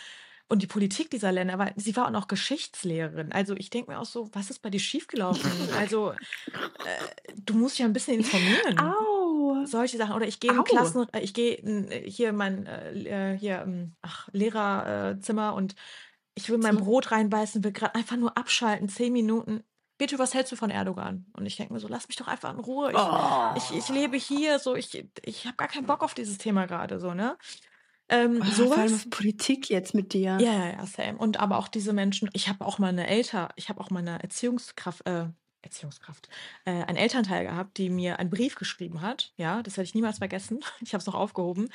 [0.48, 3.32] und die Politik dieser Länder, weil sie war auch noch Geschichtslehrerin.
[3.32, 5.52] Also ich denke mir auch so, was ist bei dir schiefgelaufen?
[5.78, 8.80] Also äh, du musst dich ja ein bisschen informieren.
[8.80, 9.25] Au.
[9.66, 10.16] Solche Sachen.
[10.16, 11.58] Oder ich gehe in Klassen, äh, ich gehe
[12.06, 15.76] hier in mein äh, äh hier, ähm, ach, Lehrerzimmer und
[16.36, 19.64] ich will mein Brot reinbeißen, will gerade einfach nur abschalten, zehn Minuten.
[19.98, 21.26] Bitte, was hältst du von Erdogan?
[21.34, 22.92] Und ich denke mir so, lass mich doch einfach in Ruhe.
[22.92, 23.54] Ich, oh.
[23.56, 27.00] ich, ich lebe hier, so ich, ich habe gar keinen Bock auf dieses Thema gerade,
[27.00, 27.38] so, ne?
[28.10, 28.74] Ähm, oh, sowas.
[28.74, 30.38] Vor allem Politik jetzt mit dir.
[30.40, 31.18] Ja, ja, ja, same.
[31.18, 34.00] Und aber auch diese Menschen, ich habe auch mal eine Eltern, ich habe auch mal
[34.00, 35.28] eine Erziehungskraft, äh,
[35.66, 36.30] Erziehungskraft,
[36.66, 39.34] äh, einen Elternteil gehabt, die mir einen Brief geschrieben hat.
[39.38, 40.60] Ja, das werde ich niemals vergessen.
[40.82, 41.70] Ich habe es noch aufgehoben.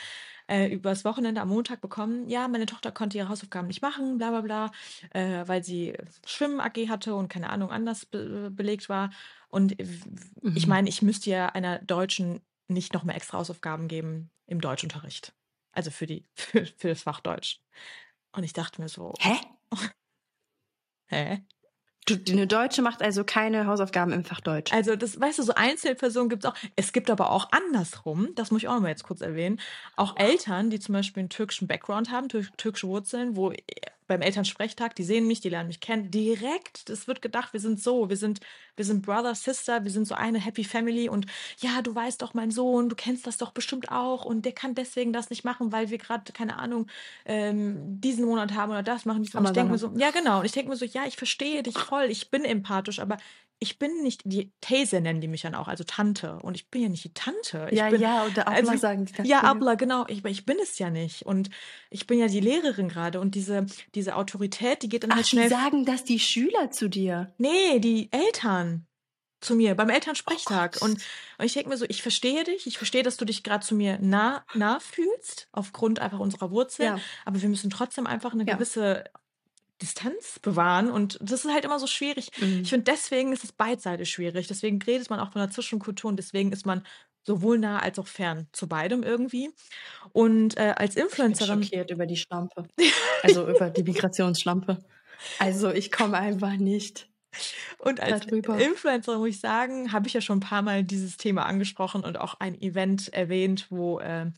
[0.47, 2.28] Äh, übers Wochenende am Montag bekommen.
[2.28, 4.70] Ja, meine Tochter konnte ihre Hausaufgaben nicht machen, bla bla bla,
[5.11, 9.11] äh, weil sie Schwimmen AG hatte und keine Ahnung anders be belegt war.
[9.49, 10.57] Und mhm.
[10.57, 15.34] ich meine, ich müsste ja einer deutschen nicht noch mehr extra Hausaufgaben geben im Deutschunterricht.
[15.72, 17.61] Also für die, für, für das Fach Deutsch.
[18.32, 19.36] Und ich dachte mir so, Hä?
[21.07, 21.45] hä?
[22.28, 24.72] Eine Deutsche macht also keine Hausaufgaben im Fach Deutsch.
[24.72, 26.57] Also das, weißt du, so Einzelpersonen gibt es auch.
[26.74, 29.61] Es gibt aber auch andersrum, das muss ich auch noch mal jetzt kurz erwähnen,
[29.96, 33.53] auch Eltern, die zum Beispiel einen türkischen Background haben, tür türkische Wurzeln, wo
[34.11, 37.81] beim Elternsprechtag, die sehen mich, die lernen mich kennen, direkt, es wird gedacht, wir sind
[37.81, 38.41] so, wir sind,
[38.75, 41.27] wir sind Brother, Sister, wir sind so eine Happy Family und
[41.61, 44.75] ja, du weißt doch, mein Sohn, du kennst das doch bestimmt auch und der kann
[44.75, 46.89] deswegen das nicht machen, weil wir gerade, keine Ahnung,
[47.25, 49.21] ähm, diesen Monat haben oder das machen.
[49.21, 51.63] Und ich denke mir so, ja genau, und ich denke mir so, ja, ich verstehe
[51.63, 53.17] dich voll, ich bin empathisch, aber
[53.63, 56.39] ich bin nicht, die These nennen die mich dann auch, also Tante.
[56.41, 57.69] Und ich bin ja nicht die Tante.
[57.71, 59.31] Ich ja, bin, ja, oder Abla also, sagen die Tante.
[59.31, 60.07] Ja, Abla, genau.
[60.09, 61.27] Ich, ich bin es ja nicht.
[61.27, 61.51] Und
[61.91, 63.21] ich bin ja die Lehrerin gerade.
[63.21, 65.51] Und diese, diese Autorität, die geht dann Ach, halt schnell.
[65.51, 67.35] Die sagen das die Schüler zu dir.
[67.37, 68.87] Nee, die Eltern
[69.43, 70.79] zu mir beim Elternsprechtag.
[70.81, 70.93] Oh und,
[71.39, 73.75] und ich denke mir so, ich verstehe dich, ich verstehe, dass du dich gerade zu
[73.75, 76.97] mir nah, nah fühlst, aufgrund einfach unserer Wurzeln.
[76.97, 77.03] Ja.
[77.27, 78.55] Aber wir müssen trotzdem einfach eine ja.
[78.55, 79.05] gewisse
[79.83, 82.31] Distanz bewahren und das ist halt immer so schwierig.
[82.39, 82.61] Mhm.
[82.62, 84.47] Ich finde, deswegen ist es beidseitig schwierig.
[84.47, 86.83] Deswegen redet man auch von der Zwischenkultur und deswegen ist man
[87.22, 89.51] sowohl nah als auch fern zu beidem irgendwie.
[90.12, 91.62] Und äh, als Influencerin.
[91.62, 92.66] Ich bin schockiert über die Schlampe.
[93.22, 94.78] Also über die Migrationsschlampe.
[95.39, 97.11] Also ich komme einfach nicht.
[97.78, 98.59] Und als darüber.
[98.59, 102.18] Influencerin muss ich sagen, habe ich ja schon ein paar Mal dieses Thema angesprochen und
[102.18, 104.31] auch ein Event erwähnt, wo äh,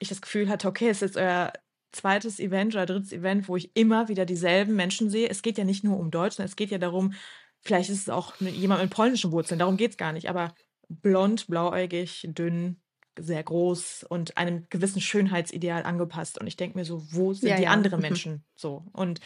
[0.00, 1.52] ich das Gefühl hatte, okay, es ist jetzt euer
[1.94, 5.28] zweites Event oder drittes Event, wo ich immer wieder dieselben Menschen sehe.
[5.28, 7.14] Es geht ja nicht nur um Deutsch, sondern es geht ja darum,
[7.60, 10.54] vielleicht ist es auch jemand mit polnischen Wurzeln, darum geht es gar nicht, aber
[10.88, 12.80] blond, blauäugig, dünn,
[13.18, 16.38] sehr groß und einem gewissen Schönheitsideal angepasst.
[16.40, 17.70] Und ich denke mir so, wo sind ja, die ja.
[17.70, 18.02] anderen mhm.
[18.02, 18.84] Menschen so?
[18.92, 19.20] Und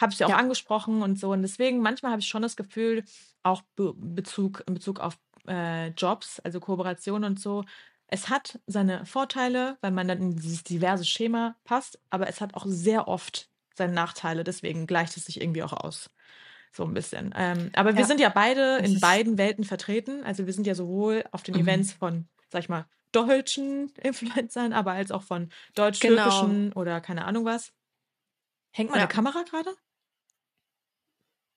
[0.00, 1.32] habe ich ja auch angesprochen und so.
[1.32, 3.04] Und deswegen, manchmal habe ich schon das Gefühl,
[3.42, 5.18] auch Be Bezug, in Bezug auf
[5.48, 7.64] äh, Jobs, also Kooperation und so,
[8.12, 12.52] es hat seine Vorteile, weil man dann in dieses diverse Schema passt, aber es hat
[12.52, 14.44] auch sehr oft seine Nachteile.
[14.44, 16.10] Deswegen gleicht es sich irgendwie auch aus.
[16.72, 17.34] So ein bisschen.
[17.34, 20.24] Ähm, aber wir ja, sind ja beide in beiden Welten vertreten.
[20.24, 21.62] Also wir sind ja sowohl auf den mhm.
[21.62, 26.80] Events von, sag ich mal, deutschen Influencern, aber als auch von deutsch-türkischen genau.
[26.80, 27.72] oder keine Ahnung was.
[28.72, 29.06] Hängt meine ja.
[29.06, 29.74] Kamera gerade?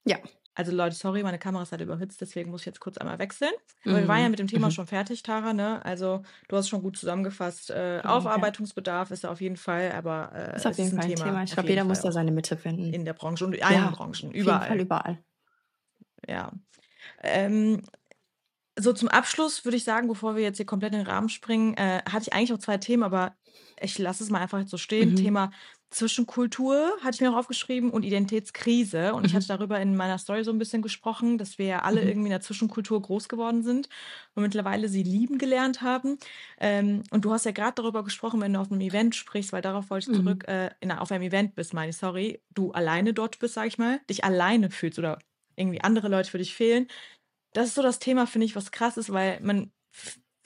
[0.05, 0.19] Ja.
[0.57, 3.51] Also Leute, sorry, meine Kamera ist halt überhitzt, deswegen muss ich jetzt kurz einmal wechseln.
[3.83, 3.97] Aber mhm.
[3.97, 4.71] wir waren ja mit dem Thema mhm.
[4.71, 5.83] schon fertig, Tara, ne?
[5.83, 7.71] Also du hast schon gut zusammengefasst.
[7.71, 11.15] Äh, mhm, Aufarbeitungsbedarf ist da auf jeden Fall, aber äh, ist auf jeden Fall ein
[11.15, 11.25] Thema.
[11.25, 11.43] Thema.
[11.43, 12.93] Ich glaube, jeder muss da seine Mitte finden.
[12.93, 14.57] In der Branche und in allen ja, Branchen, überall.
[14.57, 15.23] Auf jeden Fall überall.
[16.27, 16.51] Ja.
[17.21, 17.81] Ähm,
[18.79, 21.75] so zum Abschluss würde ich sagen, bevor wir jetzt hier komplett in den Rahmen springen,
[21.75, 23.35] äh, hatte ich eigentlich auch zwei Themen, aber
[23.79, 25.11] ich lasse es mal einfach jetzt so stehen.
[25.11, 25.15] Mhm.
[25.17, 25.51] Thema
[25.91, 29.13] Zwischenkultur hatte ich mir auch aufgeschrieben und Identitätskrise.
[29.13, 29.25] Und mhm.
[29.27, 32.07] ich hatte darüber in meiner Story so ein bisschen gesprochen, dass wir ja alle mhm.
[32.07, 33.87] irgendwie in der Zwischenkultur groß geworden sind
[34.33, 36.17] und mittlerweile sie lieben gelernt haben.
[36.59, 39.61] Ähm, und du hast ja gerade darüber gesprochen, wenn du auf einem Event sprichst, weil
[39.61, 40.23] darauf wollte ich mhm.
[40.23, 43.67] zurück, äh, in, auf einem Event bist, meine ich, sorry, du alleine dort bist, sag
[43.67, 45.19] ich mal, dich alleine fühlst oder
[45.55, 46.87] irgendwie andere Leute für dich fehlen.
[47.53, 49.71] Das ist so das Thema, finde ich, was krass ist, weil man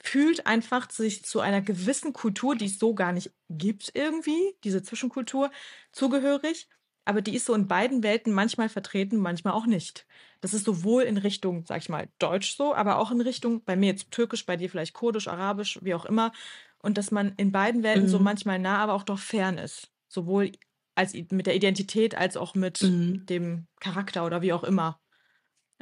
[0.02, 4.82] fühlt einfach sich zu einer gewissen Kultur, die es so gar nicht gibt irgendwie, diese
[4.82, 5.50] Zwischenkultur,
[5.92, 6.68] zugehörig.
[7.04, 10.06] Aber die ist so in beiden Welten manchmal vertreten, manchmal auch nicht.
[10.40, 13.76] Das ist sowohl in Richtung, sag ich mal, Deutsch so, aber auch in Richtung, bei
[13.76, 16.32] mir jetzt Türkisch, bei dir vielleicht Kurdisch, Arabisch, wie auch immer.
[16.78, 18.08] Und dass man in beiden Welten mhm.
[18.08, 19.90] so manchmal nah, aber auch doch fern ist.
[20.08, 20.52] Sowohl
[20.94, 23.26] als mit der Identität als auch mit mhm.
[23.26, 25.00] dem Charakter oder wie auch immer.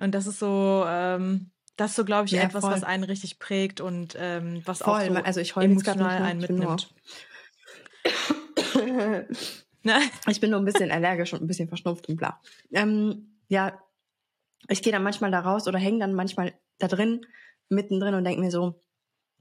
[0.00, 2.72] Und das ist so, ähm, das ist so, glaube ich, ja, etwas, voll.
[2.72, 5.00] was einen richtig prägt und ähm, was voll.
[5.00, 6.92] auch so also ich emotional einen mitnimmt.
[9.84, 10.00] Ne?
[10.26, 12.40] ich bin nur ein bisschen allergisch und ein bisschen verschnupft und bla.
[12.72, 13.80] Ähm, ja,
[14.68, 17.24] ich gehe dann manchmal da raus oder hänge dann manchmal da drin,
[17.68, 18.80] mittendrin und denke mir so,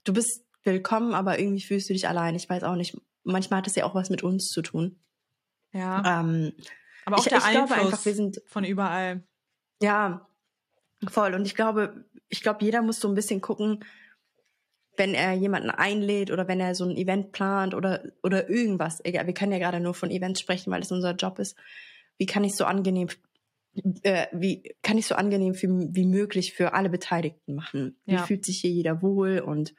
[0.03, 2.35] du bist willkommen, aber irgendwie fühlst du dich allein.
[2.35, 2.95] Ich weiß auch nicht.
[3.23, 4.99] Manchmal hat es ja auch was mit uns zu tun.
[5.73, 6.21] Ja.
[6.21, 6.53] Ähm,
[7.05, 9.23] aber auch ich, der ich Einfluss glaube einfach, wir sind von überall.
[9.81, 10.26] Ja,
[11.09, 11.33] voll.
[11.33, 13.83] Und ich glaube, ich glaube, jeder muss so ein bisschen gucken,
[14.97, 19.03] wenn er jemanden einlädt oder wenn er so ein Event plant oder, oder irgendwas.
[19.05, 21.55] Egal, wir können ja gerade nur von Events sprechen, weil es unser Job ist.
[22.17, 23.07] Wie kann ich so angenehm,
[24.01, 27.95] äh, wie kann ich so angenehm für, wie möglich für alle Beteiligten machen?
[28.05, 28.23] Wie ja.
[28.23, 29.75] fühlt sich hier jeder wohl und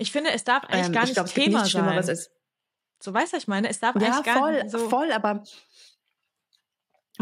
[0.00, 2.18] ich finde, es darf eigentlich ähm, gar nicht glaub, Thema sein.
[3.00, 5.42] So weißt du, ich meine, es darf ja, eigentlich gar voll, nicht so voll, aber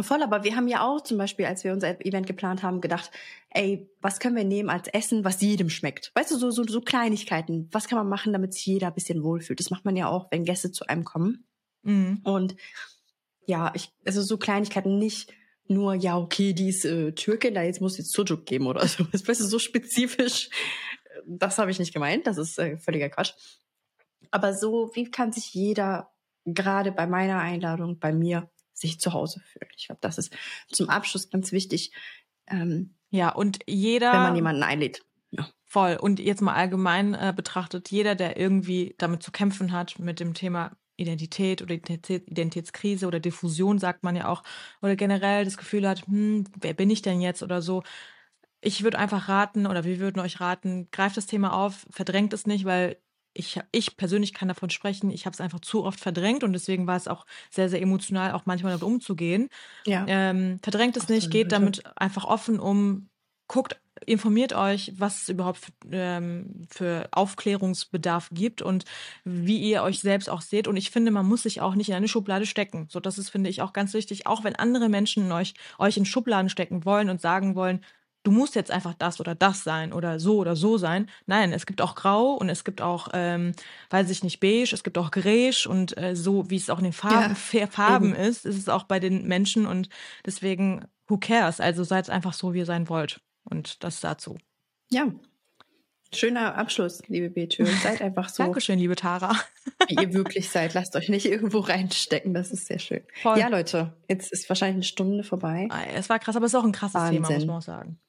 [0.03, 3.11] Voll, aber wir haben ja auch zum Beispiel, als wir unser Event geplant haben, gedacht,
[3.51, 6.13] ey, was können wir nehmen als Essen, was jedem schmeckt?
[6.15, 7.69] Weißt du, so, so, so Kleinigkeiten.
[7.73, 9.61] Was kann man machen, damit sich jeder ein bisschen wohlfühlt?
[9.61, 11.47] Das macht man ja auch, wenn Gäste zu einem kommen.
[11.83, 12.21] Mhm.
[12.25, 12.57] Und
[13.47, 15.33] ja, ich, also so Kleinigkeiten nicht
[15.67, 19.05] nur, ja, okay, die ist äh, Türkin, da jetzt muss jetzt Sujuk geben oder so.
[19.13, 20.51] Weißt du, so spezifisch
[21.29, 23.33] das habe ich nicht gemeint, das ist äh, völliger Quatsch.
[24.31, 26.11] Aber so, wie kann sich jeder
[26.45, 28.51] gerade bei meiner Einladung, bei mir,
[28.81, 29.71] sich zu Hause fühlen?
[29.77, 30.35] Ich glaube, das ist
[30.69, 31.93] zum Abschluss ganz wichtig.
[32.47, 34.13] Ähm, ja, und jeder.
[34.13, 35.05] Wenn man jemanden einlädt.
[35.31, 35.49] Ja.
[35.65, 35.97] Voll.
[36.01, 40.35] Und jetzt mal allgemein äh, betrachtet, jeder, der irgendwie damit zu kämpfen hat, mit dem
[40.35, 44.43] Thema Identität oder Identitätskrise oder Diffusion, sagt man ja auch,
[44.83, 47.83] oder generell das Gefühl hat, hm, wer bin ich denn jetzt oder so.
[48.61, 52.47] Ich würde einfach raten, oder wir würden euch raten, greift das Thema auf, verdrängt es
[52.47, 52.97] nicht, weil
[53.39, 56.87] ich, ich persönlich kann davon sprechen, ich habe es einfach zu oft verdrängt und deswegen
[56.89, 59.49] war es auch sehr, sehr emotional, auch manchmal damit umzugehen.
[59.87, 60.05] Ja.
[60.09, 63.09] Ähm, verdrängt es nicht, geht damit einfach offen um,
[63.47, 68.85] guckt informiert euch, was es überhaupt für, ähm, für, Aufklärungsbedarf gibt und
[69.25, 70.69] wie ihr euch selbst auch seht.
[70.69, 72.87] Und ich finde, man muss sich auch nicht in eine Schublade stecken.
[72.91, 74.27] So, das ist, finde ich, auch ganz wichtig.
[74.27, 77.85] Auch wenn andere Menschen euch, euch in Schubladen stecken wollen und sagen wollen,
[78.23, 81.09] du musst jetzt einfach das oder das sein oder so oder so sein.
[81.27, 83.53] Nein, es gibt auch Grau und es gibt auch, ähm,
[83.91, 86.85] weiß ich nicht, beige, es gibt auch Gräsch und äh, so, wie es auch in
[86.85, 89.89] den Farben, ja, Farben ist, ist es auch bei den Menschen und
[90.27, 91.61] deswegen, who cares?
[91.61, 93.21] Also seid einfach so, wie ihr sein wollt.
[93.45, 94.37] Und das dazu.
[94.91, 95.07] Ja.
[96.15, 97.67] Schöner Abschluss, liebe Betül.
[97.83, 98.43] Seid einfach so.
[98.43, 99.37] Dankeschön, liebe Tara.
[99.89, 100.73] wie ihr wirklich seid.
[100.73, 102.33] Lasst euch nicht irgendwo reinstecken.
[102.33, 103.03] Das ist sehr schön.
[103.21, 103.39] Voll.
[103.39, 105.69] Ja, Leute, jetzt ist wahrscheinlich eine Stunde vorbei.
[105.71, 107.25] Ah, es war krass, aber es ist auch ein krasses Wahnsinn.
[107.25, 108.01] Thema, muss man auch sagen.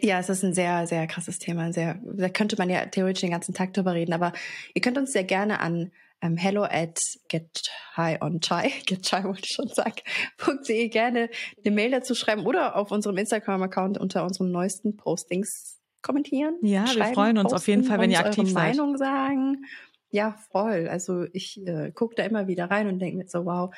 [0.00, 1.72] Ja, es ist ein sehr, sehr krasses Thema.
[1.72, 4.12] Sehr, da könnte man ja theoretisch den ganzen Tag drüber reden.
[4.12, 4.32] Aber
[4.74, 7.50] ihr könnt uns sehr gerne an ähm, hello at get
[7.96, 9.96] high on chai, get chai wollte ich schon sagen,
[10.68, 11.28] .de gerne
[11.64, 16.56] eine Mail dazu schreiben oder auf unserem Instagram-Account unter unseren neuesten Postings kommentieren.
[16.62, 18.76] Ja, wir freuen uns auf jeden Fall, wenn ihr aktiv seid.
[18.76, 19.64] Meinung sagen.
[20.10, 20.88] Ja, voll.
[20.88, 23.74] Also ich äh, gucke da immer wieder rein und denke mir so, wow,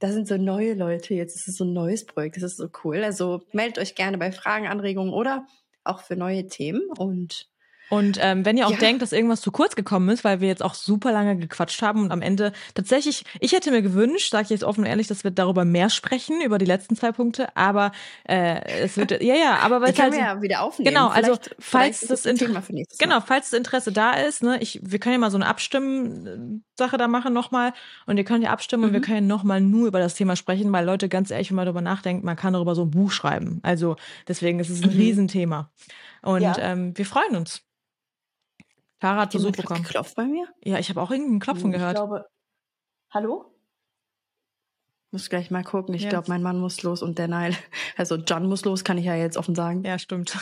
[0.00, 2.68] da sind so neue Leute, jetzt ist es so ein neues Projekt, das ist so
[2.84, 3.04] cool.
[3.04, 5.46] Also meldet euch gerne bei Fragen, Anregungen oder
[5.84, 7.49] auch für neue Themen und
[7.90, 8.78] und ähm, wenn ihr auch ja.
[8.78, 12.04] denkt, dass irgendwas zu kurz gekommen ist, weil wir jetzt auch super lange gequatscht haben
[12.04, 15.24] und am Ende tatsächlich, ich hätte mir gewünscht, sage ich jetzt offen und ehrlich, dass
[15.24, 17.90] wir darüber mehr sprechen, über die letzten zwei Punkte, aber
[18.28, 20.14] äh, es wird, ja, ja, aber weil es halt...
[20.14, 20.88] ja wieder aufnehmen.
[20.88, 24.62] Genau, also falls das, das Thema für nächstes Genau, falls das Interesse da ist, ne,
[24.62, 27.72] ich, wir können ja mal so eine Abstimmen-Sache da machen nochmal
[28.06, 28.86] und ihr könnt ja abstimmen mhm.
[28.88, 29.04] und wir mhm.
[29.04, 31.80] können ja nochmal nur über das Thema sprechen, weil Leute, ganz ehrlich, wenn man darüber
[31.80, 33.58] nachdenkt, man kann darüber so ein Buch schreiben.
[33.64, 33.96] Also
[34.28, 34.96] deswegen ist es ein mhm.
[34.96, 35.72] Riesenthema.
[36.22, 36.56] Und ja.
[36.58, 37.64] ähm, wir freuen uns.
[39.00, 39.82] Clara hat Besuch bekommen.
[39.82, 40.46] geklopft bei mir?
[40.62, 41.94] Ja, ich habe auch irgendeinen Klopfen ich gehört.
[41.94, 42.26] Ich glaube.
[43.10, 43.46] Hallo?
[45.12, 45.92] Muss gleich mal gucken.
[45.94, 47.56] Ich glaube, mein Mann muss los und der Nile.
[47.96, 49.84] Also John muss los, kann ich ja jetzt offen sagen.
[49.84, 50.38] Ja, stimmt.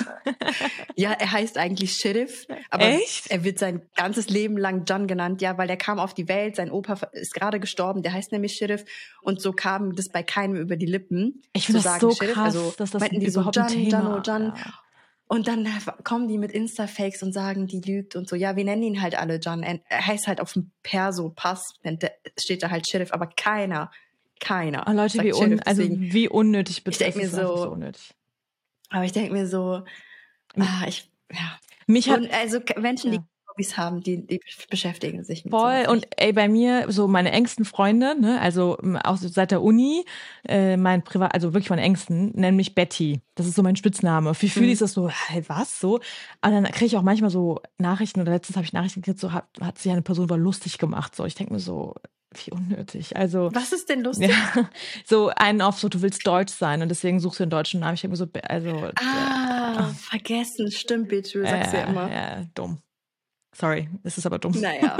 [0.97, 3.33] ja, er heißt eigentlich Sheriff, aber Echt?
[3.33, 5.43] er wird sein ganzes Leben lang John genannt.
[5.43, 8.55] Ja, weil er kam auf die Welt, sein Opa ist gerade gestorben, der heißt nämlich
[8.55, 8.85] Sheriff
[9.23, 11.43] und so kam das bei keinem über die Lippen.
[11.53, 12.35] Ich finde das so Sheriff.
[12.35, 14.53] krass, also, dass das meinten die so John, John, oh John.
[14.55, 14.75] Ja.
[15.29, 15.69] Und dann
[16.05, 18.35] kommen die mit Insta-Fakes und sagen, die lügt und so.
[18.35, 19.63] Ja, wir nennen ihn halt alle John.
[19.63, 21.75] Er heißt halt auf dem Perso-Pass,
[22.39, 23.91] steht da halt Sheriff, aber keiner,
[24.41, 24.87] keiner.
[24.89, 27.05] Oh, Leute, wie, un also wie unnötig bitte.
[27.05, 28.15] Ich denke mir so, so unnötig.
[28.89, 29.85] aber ich denke mir so,
[30.57, 31.59] ah, ich, ja.
[31.87, 33.19] Mich hat, und also Menschen, ja.
[33.19, 33.25] die
[33.59, 34.41] Hobbys haben, die, die
[34.71, 35.87] beschäftigen sich mit Voll.
[35.89, 40.05] Und ey, bei mir, so meine engsten Freunde, ne, also auch seit der Uni,
[40.47, 43.21] äh, mein Privat, also wirklich meine engsten, nennen mich Betty.
[43.35, 44.35] Das ist so mein Spitzname.
[44.35, 44.73] Für viele mhm.
[44.73, 45.81] ist das so, hey, was?
[45.81, 46.01] So.
[46.41, 49.33] Aber dann kriege ich auch manchmal so Nachrichten, oder letztens habe ich Nachrichten gekriegt, so
[49.33, 51.17] hat, hat sich eine Person über lustig gemacht.
[51.17, 51.95] So, ich denke mir so,
[52.35, 53.17] wie unnötig.
[53.17, 54.31] Also was ist denn lustig?
[54.31, 54.69] Ja,
[55.05, 57.95] so einen auf so, du willst Deutsch sein und deswegen suchst du einen deutschen Namen.
[57.95, 62.13] Ich denke mir so, also ah, äh, vergessen, stimmt, bitte, du sagst äh, ja immer.
[62.13, 62.83] Ja, dumm.
[63.55, 64.53] Sorry, es ist aber dumm.
[64.61, 64.97] Naja.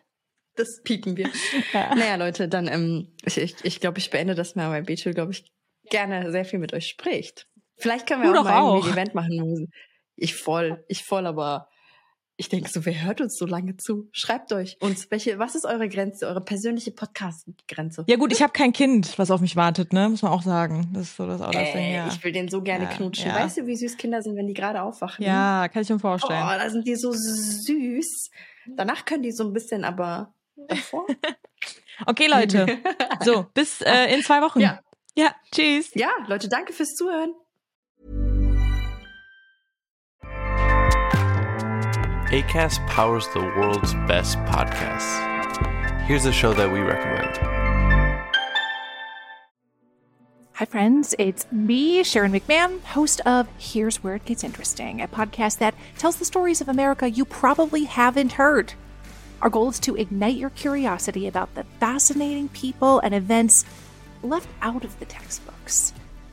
[0.56, 1.30] das piepen wir.
[1.72, 1.94] Ja.
[1.94, 5.32] Naja, Leute, dann, ähm, ich, ich, ich glaube, ich beende das mal, weil Beetle, glaube
[5.32, 5.44] ich,
[5.90, 7.48] gerne sehr viel mit euch spricht.
[7.76, 8.86] Vielleicht können wir du auch mal auch.
[8.86, 9.70] ein Event machen.
[10.16, 11.68] Ich voll, ich voll, aber
[12.38, 14.08] ich denke so, wer hört uns so lange zu?
[14.12, 18.04] Schreibt euch uns, welche, was ist eure Grenze, eure persönliche Podcast-Grenze?
[18.06, 20.08] Ja gut, ich habe kein Kind, was auf mich wartet, ne?
[20.08, 20.90] Muss man auch sagen.
[20.92, 22.08] Das ist so das, auch das äh, Ding, ja.
[22.08, 23.28] Ich will den so gerne ja, knutschen.
[23.28, 23.36] Ja.
[23.36, 25.24] Weißt du, wie süß Kinder sind, wenn die gerade aufwachen?
[25.24, 26.42] Ja, kann ich mir vorstellen.
[26.44, 28.30] Oh, da sind die so süß.
[28.66, 30.34] Danach können die so ein bisschen, aber
[30.68, 31.06] davor.
[32.06, 32.66] okay, Leute.
[33.24, 34.60] So, bis äh, in zwei Wochen.
[34.60, 34.80] Ja.
[35.16, 35.90] Ja, tschüss.
[35.94, 37.32] Ja, Leute, danke fürs Zuhören.
[42.30, 46.02] ACAST powers the world's best podcasts.
[46.06, 47.36] Here's a show that we recommend.
[50.54, 51.14] Hi, friends.
[51.20, 56.16] It's me, Sharon McMahon, host of Here's Where It Gets Interesting, a podcast that tells
[56.16, 58.72] the stories of America you probably haven't heard.
[59.40, 63.64] Our goal is to ignite your curiosity about the fascinating people and events
[64.24, 65.92] left out of the textbooks.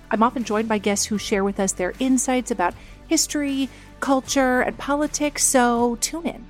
[0.10, 2.74] I'm often joined by guests who share with us their insights about
[3.08, 3.70] history
[4.04, 6.46] culture, and politics, so tune in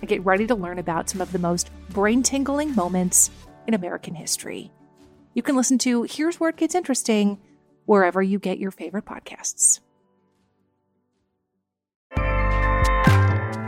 [0.00, 3.30] and get ready to learn about some of the most brain tingling moments
[3.66, 4.70] in American history.
[5.32, 7.38] You can listen to Here's Where It Gets Interesting
[7.86, 9.80] wherever you get your favorite podcasts.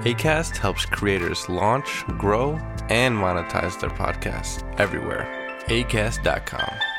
[0.05, 2.53] ACAST helps creators launch, grow,
[2.91, 5.27] and monetize their podcasts everywhere.
[5.69, 6.90] ACAST.com.